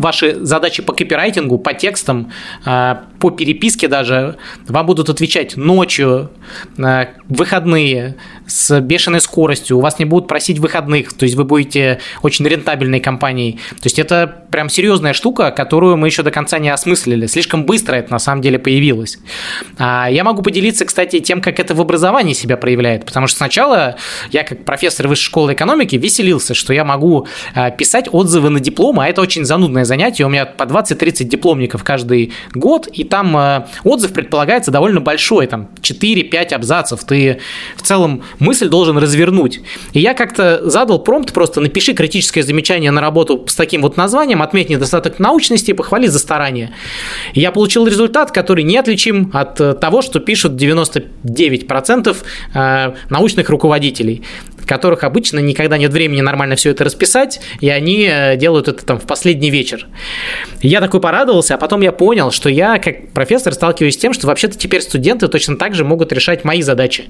ваши 0.00 0.36
задачи 0.44 0.82
по 0.82 0.92
копирайтингу, 0.92 1.58
по 1.58 1.74
текстам, 1.74 2.32
а, 2.64 3.04
по 3.18 3.30
переписке 3.30 3.88
даже, 3.88 4.36
вам 4.66 4.86
будут 4.86 5.08
отвечать 5.08 5.56
ночью, 5.56 6.30
а, 6.78 7.08
выходные, 7.28 8.16
с 8.46 8.80
бешеной 8.80 9.20
скоростью, 9.20 9.78
у 9.78 9.80
вас 9.80 9.98
не 9.98 10.04
будут 10.04 10.26
просить 10.28 10.58
выходных, 10.58 11.12
то 11.12 11.24
есть 11.24 11.36
вы 11.36 11.44
будете 11.44 12.00
очень 12.22 12.46
рентабельной 12.46 13.00
компанией. 13.00 13.60
То 13.70 13.84
есть 13.84 13.98
это 13.98 14.44
прям 14.50 14.68
серьезная 14.68 15.12
штука, 15.12 15.50
которую 15.50 15.96
мы 15.96 16.08
еще 16.08 16.22
до 16.22 16.30
конца 16.30 16.58
не 16.58 16.68
осмыслили. 16.68 17.26
Слишком 17.26 17.64
быстро 17.64 17.94
это 17.94 18.10
на 18.10 18.18
самом 18.18 18.42
деле 18.42 18.58
появилось. 18.58 19.18
Я 19.78 20.22
могу 20.24 20.42
поделиться, 20.42 20.84
кстати, 20.84 21.20
тем, 21.20 21.40
как 21.40 21.60
это 21.60 21.74
в 21.74 21.80
образовании 21.80 22.32
себя 22.32 22.56
проявляет, 22.56 23.06
потому 23.06 23.28
что 23.28 23.36
сначала 23.36 23.96
я 24.32 24.42
как 24.42 24.64
профессор 24.64 25.06
высшей 25.06 25.26
школы 25.26 25.52
экономики 25.52 25.94
веселился, 25.94 26.54
что 26.54 26.72
я 26.72 26.84
могу 26.84 27.28
писать 27.78 28.08
отзывы 28.10 28.50
на 28.50 28.58
дипломы, 28.58 29.04
а 29.04 29.08
это 29.08 29.20
очень 29.20 29.44
занудное 29.44 29.84
занятие, 29.90 30.24
у 30.24 30.28
меня 30.28 30.46
по 30.46 30.62
20-30 30.62 31.24
дипломников 31.24 31.82
каждый 31.82 32.32
год, 32.54 32.86
и 32.86 33.02
там 33.02 33.36
э, 33.36 33.66
отзыв 33.82 34.12
предполагается 34.12 34.70
довольно 34.70 35.00
большой, 35.00 35.48
там 35.48 35.68
4-5 35.82 36.54
абзацев, 36.54 37.02
ты 37.04 37.40
в 37.76 37.82
целом 37.82 38.22
мысль 38.38 38.68
должен 38.68 38.98
развернуть. 38.98 39.60
И 39.92 40.00
я 40.00 40.14
как-то 40.14 40.70
задал 40.70 41.00
промпт, 41.00 41.32
просто 41.32 41.60
напиши 41.60 41.92
критическое 41.92 42.42
замечание 42.42 42.92
на 42.92 43.00
работу 43.00 43.44
с 43.48 43.56
таким 43.56 43.82
вот 43.82 43.96
названием, 43.96 44.42
отметь 44.42 44.70
недостаток 44.70 45.18
научности 45.18 45.72
и 45.72 45.74
похвали 45.74 46.06
за 46.06 46.20
старание. 46.20 46.70
И 47.34 47.40
я 47.40 47.50
получил 47.50 47.86
результат, 47.86 48.30
который 48.30 48.62
неотличим 48.62 49.30
от 49.32 49.60
э, 49.60 49.74
того, 49.74 50.02
что 50.02 50.20
пишут 50.20 50.52
99% 50.52 52.16
э, 52.54 52.92
научных 53.10 53.50
руководителей 53.50 54.22
которых 54.70 55.02
обычно 55.02 55.40
никогда 55.40 55.78
нет 55.78 55.92
времени 55.92 56.20
нормально 56.20 56.54
все 56.54 56.70
это 56.70 56.84
расписать, 56.84 57.40
и 57.60 57.68
они 57.68 58.08
э, 58.08 58.36
делают 58.36 58.68
это 58.68 58.86
там 58.86 59.00
в 59.00 59.04
последний 59.04 59.50
вечер. 59.50 59.88
Я 60.62 60.80
такой 60.80 61.00
порадовался, 61.00 61.54
а 61.54 61.58
потом 61.58 61.80
я 61.80 61.90
понял, 61.90 62.30
что 62.30 62.48
я 62.48 62.78
как 62.78 63.10
профессор 63.10 63.52
сталкиваюсь 63.52 63.94
с 63.94 63.96
тем, 63.96 64.12
что 64.12 64.28
вообще-то 64.28 64.56
теперь 64.56 64.82
студенты 64.82 65.26
точно 65.26 65.56
так 65.56 65.74
же 65.74 65.84
могут 65.84 66.12
решать 66.12 66.44
мои 66.44 66.62
задачи. 66.62 67.06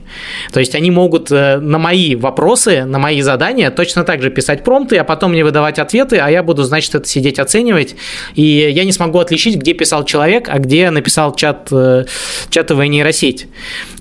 То 0.55 0.61
есть 0.61 0.75
они 0.75 0.91
могут 0.91 1.31
э, 1.31 1.59
на 1.59 1.79
мои 1.79 2.15
вопросы, 2.15 2.87
на 2.87 2.99
мои 2.99 3.21
задания 3.21 3.71
точно 3.71 4.05
так 4.05 4.23
же 4.23 4.31
писать 4.31 4.65
промпты, 4.65 4.97
а 4.97 5.05
потом 5.05 5.33
мне 5.33 5.45
выдавать 5.45 5.79
ответы, 5.79 6.17
а 6.17 6.31
я 6.31 6.43
буду, 6.43 6.63
значит, 6.63 6.95
это 6.95 7.07
сидеть 7.07 7.39
оценивать, 7.39 7.95
и 8.37 8.43
я 8.43 8.85
не 8.85 8.93
смогу 8.93 9.19
отличить, 9.19 9.57
где 9.57 9.75
писал 9.75 10.07
человек, 10.07 10.49
а 10.49 10.59
где 10.61 10.89
написал 10.89 11.35
чат, 11.35 11.69
э, 11.71 12.07
чатовая 12.49 12.89
нейросеть. 12.89 13.49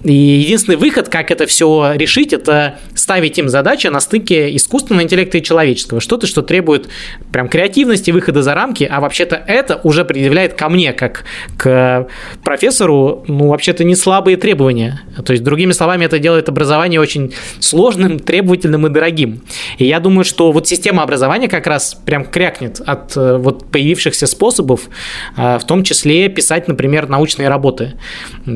И 0.06 0.13
единственный 0.13 0.78
выход, 0.78 1.10
как 1.10 1.30
это 1.30 1.45
все 1.45 1.91
решить, 1.95 2.32
это 2.32 2.80
ставить 2.95 3.38
им 3.38 3.48
задача 3.49 3.91
на 3.91 3.99
стыке 3.99 4.55
искусственного 4.55 5.03
интеллекта 5.03 5.38
и 5.38 5.43
человеческого. 5.43 5.99
Что-то, 5.99 6.27
что 6.27 6.41
требует 6.41 6.89
прям 7.31 7.49
креативности, 7.49 8.12
выхода 8.12 8.43
за 8.43 8.53
рамки, 8.53 8.88
а 8.89 8.99
вообще-то 8.99 9.35
это 9.35 9.79
уже 9.83 10.05
предъявляет 10.05 10.53
ко 10.53 10.69
мне, 10.69 10.93
как 10.93 11.25
к 11.57 12.07
профессору, 12.43 13.23
ну, 13.27 13.49
вообще-то 13.49 13.83
не 13.83 13.95
слабые 13.95 14.38
требования. 14.38 15.01
То 15.25 15.33
есть, 15.33 15.43
другими 15.43 15.71
словами, 15.71 16.05
это 16.05 16.19
делает 16.19 16.49
образование 16.49 16.99
очень 16.99 17.33
сложным, 17.59 18.19
требовательным 18.19 18.88
и 18.88 18.89
дорогим. 18.89 19.41
И 19.77 19.86
я 19.86 19.99
думаю, 19.99 20.25
что 20.25 20.51
вот 20.51 20.67
система 20.67 21.03
образования 21.03 21.47
как 21.47 21.67
раз 21.67 21.95
прям 22.05 22.25
крякнет 22.25 22.82
от 22.86 23.15
э, 23.15 23.38
вот 23.38 23.71
появившихся 23.71 24.27
способов, 24.27 24.89
э, 25.38 25.58
в 25.58 25.65
том 25.65 25.84
числе 25.84 26.29
писать, 26.29 26.67
например, 26.67 27.08
научные 27.08 27.49
работы. 27.49 27.93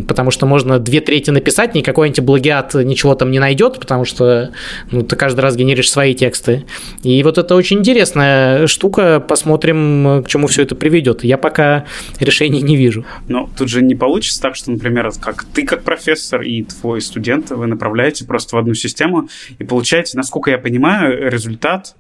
Потому 0.07 0.31
что 0.31 0.45
можно 0.45 0.79
две 0.79 1.01
трети 1.01 1.29
написать, 1.29 1.75
никакой 1.75 2.07
антиплагиат 2.07 2.73
ничего 2.75 3.15
там 3.15 3.31
не 3.31 3.39
найдет, 3.39 3.79
потому 3.79 4.05
что 4.05 4.51
ну, 4.91 5.03
ты 5.03 5.15
каждый 5.15 5.41
раз 5.41 5.55
генеришь 5.55 5.91
свои 5.91 6.13
тексты. 6.13 6.65
И 7.03 7.21
вот 7.23 7.37
это 7.37 7.55
очень 7.55 7.79
интересная 7.79 8.67
штука, 8.67 9.19
посмотрим, 9.19 10.23
к 10.23 10.27
чему 10.27 10.47
все 10.47 10.63
это 10.63 10.75
приведет. 10.75 11.23
Я 11.23 11.37
пока 11.37 11.85
решений 12.19 12.61
не 12.61 12.75
вижу. 12.75 13.05
Но 13.27 13.49
тут 13.57 13.69
же 13.69 13.81
не 13.81 13.95
получится 13.95 14.41
так, 14.41 14.55
что, 14.55 14.71
например, 14.71 15.11
как 15.19 15.43
ты 15.43 15.65
как 15.65 15.83
профессор 15.83 16.41
и 16.41 16.63
твой 16.63 17.01
студент, 17.01 17.51
вы 17.51 17.67
направляете 17.67 18.25
просто 18.25 18.55
в 18.55 18.59
одну 18.59 18.73
систему 18.73 19.29
и 19.59 19.63
получаете, 19.63 20.17
насколько 20.17 20.51
я 20.51 20.57
понимаю, 20.57 21.02
результат 21.09 21.95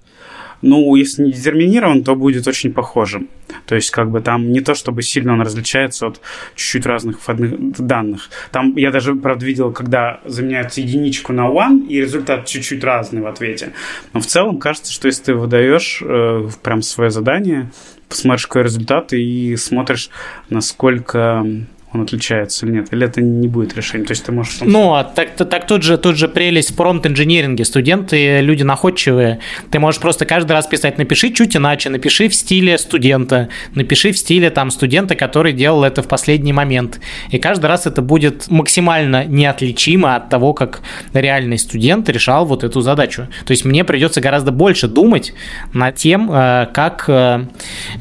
ну, 0.63 0.95
если 0.95 1.23
не 1.23 1.31
детерминирован, 1.31 2.03
то 2.03 2.15
будет 2.15 2.47
очень 2.47 2.73
похожим. 2.73 3.27
То 3.65 3.75
есть, 3.75 3.91
как 3.91 4.09
бы 4.09 4.21
там 4.21 4.51
не 4.51 4.61
то, 4.61 4.73
чтобы 4.73 5.03
сильно 5.03 5.33
он 5.33 5.41
различается 5.41 6.07
от 6.07 6.21
чуть-чуть 6.55 6.85
разных 6.85 7.19
входных 7.19 7.73
данных. 7.77 8.29
Там 8.51 8.75
я 8.77 8.89
даже, 8.89 9.13
правда, 9.13 9.45
видел, 9.45 9.71
когда 9.71 10.21
заменяют 10.25 10.73
единичку 10.73 11.33
на 11.33 11.47
one, 11.47 11.87
и 11.87 11.99
результат 11.99 12.45
чуть-чуть 12.45 12.83
разный 12.83 13.21
в 13.21 13.27
ответе. 13.27 13.73
Но 14.13 14.21
в 14.21 14.25
целом 14.25 14.57
кажется, 14.57 14.91
что 14.93 15.07
если 15.07 15.23
ты 15.23 15.33
выдаешь 15.35 16.01
э, 16.01 16.47
прям 16.63 16.81
свое 16.81 17.11
задание, 17.11 17.69
посмотришь 18.07 18.47
какой 18.47 18.63
результат 18.63 19.11
и 19.11 19.57
смотришь, 19.57 20.09
насколько 20.49 21.45
он 21.93 22.01
отличается 22.01 22.65
или 22.65 22.73
нет? 22.73 22.87
Или 22.91 23.05
это 23.05 23.21
не 23.21 23.47
будет 23.47 23.75
решением? 23.75 24.05
То 24.07 24.11
есть 24.11 24.25
ты 24.25 24.31
можешь... 24.31 24.59
Ну, 24.61 24.93
а 24.93 25.03
так, 25.03 25.35
так 25.35 25.67
тут, 25.67 25.83
же, 25.83 25.97
тут 25.97 26.17
же 26.17 26.27
прелесть 26.27 26.71
в 26.71 26.75
промпт-инжиниринге. 26.75 27.65
Студенты, 27.65 28.41
люди 28.41 28.63
находчивые. 28.63 29.39
Ты 29.69 29.79
можешь 29.79 29.99
просто 30.01 30.25
каждый 30.25 30.53
раз 30.53 30.67
писать, 30.67 30.97
напиши 30.97 31.31
чуть 31.31 31.55
иначе, 31.55 31.89
напиши 31.89 32.29
в 32.29 32.35
стиле 32.35 32.77
студента, 32.77 33.49
напиши 33.75 34.11
в 34.11 34.17
стиле 34.17 34.49
там 34.49 34.71
студента, 34.71 35.15
который 35.15 35.53
делал 35.53 35.83
это 35.83 36.01
в 36.01 36.07
последний 36.07 36.53
момент. 36.53 36.99
И 37.29 37.37
каждый 37.37 37.65
раз 37.67 37.85
это 37.85 38.01
будет 38.01 38.49
максимально 38.49 39.25
неотличимо 39.25 40.15
от 40.15 40.29
того, 40.29 40.53
как 40.53 40.81
реальный 41.13 41.57
студент 41.57 42.09
решал 42.09 42.45
вот 42.45 42.63
эту 42.63 42.81
задачу. 42.81 43.27
То 43.45 43.51
есть 43.51 43.65
мне 43.65 43.83
придется 43.83 44.21
гораздо 44.21 44.51
больше 44.51 44.87
думать 44.87 45.33
над 45.73 45.95
тем, 45.95 46.31
э, 46.31 46.67
как 46.73 47.05
э, 47.07 47.45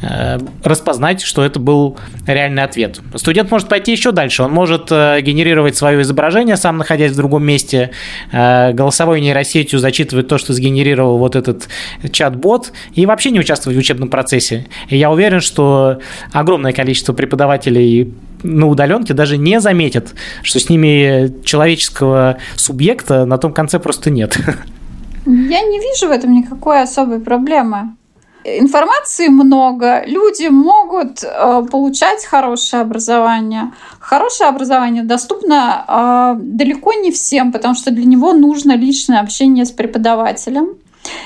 э, 0.03 0.39
распознать, 0.63 1.23
что 1.23 1.45
это 1.45 1.59
был 1.59 1.99
реальный 2.27 2.63
ответ. 2.63 3.01
Студент 3.17 3.51
может 3.51 3.69
пойти 3.69 3.82
пойти 3.83 3.93
еще 3.93 4.13
дальше. 4.13 4.45
Он 4.45 4.53
может 4.53 4.93
э, 4.93 5.21
генерировать 5.23 5.77
свое 5.77 6.03
изображение, 6.03 6.57
сам 6.57 6.77
находясь 6.77 7.11
в 7.13 7.17
другом 7.17 7.45
месте, 7.45 7.91
э, 8.31 8.73
голосовой 8.73 9.21
нейросетью 9.21 9.81
зачитывать 9.81 10.29
то, 10.29 10.39
что 10.39 10.53
сгенерировал 10.53 11.19
вот 11.19 11.35
этот 11.35 11.69
чат-бот, 12.13 12.73
и 12.95 13.07
вообще 13.07 13.33
не 13.33 13.41
участвовать 13.41 13.77
в 13.77 13.81
учебном 13.81 14.09
процессе. 14.09 14.67
И 14.89 14.97
я 14.97 15.11
уверен, 15.11 15.41
что 15.41 15.99
огромное 16.33 16.73
количество 16.73 17.13
преподавателей 17.13 18.15
на 18.45 18.69
удаленке 18.69 19.15
даже 19.15 19.37
не 19.37 19.61
заметят, 19.61 20.15
что 20.45 20.61
с 20.61 20.69
ними 20.69 21.33
человеческого 21.45 22.37
субъекта 22.55 23.27
на 23.27 23.37
том 23.39 23.53
конце 23.53 23.81
просто 23.81 24.11
нет. 24.11 24.39
Я 25.27 25.61
не 25.63 25.81
вижу 25.81 26.07
в 26.07 26.11
этом 26.13 26.33
никакой 26.33 26.83
особой 26.83 27.19
проблемы 27.19 27.97
информации 28.45 29.29
много, 29.29 30.05
люди 30.07 30.49
могут 30.49 31.23
э, 31.23 31.63
получать 31.71 32.25
хорошее 32.25 32.83
образование. 32.83 33.73
Хорошее 34.01 34.51
образование 34.51 35.03
доступно 35.03 35.85
э, 35.87 36.41
далеко 36.41 36.93
не 36.95 37.11
всем, 37.11 37.53
потому 37.53 37.75
что 37.75 37.91
для 37.91 38.05
него 38.05 38.33
нужно 38.33 38.77
личное 38.77 39.21
общение 39.21 39.65
с 39.65 39.71
преподавателем. 39.71 40.77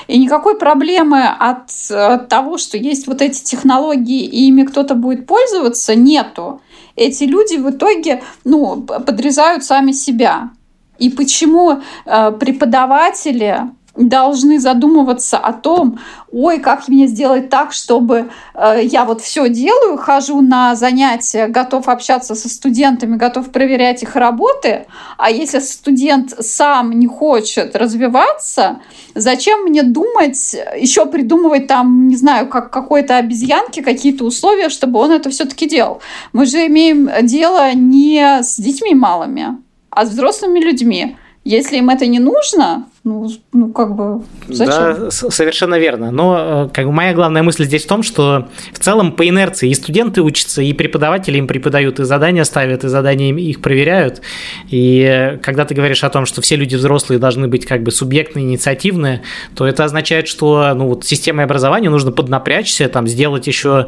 И 0.07 0.17
никакой 0.17 0.57
проблемы 0.57 1.23
от, 1.27 1.69
от 1.91 2.29
того, 2.29 2.57
что 2.57 2.77
есть 2.77 3.07
вот 3.07 3.21
эти 3.21 3.43
технологии, 3.43 4.23
и 4.23 4.47
ими 4.47 4.63
кто-то 4.63 4.95
будет 4.95 5.27
пользоваться, 5.27 5.95
нету. 5.95 6.61
Эти 6.95 7.25
люди 7.25 7.57
в 7.57 7.69
итоге 7.69 8.23
ну, 8.43 8.81
подрезают 8.81 9.63
сами 9.63 9.91
себя. 9.91 10.49
И 10.97 11.09
почему 11.09 11.79
э, 12.05 12.31
преподаватели 12.31 13.69
должны 13.97 14.59
задумываться 14.59 15.37
о 15.37 15.53
том, 15.53 15.99
ой, 16.31 16.59
как 16.59 16.87
мне 16.87 17.07
сделать 17.07 17.49
так, 17.49 17.73
чтобы 17.73 18.29
э, 18.53 18.81
я 18.83 19.05
вот 19.05 19.21
все 19.21 19.49
делаю, 19.49 19.97
хожу 19.97 20.41
на 20.41 20.75
занятия, 20.75 21.47
готов 21.47 21.87
общаться 21.87 22.35
со 22.35 22.47
студентами, 22.47 23.17
готов 23.17 23.51
проверять 23.51 24.03
их 24.03 24.15
работы, 24.15 24.85
а 25.17 25.31
если 25.31 25.59
студент 25.59 26.33
сам 26.39 26.91
не 26.91 27.07
хочет 27.07 27.75
развиваться, 27.75 28.79
зачем 29.15 29.63
мне 29.63 29.83
думать, 29.83 30.55
еще 30.77 31.05
придумывать 31.05 31.67
там, 31.67 32.07
не 32.07 32.15
знаю, 32.15 32.47
как 32.47 32.71
какой-то 32.71 33.17
обезьянки 33.17 33.81
какие-то 33.81 34.25
условия, 34.25 34.69
чтобы 34.69 34.99
он 34.99 35.11
это 35.11 35.29
все-таки 35.29 35.67
делал? 35.67 36.01
Мы 36.33 36.45
же 36.45 36.67
имеем 36.67 37.09
дело 37.23 37.73
не 37.73 38.41
с 38.43 38.57
детьми 38.57 38.93
малыми, 38.93 39.57
а 39.89 40.05
с 40.05 40.09
взрослыми 40.09 40.59
людьми. 40.59 41.17
Если 41.43 41.77
им 41.77 41.89
это 41.89 42.05
не 42.07 42.19
нужно, 42.19 42.89
ну, 43.07 43.29
ну 43.53 43.71
как 43.71 43.95
бы 43.95 44.21
зачем? 44.49 44.75
Да, 44.75 45.11
совершенно 45.11 45.79
верно. 45.79 46.11
Но 46.11 46.67
э, 46.67 46.69
как 46.73 46.85
бы 46.85 46.91
моя 46.91 47.13
главная 47.13 47.41
мысль 47.41 47.63
здесь 47.63 47.85
в 47.85 47.87
том, 47.87 48.03
что 48.03 48.47
в 48.73 48.79
целом 48.79 49.13
по 49.13 49.27
инерции 49.27 49.69
и 49.69 49.73
студенты 49.73 50.21
учатся, 50.21 50.61
и 50.61 50.73
преподаватели 50.73 51.37
им 51.37 51.47
преподают, 51.47 52.01
и 52.01 52.03
задания 52.03 52.43
ставят, 52.43 52.83
и 52.83 52.89
задания 52.89 53.33
их 53.33 53.61
проверяют. 53.61 54.21
И 54.69 55.01
э, 55.01 55.37
когда 55.37 55.63
ты 55.63 55.73
говоришь 55.73 56.03
о 56.03 56.09
том, 56.09 56.25
что 56.25 56.41
все 56.41 56.57
люди 56.57 56.75
взрослые 56.75 57.17
должны 57.17 57.47
быть 57.47 57.65
как 57.65 57.81
бы 57.81 57.91
субъектные, 57.91 58.45
инициативные, 58.45 59.21
то 59.55 59.65
это 59.65 59.85
означает, 59.85 60.27
что 60.27 60.73
ну, 60.75 60.87
вот 60.89 61.05
системой 61.05 61.45
образования 61.45 61.89
нужно 61.89 62.11
поднапрячься, 62.11 62.89
там, 62.89 63.07
сделать 63.07 63.47
еще 63.47 63.87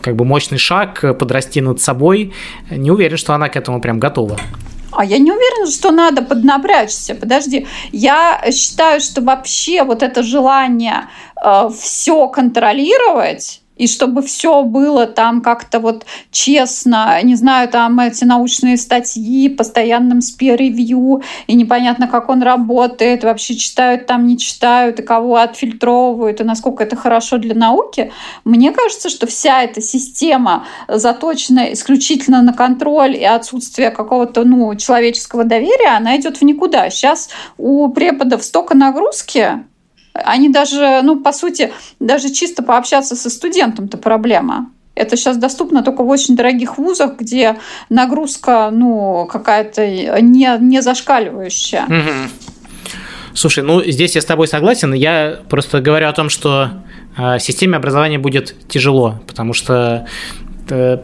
как 0.00 0.16
бы 0.16 0.24
мощный 0.24 0.58
шаг, 0.58 1.16
подрасти 1.16 1.60
над 1.60 1.80
собой. 1.80 2.32
Не 2.70 2.90
уверен, 2.90 3.16
что 3.16 3.34
она 3.34 3.48
к 3.48 3.56
этому 3.56 3.80
прям 3.80 4.00
готова. 4.00 4.36
А 4.92 5.04
я 5.04 5.18
не 5.18 5.32
уверена, 5.32 5.66
что 5.70 5.90
надо 5.90 6.22
поднапрячься. 6.22 7.14
Подожди, 7.14 7.66
я 7.92 8.42
считаю, 8.52 9.00
что 9.00 9.22
вообще 9.22 9.82
вот 9.82 10.02
это 10.02 10.22
желание 10.22 11.08
э, 11.42 11.70
все 11.80 12.28
контролировать 12.28 13.61
и 13.76 13.86
чтобы 13.86 14.22
все 14.22 14.62
было 14.62 15.06
там 15.06 15.40
как-то 15.40 15.80
вот 15.80 16.04
честно, 16.30 17.20
не 17.22 17.34
знаю, 17.34 17.68
там 17.68 17.98
эти 18.00 18.24
научные 18.24 18.76
статьи, 18.76 19.48
постоянным 19.48 20.20
спир-ревью, 20.20 21.22
и 21.46 21.54
непонятно, 21.54 22.06
как 22.06 22.28
он 22.28 22.42
работает, 22.42 23.24
вообще 23.24 23.54
читают 23.54 24.06
там, 24.06 24.26
не 24.26 24.38
читают, 24.38 25.00
и 25.00 25.02
кого 25.02 25.36
отфильтровывают, 25.36 26.40
и 26.40 26.44
насколько 26.44 26.84
это 26.84 26.96
хорошо 26.96 27.38
для 27.38 27.54
науки. 27.54 28.12
Мне 28.44 28.72
кажется, 28.72 29.08
что 29.08 29.26
вся 29.26 29.62
эта 29.62 29.80
система 29.80 30.66
заточена 30.88 31.72
исключительно 31.72 32.42
на 32.42 32.52
контроль 32.52 33.16
и 33.16 33.24
отсутствие 33.24 33.90
какого-то 33.90 34.44
ну, 34.44 34.74
человеческого 34.74 35.44
доверия, 35.44 35.96
она 35.96 36.16
идет 36.16 36.38
в 36.38 36.42
никуда. 36.42 36.90
Сейчас 36.90 37.30
у 37.56 37.88
преподов 37.88 38.44
столько 38.44 38.76
нагрузки, 38.76 39.64
они 40.12 40.48
даже, 40.48 41.00
ну, 41.02 41.20
по 41.20 41.32
сути, 41.32 41.72
даже 42.00 42.30
чисто 42.30 42.62
пообщаться 42.62 43.16
со 43.16 43.30
студентом-то 43.30 43.98
проблема. 43.98 44.70
Это 44.94 45.16
сейчас 45.16 45.38
доступно 45.38 45.82
только 45.82 46.04
в 46.04 46.08
очень 46.08 46.36
дорогих 46.36 46.76
вузах, 46.76 47.16
где 47.16 47.56
нагрузка, 47.88 48.68
ну, 48.70 49.26
какая-то 49.30 50.20
не, 50.20 50.58
не 50.60 50.82
зашкаливающая. 50.82 51.86
Слушай, 53.34 53.64
ну 53.64 53.82
здесь 53.82 54.14
я 54.14 54.20
с 54.20 54.26
тобой 54.26 54.46
согласен. 54.46 54.92
Я 54.92 55.38
просто 55.48 55.80
говорю 55.80 56.08
о 56.08 56.12
том, 56.12 56.28
что 56.28 56.82
э, 57.16 57.38
системе 57.38 57.76
образования 57.76 58.18
будет 58.18 58.54
тяжело, 58.68 59.20
потому 59.26 59.54
что 59.54 60.06
э, 60.68 60.98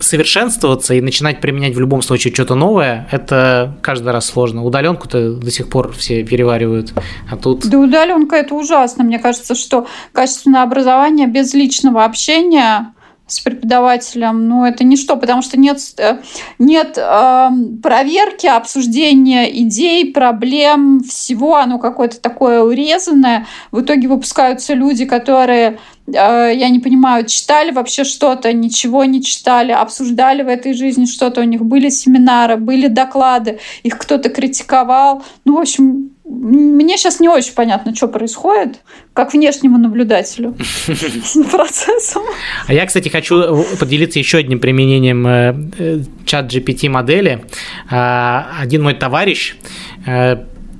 совершенствоваться 0.00 0.94
и 0.94 1.00
начинать 1.00 1.40
применять 1.40 1.74
в 1.74 1.80
любом 1.80 2.02
случае 2.02 2.32
что-то 2.34 2.54
новое, 2.54 3.08
это 3.10 3.76
каждый 3.82 4.12
раз 4.12 4.26
сложно. 4.26 4.64
Удаленку-то 4.64 5.34
до 5.34 5.50
сих 5.50 5.68
пор 5.68 5.92
все 5.92 6.22
переваривают, 6.24 6.92
а 7.30 7.36
тут... 7.36 7.66
Да 7.68 7.78
удаленка 7.78 8.36
это 8.36 8.54
ужасно. 8.54 9.04
Мне 9.04 9.18
кажется, 9.18 9.54
что 9.54 9.86
качественное 10.12 10.62
образование 10.62 11.26
без 11.26 11.54
личного 11.54 12.04
общения 12.04 12.92
с 13.28 13.40
преподавателем, 13.40 14.48
ну, 14.48 14.64
это 14.64 14.84
ничто, 14.84 15.16
потому 15.16 15.42
что 15.42 15.60
нет, 15.60 15.78
э, 15.98 16.18
нет 16.58 16.96
э, 16.96 17.48
проверки, 17.82 18.46
обсуждения 18.46 19.44
идей, 19.62 20.12
проблем, 20.12 21.02
всего, 21.02 21.56
оно 21.56 21.78
какое-то 21.78 22.20
такое 22.20 22.62
урезанное. 22.62 23.46
В 23.70 23.82
итоге 23.82 24.08
выпускаются 24.08 24.72
люди, 24.72 25.04
которые 25.04 25.78
я 26.12 26.68
не 26.68 26.80
понимаю, 26.80 27.26
читали 27.26 27.70
вообще 27.70 28.04
что-то, 28.04 28.52
ничего 28.52 29.04
не 29.04 29.22
читали, 29.22 29.72
обсуждали 29.72 30.42
в 30.42 30.48
этой 30.48 30.74
жизни 30.74 31.04
что-то, 31.04 31.40
у 31.40 31.44
них 31.44 31.62
были 31.62 31.90
семинары, 31.90 32.56
были 32.56 32.88
доклады, 32.88 33.58
их 33.82 33.98
кто-то 33.98 34.28
критиковал. 34.28 35.22
Ну, 35.44 35.56
в 35.56 35.60
общем, 35.60 36.10
мне 36.24 36.96
сейчас 36.96 37.20
не 37.20 37.28
очень 37.28 37.54
понятно, 37.54 37.94
что 37.94 38.08
происходит, 38.08 38.80
как 39.12 39.32
внешнему 39.32 39.78
наблюдателю 39.78 40.54
процессом. 41.50 42.22
А 42.66 42.74
я, 42.74 42.86
кстати, 42.86 43.08
хочу 43.08 43.64
поделиться 43.78 44.18
еще 44.18 44.38
одним 44.38 44.60
применением 44.60 45.26
э, 45.26 45.54
э, 45.78 46.00
чат 46.26 46.52
GPT 46.52 46.88
модели. 46.90 47.44
Один 47.88 48.82
мой 48.82 48.94
товарищ 48.94 49.56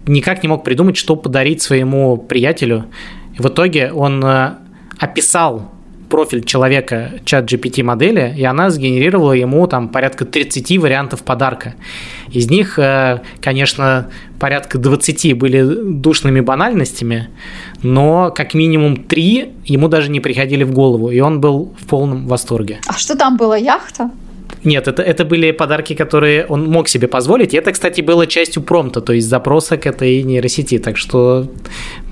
никак 0.07 0.43
не 0.43 0.49
мог 0.49 0.65
придумать, 0.65 0.97
что 0.97 1.17
подарить 1.17 1.61
своему 1.63 2.17
приятелю. 2.17 2.87
в 3.39 3.47
итоге 3.47 3.93
он 3.93 4.23
описал 4.99 5.71
профиль 6.09 6.45
человека 6.45 7.21
чат 7.25 7.51
GPT 7.51 7.83
модели, 7.83 8.35
и 8.37 8.45
она 8.45 8.71
сгенерировала 8.71 9.33
ему 9.33 9.67
там 9.67 9.89
порядка 9.89 10.25
30 10.25 10.79
вариантов 10.79 11.23
подарка. 11.23 11.75
Из 12.31 12.51
них, 12.51 12.79
э, 12.79 13.21
конечно, 13.41 14.09
порядка 14.41 14.79
20 14.79 15.35
были 15.35 15.63
душными 15.63 16.41
банальностями, 16.41 17.29
но 17.83 18.31
как 18.35 18.55
минимум 18.55 18.97
3 19.05 19.53
ему 19.67 19.89
даже 19.89 20.11
не 20.11 20.21
приходили 20.21 20.65
в 20.65 20.73
голову, 20.73 21.11
и 21.11 21.21
он 21.21 21.41
был 21.41 21.75
в 21.79 21.87
полном 21.87 22.27
восторге. 22.27 22.79
А 22.87 22.95
что 22.95 23.17
там 23.17 23.37
было, 23.37 23.55
яхта? 23.55 24.11
Нет, 24.65 24.89
это, 24.89 25.03
это 25.03 25.25
были 25.25 25.51
подарки, 25.53 25.95
которые 25.95 26.47
он 26.47 26.69
мог 26.69 26.89
себе 26.89 27.09
позволить. 27.09 27.55
И 27.55 27.57
это, 27.57 27.73
кстати, 27.73 28.01
было 28.01 28.27
частью 28.27 28.63
промпта, 28.63 29.01
то 29.01 29.13
есть 29.13 29.29
запроса 29.29 29.77
к 29.77 29.87
этой 29.87 30.23
нейросети. 30.23 30.79
Так 30.79 30.97
что 30.97 31.51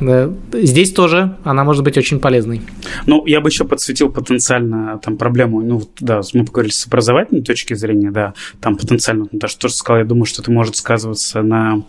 да, 0.00 0.30
здесь 0.52 0.92
тоже 0.92 1.36
она 1.44 1.64
может 1.64 1.84
быть 1.84 1.98
очень 1.98 2.20
полезной. 2.20 2.62
Ну, 3.06 3.26
я 3.26 3.40
бы 3.40 3.48
еще 3.48 3.64
подсветил 3.64 4.10
потенциально 4.10 4.98
там 5.02 5.16
проблему. 5.16 5.60
Ну, 5.60 5.82
да, 6.00 6.20
мы 6.34 6.44
поговорили 6.44 6.72
с 6.72 6.86
образовательной 6.86 7.42
точки 7.42 7.74
зрения, 7.74 8.10
да, 8.10 8.34
там 8.60 8.76
потенциально, 8.76 9.26
даже 9.32 9.56
тоже 9.56 9.74
сказал, 9.74 10.00
я 10.00 10.04
думаю, 10.04 10.26
что 10.26 10.42
это 10.42 10.50
может 10.50 10.76
сказываться 10.76 11.42
на 11.42 11.82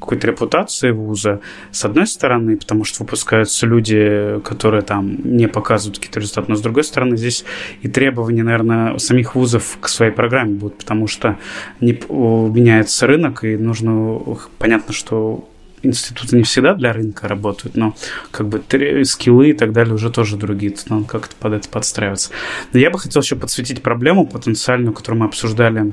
какой-то 0.00 0.26
репутации 0.26 0.90
вуза, 0.90 1.40
с 1.70 1.84
одной 1.84 2.06
стороны, 2.06 2.56
потому 2.56 2.84
что 2.84 3.02
выпускаются 3.04 3.66
люди, 3.66 4.40
которые 4.44 4.82
там 4.82 5.18
не 5.22 5.46
показывают 5.46 5.98
какие-то 5.98 6.20
результаты, 6.20 6.50
но 6.50 6.56
с 6.56 6.62
другой 6.62 6.84
стороны, 6.84 7.16
здесь 7.16 7.44
и 7.82 7.88
требования, 7.88 8.42
наверное, 8.42 8.98
самих 8.98 9.34
вузов 9.34 9.78
к 9.80 9.88
своей 9.88 10.12
программе 10.12 10.54
будут, 10.54 10.78
потому 10.78 11.06
что 11.06 11.38
не 11.80 11.92
меняется 11.92 13.06
рынок, 13.06 13.44
и 13.44 13.56
нужно, 13.56 14.18
понятно, 14.58 14.94
что 14.94 15.46
институты 15.82 16.36
не 16.36 16.42
всегда 16.42 16.74
для 16.74 16.92
рынка 16.92 17.28
работают, 17.28 17.76
но 17.76 17.94
как 18.30 18.48
бы 18.48 18.62
скиллы 19.04 19.50
и 19.50 19.52
так 19.52 19.72
далее 19.72 19.94
уже 19.94 20.10
тоже 20.10 20.36
другие. 20.36 20.72
Тут 20.72 20.90
надо 20.90 21.04
как-то 21.04 21.34
под 21.36 21.54
это 21.54 21.68
подстраиваться. 21.68 22.30
Но 22.72 22.78
я 22.78 22.90
бы 22.90 22.98
хотел 22.98 23.22
еще 23.22 23.36
подсветить 23.36 23.82
проблему 23.82 24.26
потенциальную, 24.26 24.92
которую 24.92 25.20
мы 25.20 25.26
обсуждали 25.26 25.92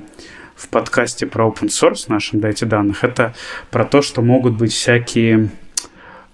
в 0.58 0.68
подкасте 0.70 1.28
про 1.28 1.47
open 1.47 1.68
source 1.68 2.05
нашем 2.08 2.39
дайте 2.39 2.66
данных, 2.66 3.03
это 3.03 3.34
про 3.70 3.86
то, 3.86 4.01
что 4.01 4.22
могут 4.22 4.53
быть 4.53 4.74
всякие 4.74 5.49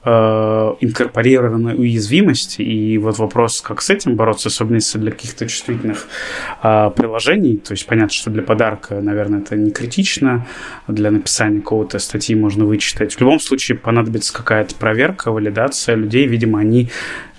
э, 0.05 0.75
инкорпорированные 0.79 1.75
уязвимости. 1.75 2.61
И 2.61 2.97
вот 2.97 3.17
вопрос, 3.17 3.61
как 3.61 3.81
с 3.81 3.89
этим 3.89 4.15
бороться, 4.15 4.49
особенно 4.49 4.75
если 4.75 4.97
для 4.99 5.11
каких-то 5.11 5.47
чувствительных 5.47 6.07
э, 6.61 6.91
приложений. 6.95 7.57
То 7.57 7.73
есть 7.73 7.85
понятно, 7.85 8.13
что 8.13 8.29
для 8.29 8.43
подарка, 8.43 9.01
наверное, 9.01 9.39
это 9.39 9.55
не 9.55 9.71
критично. 9.71 10.45
Для 10.87 11.11
написания 11.11 11.61
какого-то 11.61 11.99
статьи 11.99 12.35
можно 12.35 12.65
вычитать. 12.65 13.13
В 13.13 13.19
любом 13.21 13.39
случае 13.39 13.77
понадобится 13.77 14.33
какая-то 14.33 14.75
проверка, 14.75 15.31
валидация 15.31 15.95
людей. 15.95 16.27
Видимо, 16.27 16.59
они 16.59 16.89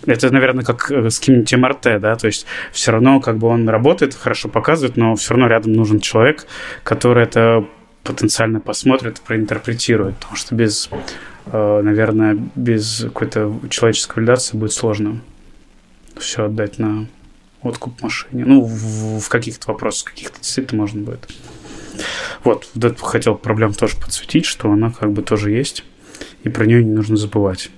это, 0.06 0.30
наверное, 0.32 0.64
как 0.64 0.90
э, 0.90 1.10
с 1.10 1.18
каким-нибудь 1.18 1.54
МРТ, 1.54 2.00
да, 2.00 2.16
то 2.16 2.26
есть 2.26 2.46
все 2.72 2.92
равно 2.92 3.20
как 3.20 3.38
бы 3.38 3.48
он 3.48 3.68
работает, 3.68 4.14
хорошо 4.14 4.48
показывает, 4.48 4.96
но 4.96 5.14
все 5.16 5.34
равно 5.34 5.48
рядом 5.48 5.72
нужен 5.72 6.00
человек, 6.00 6.46
который 6.82 7.24
это 7.24 7.66
потенциально 8.02 8.60
посмотрит, 8.60 9.20
проинтерпретирует, 9.20 10.16
потому 10.16 10.36
что 10.36 10.54
без, 10.54 10.90
наверное, 11.52 12.38
без 12.54 13.02
какой-то 13.04 13.60
человеческой 13.70 14.16
валидации 14.16 14.56
будет 14.56 14.72
сложно 14.72 15.20
все 16.16 16.44
отдать 16.44 16.78
на 16.78 17.06
откуп 17.62 18.02
машине. 18.02 18.44
Ну, 18.44 18.62
в, 18.62 19.20
в 19.20 19.28
каких-то 19.28 19.72
вопросах, 19.72 20.12
каких-то 20.12 20.38
действительно 20.38 20.82
можно 20.82 21.02
будет. 21.02 21.28
Вот, 22.42 22.68
вот 22.74 22.84
это 22.84 23.02
хотел 23.02 23.36
проблем 23.36 23.72
тоже 23.72 23.96
подсветить, 23.96 24.44
что 24.44 24.70
она 24.70 24.90
как 24.90 25.12
бы 25.12 25.22
тоже 25.22 25.50
есть, 25.50 25.84
и 26.42 26.48
про 26.48 26.66
нее 26.66 26.84
не 26.84 26.90
нужно 26.90 27.16
забывать. 27.16 27.70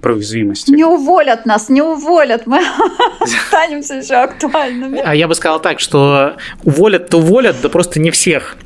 про 0.00 0.14
уязвимости. 0.14 0.70
Не 0.70 0.84
уволят 0.84 1.46
нас, 1.46 1.68
не 1.68 1.82
уволят, 1.82 2.46
мы 2.46 2.60
останемся 3.20 3.94
еще 3.94 4.14
актуальными. 4.14 5.00
А 5.04 5.14
я 5.14 5.28
бы 5.28 5.34
сказал 5.34 5.60
так, 5.60 5.80
что 5.80 6.36
уволят-то 6.64 7.18
уволят, 7.18 7.56
да 7.62 7.68
просто 7.68 8.00
не 8.00 8.10
всех. 8.10 8.56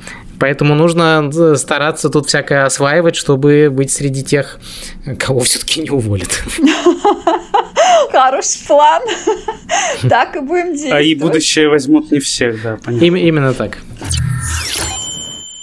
Поэтому 0.40 0.74
нужно 0.74 1.30
стараться 1.56 2.08
тут 2.08 2.26
всякое 2.26 2.64
осваивать, 2.64 3.14
чтобы 3.14 3.68
быть 3.70 3.92
среди 3.92 4.24
тех, 4.24 4.58
кого 5.18 5.40
все-таки 5.40 5.82
не 5.82 5.90
уволят. 5.90 6.42
Хороший 8.10 8.66
план. 8.66 9.02
Так 10.08 10.34
и 10.36 10.40
будем 10.40 10.72
действовать. 10.72 10.94
А 10.94 11.00
и 11.00 11.14
будущее 11.14 11.68
возьмут 11.68 12.10
не 12.10 12.18
всех, 12.18 12.62
да, 12.62 12.78
понятно. 12.82 13.16
Именно 13.16 13.54
так. 13.54 13.78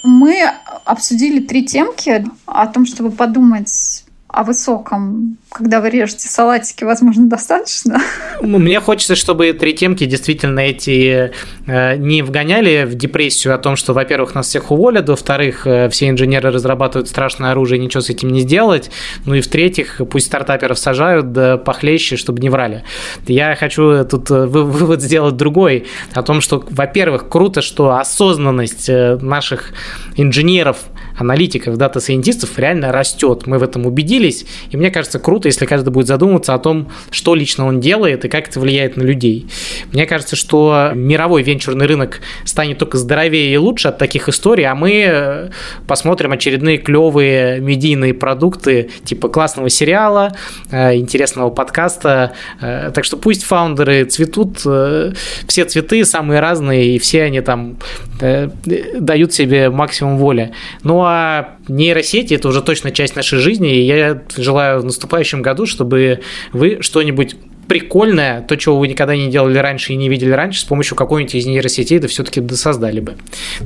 Мы 0.04 0.50
обсудили 0.86 1.40
три 1.40 1.66
темки 1.66 2.26
о 2.46 2.68
том, 2.68 2.86
чтобы 2.86 3.12
подумать 3.12 4.04
о 4.38 4.44
высоком, 4.44 5.38
когда 5.52 5.82
вы 5.82 5.90
режете 5.90 6.28
салатики, 6.28 6.84
возможно, 6.84 7.28
достаточно? 7.28 8.00
Мне 8.40 8.80
хочется, 8.80 9.16
чтобы 9.16 9.52
три 9.54 9.74
темки 9.74 10.06
действительно 10.06 10.60
эти 10.60 11.32
э, 11.66 11.96
не 11.96 12.22
вгоняли 12.22 12.86
в 12.86 12.94
депрессию 12.94 13.56
о 13.56 13.58
том, 13.58 13.76
что, 13.76 13.94
во-первых, 13.94 14.36
нас 14.36 14.46
всех 14.46 14.70
уволят, 14.70 15.10
во-вторых, 15.10 15.66
э, 15.66 15.90
все 15.90 16.10
инженеры 16.10 16.52
разрабатывают 16.52 17.10
страшное 17.10 17.50
оружие, 17.50 17.80
ничего 17.80 18.02
с 18.02 18.12
этим 18.12 18.30
не 18.30 18.42
сделать, 18.42 18.92
ну 19.26 19.34
и 19.34 19.42
в-третьих, 19.42 20.02
пусть 20.08 20.28
стартаперов 20.28 20.78
сажают, 20.78 21.32
да 21.32 21.58
похлеще, 21.58 22.16
чтобы 22.16 22.40
не 22.40 22.50
врали. 22.52 22.84
Я 23.26 23.56
хочу 23.56 24.06
тут 24.06 24.30
э, 24.30 24.46
вывод 24.46 25.02
сделать 25.02 25.36
другой, 25.36 25.88
о 26.14 26.22
том, 26.22 26.42
что, 26.42 26.64
во-первых, 26.70 27.28
круто, 27.28 27.64
что 27.64 27.98
осознанность 27.98 28.88
наших 28.88 29.72
инженеров, 30.16 30.78
аналитиков, 31.18 31.78
дата-сайентистов 31.78 32.58
реально 32.58 32.92
растет. 32.92 33.48
Мы 33.48 33.58
в 33.58 33.64
этом 33.64 33.86
убедились, 33.86 34.46
и 34.72 34.78
мне 34.78 34.92
кажется, 34.92 35.20
круто, 35.20 35.48
если 35.48 35.66
каждый 35.66 35.90
будет 35.90 36.08
задумываться 36.08 36.54
о 36.54 36.60
том, 36.60 36.90
что 37.12 37.36
лично 37.36 37.66
он 37.66 37.80
делает 37.80 38.26
и 38.26 38.30
как 38.30 38.48
это 38.48 38.60
влияет 38.60 38.98
на 38.98 39.04
людей. 39.04 39.48
Мне 39.92 40.06
кажется, 40.06 40.36
что 40.36 40.92
мировой 40.94 41.44
венчурный 41.44 41.86
рынок 41.86 42.22
станет 42.46 42.78
только 42.78 42.98
здоровее 42.98 43.54
и 43.54 43.58
лучше 43.58 43.88
от 43.88 43.98
таких 43.98 44.30
историй, 44.30 44.66
а 44.66 44.76
мы 44.76 45.04
э, 45.08 45.50
посмотрим 45.88 46.32
очередные 46.32 46.78
клевые 46.78 47.60
медийные 47.60 48.14
продукты 48.14 48.90
типа 49.04 49.30
классного 49.30 49.70
сериала, 49.70 50.36
э, 50.72 50.96
интересного 50.96 51.50
подкаста. 51.50 52.34
Э, 52.62 52.92
так 52.94 53.04
что 53.04 53.18
пусть 53.18 53.44
фаундеры 53.44 54.06
цветут, 54.06 54.60
все 54.60 55.66
цветы 55.66 56.06
самые 56.06 56.40
разные, 56.40 56.96
и 56.96 57.00
все 57.00 57.24
они 57.24 57.42
там 57.42 57.78
дают 58.20 59.34
себе 59.34 59.70
максимум 59.70 60.18
воли. 60.18 60.52
Ну 60.84 61.07
а 61.08 61.56
нейросети 61.68 62.34
это 62.34 62.48
уже 62.48 62.62
точно 62.62 62.92
часть 62.92 63.16
нашей 63.16 63.40
жизни, 63.40 63.76
и 63.76 63.82
я 63.82 64.22
желаю 64.36 64.82
в 64.82 64.86
наступающем 64.86 65.42
году, 65.42 65.66
чтобы 65.66 66.22
вы 66.54 66.78
что-нибудь 66.82 67.36
прикольное, 67.68 68.42
то, 68.42 68.56
чего 68.56 68.78
вы 68.78 68.88
никогда 68.88 69.16
не 69.16 69.30
делали 69.30 69.58
раньше 69.58 69.94
и 69.94 69.96
не 69.96 70.10
видели 70.10 70.32
раньше, 70.32 70.62
с 70.62 70.64
помощью 70.64 70.96
какой-нибудь 70.96 71.36
из 71.36 71.46
нейросетей, 71.46 72.00
да 72.00 72.08
все-таки 72.08 72.42
досоздали 72.42 73.00
бы. 73.00 73.16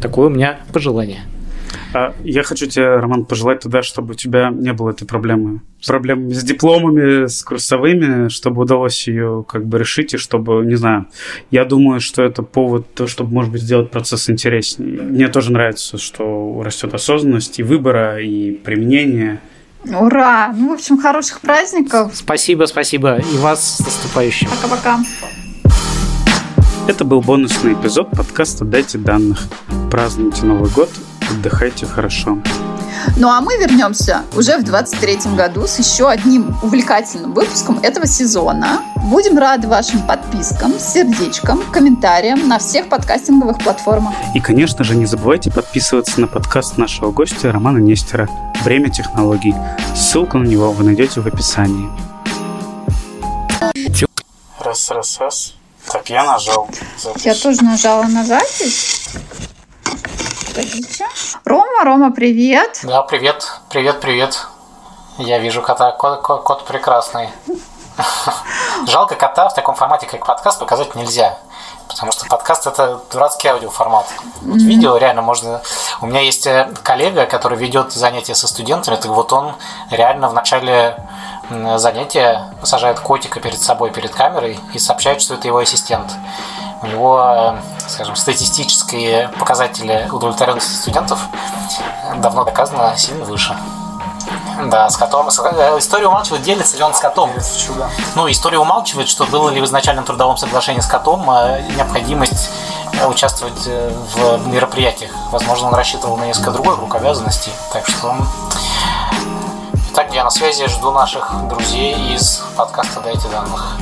Такое 0.02 0.28
у 0.28 0.30
меня 0.30 0.60
пожелание. 0.74 1.22
А 1.94 2.14
я 2.24 2.44
хочу 2.44 2.68
тебе, 2.68 2.96
Роман, 2.96 3.26
пожелать 3.26 3.62
туда, 3.62 3.82
чтобы 3.82 4.12
у 4.12 4.16
тебя 4.16 4.50
не 4.50 4.74
было 4.74 4.92
этой 4.92 5.06
проблемы. 5.06 5.62
Проблем 5.86 6.32
с 6.32 6.44
дипломами, 6.44 7.28
с 7.28 7.44
курсовыми, 7.44 8.30
чтобы 8.30 8.62
удалось 8.62 9.08
ее 9.08 9.46
как 9.48 9.66
бы 9.66 9.80
решить, 9.80 10.14
и 10.14 10.18
чтобы, 10.18 10.66
не 10.66 10.76
знаю, 10.76 11.08
я 11.50 11.66
думаю, 11.66 12.00
что 12.00 12.24
это 12.24 12.44
повод, 12.44 12.86
чтобы, 13.08 13.34
может 13.34 13.52
быть, 13.52 13.62
сделать 13.62 13.92
процесс 13.92 14.30
интереснее. 14.30 15.02
Мне 15.02 15.28
тоже 15.28 15.52
нравится, 15.52 15.98
что 15.98 16.62
растет 16.64 16.94
осознанность 16.94 17.60
и 17.60 17.64
выбора, 17.64 18.22
и 18.22 18.52
применения. 18.52 19.42
Ура! 19.86 20.54
Ну, 20.56 20.70
в 20.70 20.74
общем, 20.74 21.00
хороших 21.00 21.42
праздников. 21.42 22.12
Спасибо, 22.16 22.66
спасибо. 22.66 23.18
И 23.18 23.38
вас 23.38 23.78
с 23.78 23.80
наступающим. 23.80 24.48
Пока-пока. 24.50 25.00
Это 26.88 27.06
был 27.06 27.22
бонусный 27.22 27.74
эпизод 27.74 28.12
подкаста 28.12 28.66
«Дайте 28.66 28.98
данных». 28.98 29.40
Празднуйте 29.90 30.46
Новый 30.46 30.70
год 30.70 30.90
отдыхайте 31.32 31.86
хорошо. 31.86 32.38
Ну 33.18 33.30
а 33.30 33.42
мы 33.42 33.58
вернемся 33.58 34.24
уже 34.36 34.58
в 34.58 34.64
23 34.64 35.36
году 35.36 35.66
с 35.66 35.80
еще 35.80 36.10
одним 36.10 36.56
увлекательным 36.62 37.34
выпуском 37.34 37.80
этого 37.80 38.06
сезона. 38.06 38.82
Будем 39.10 39.38
рады 39.38 39.68
вашим 39.68 40.06
подпискам, 40.06 40.80
сердечкам, 40.80 41.62
комментариям 41.72 42.48
на 42.48 42.60
всех 42.60 42.90
подкастинговых 42.90 43.58
платформах. 43.60 44.14
И, 44.36 44.40
конечно 44.40 44.84
же, 44.84 44.96
не 44.96 45.06
забывайте 45.06 45.52
подписываться 45.52 46.22
на 46.22 46.28
подкаст 46.28 46.78
нашего 46.78 47.12
гостя 47.12 47.52
Романа 47.52 47.80
Нестера 47.80 48.30
«Время 48.64 48.90
технологий». 48.92 49.56
Ссылку 49.96 50.38
на 50.38 50.46
него 50.46 50.72
вы 50.72 50.84
найдете 50.84 51.22
в 51.22 51.28
описании. 51.28 51.90
Раз, 54.60 54.92
раз, 54.92 55.18
раз. 55.20 55.54
Так, 55.92 56.10
я 56.10 56.24
нажал. 56.24 56.70
Запись. 57.02 57.26
Я 57.26 57.34
тоже 57.34 57.64
нажала 57.64 58.04
на 58.04 58.24
запись. 58.24 59.10
Подождите. 60.62 61.08
Рома, 61.44 61.84
Рома, 61.84 62.12
привет. 62.12 62.82
Да, 62.84 63.02
привет, 63.02 63.52
привет, 63.70 64.00
привет. 64.00 64.46
Я 65.18 65.40
вижу 65.40 65.64
кота, 65.64 65.92
кот, 65.92 66.22
кот, 66.22 66.44
кот 66.44 66.66
прекрасный. 66.66 67.30
Жалко 68.88 69.16
кота 69.16 69.50
в 69.50 69.56
таком 69.56 69.74
формате, 69.74 70.06
как 70.06 70.24
подкаст, 70.24 70.60
показать 70.60 70.94
нельзя. 70.94 71.40
Потому 71.88 72.12
что 72.12 72.28
подкаст 72.28 72.68
это 72.68 73.02
дурацкий 73.12 73.48
аудиоформат. 73.48 74.06
Вот 74.42 74.58
mm-hmm. 74.58 74.60
видео 74.60 74.98
реально 74.98 75.24
можно. 75.24 75.64
У 76.00 76.06
меня 76.06 76.22
есть 76.22 76.46
э, 76.46 76.72
коллега, 76.84 77.26
который 77.26 77.58
ведет 77.58 77.92
занятия 77.92 78.36
со 78.36 78.48
студентами. 78.48 78.98
Так 78.98 79.08
вот 79.08 79.34
он 79.34 79.56
реально 79.90 80.30
в 80.30 80.34
начале 80.34 80.96
занятия 81.78 82.54
сажает 82.64 83.00
котика 83.00 83.40
перед 83.40 83.60
собой, 83.60 83.90
перед 83.90 84.14
камерой 84.14 84.60
и 84.74 84.80
сообщает, 84.80 85.22
что 85.22 85.34
это 85.34 85.48
его 85.48 85.58
ассистент 85.58 86.12
у 86.82 86.88
него, 86.88 87.56
скажем, 87.88 88.16
статистические 88.16 89.30
показатели 89.40 90.08
удовлетворенности 90.12 90.74
студентов 90.74 91.20
давно 92.18 92.44
доказано 92.44 92.96
сильно 92.98 93.26
выше. 93.26 93.56
Да, 94.66 94.90
с 94.90 94.98
котом. 94.98 95.28
Э, 95.28 95.78
история 95.78 96.08
умалчивает, 96.08 96.44
делится 96.44 96.78
ли 96.78 96.84
он 96.84 96.94
с 96.94 97.00
котом. 97.00 97.32
Ну, 98.16 98.30
история 98.30 98.60
умалчивает, 98.60 99.08
что 99.08 99.26
было 99.26 99.50
ли 99.50 99.60
в 99.62 99.66
изначальном 99.66 100.06
трудовом 100.06 100.38
соглашении 100.38 100.82
с 100.82 100.86
котом 100.86 101.30
э, 101.30 101.62
необходимость 101.76 102.52
э, 102.94 103.08
участвовать 103.08 103.66
в 103.66 104.48
мероприятиях. 104.48 105.12
Возможно, 105.32 105.68
он 105.68 105.74
рассчитывал 105.76 106.18
на 106.18 106.26
несколько 106.26 106.52
другой 106.52 106.76
круг 106.76 106.96
обязанностей. 106.96 107.52
Так 107.72 107.88
что... 107.88 108.16
Так, 109.96 110.14
я 110.14 110.24
на 110.24 110.30
связи 110.30 110.68
жду 110.68 110.92
наших 110.92 111.34
друзей 111.48 112.16
из 112.16 112.42
подкаста 112.56 113.02
«Дайте 113.02 113.28
данных». 113.28 113.78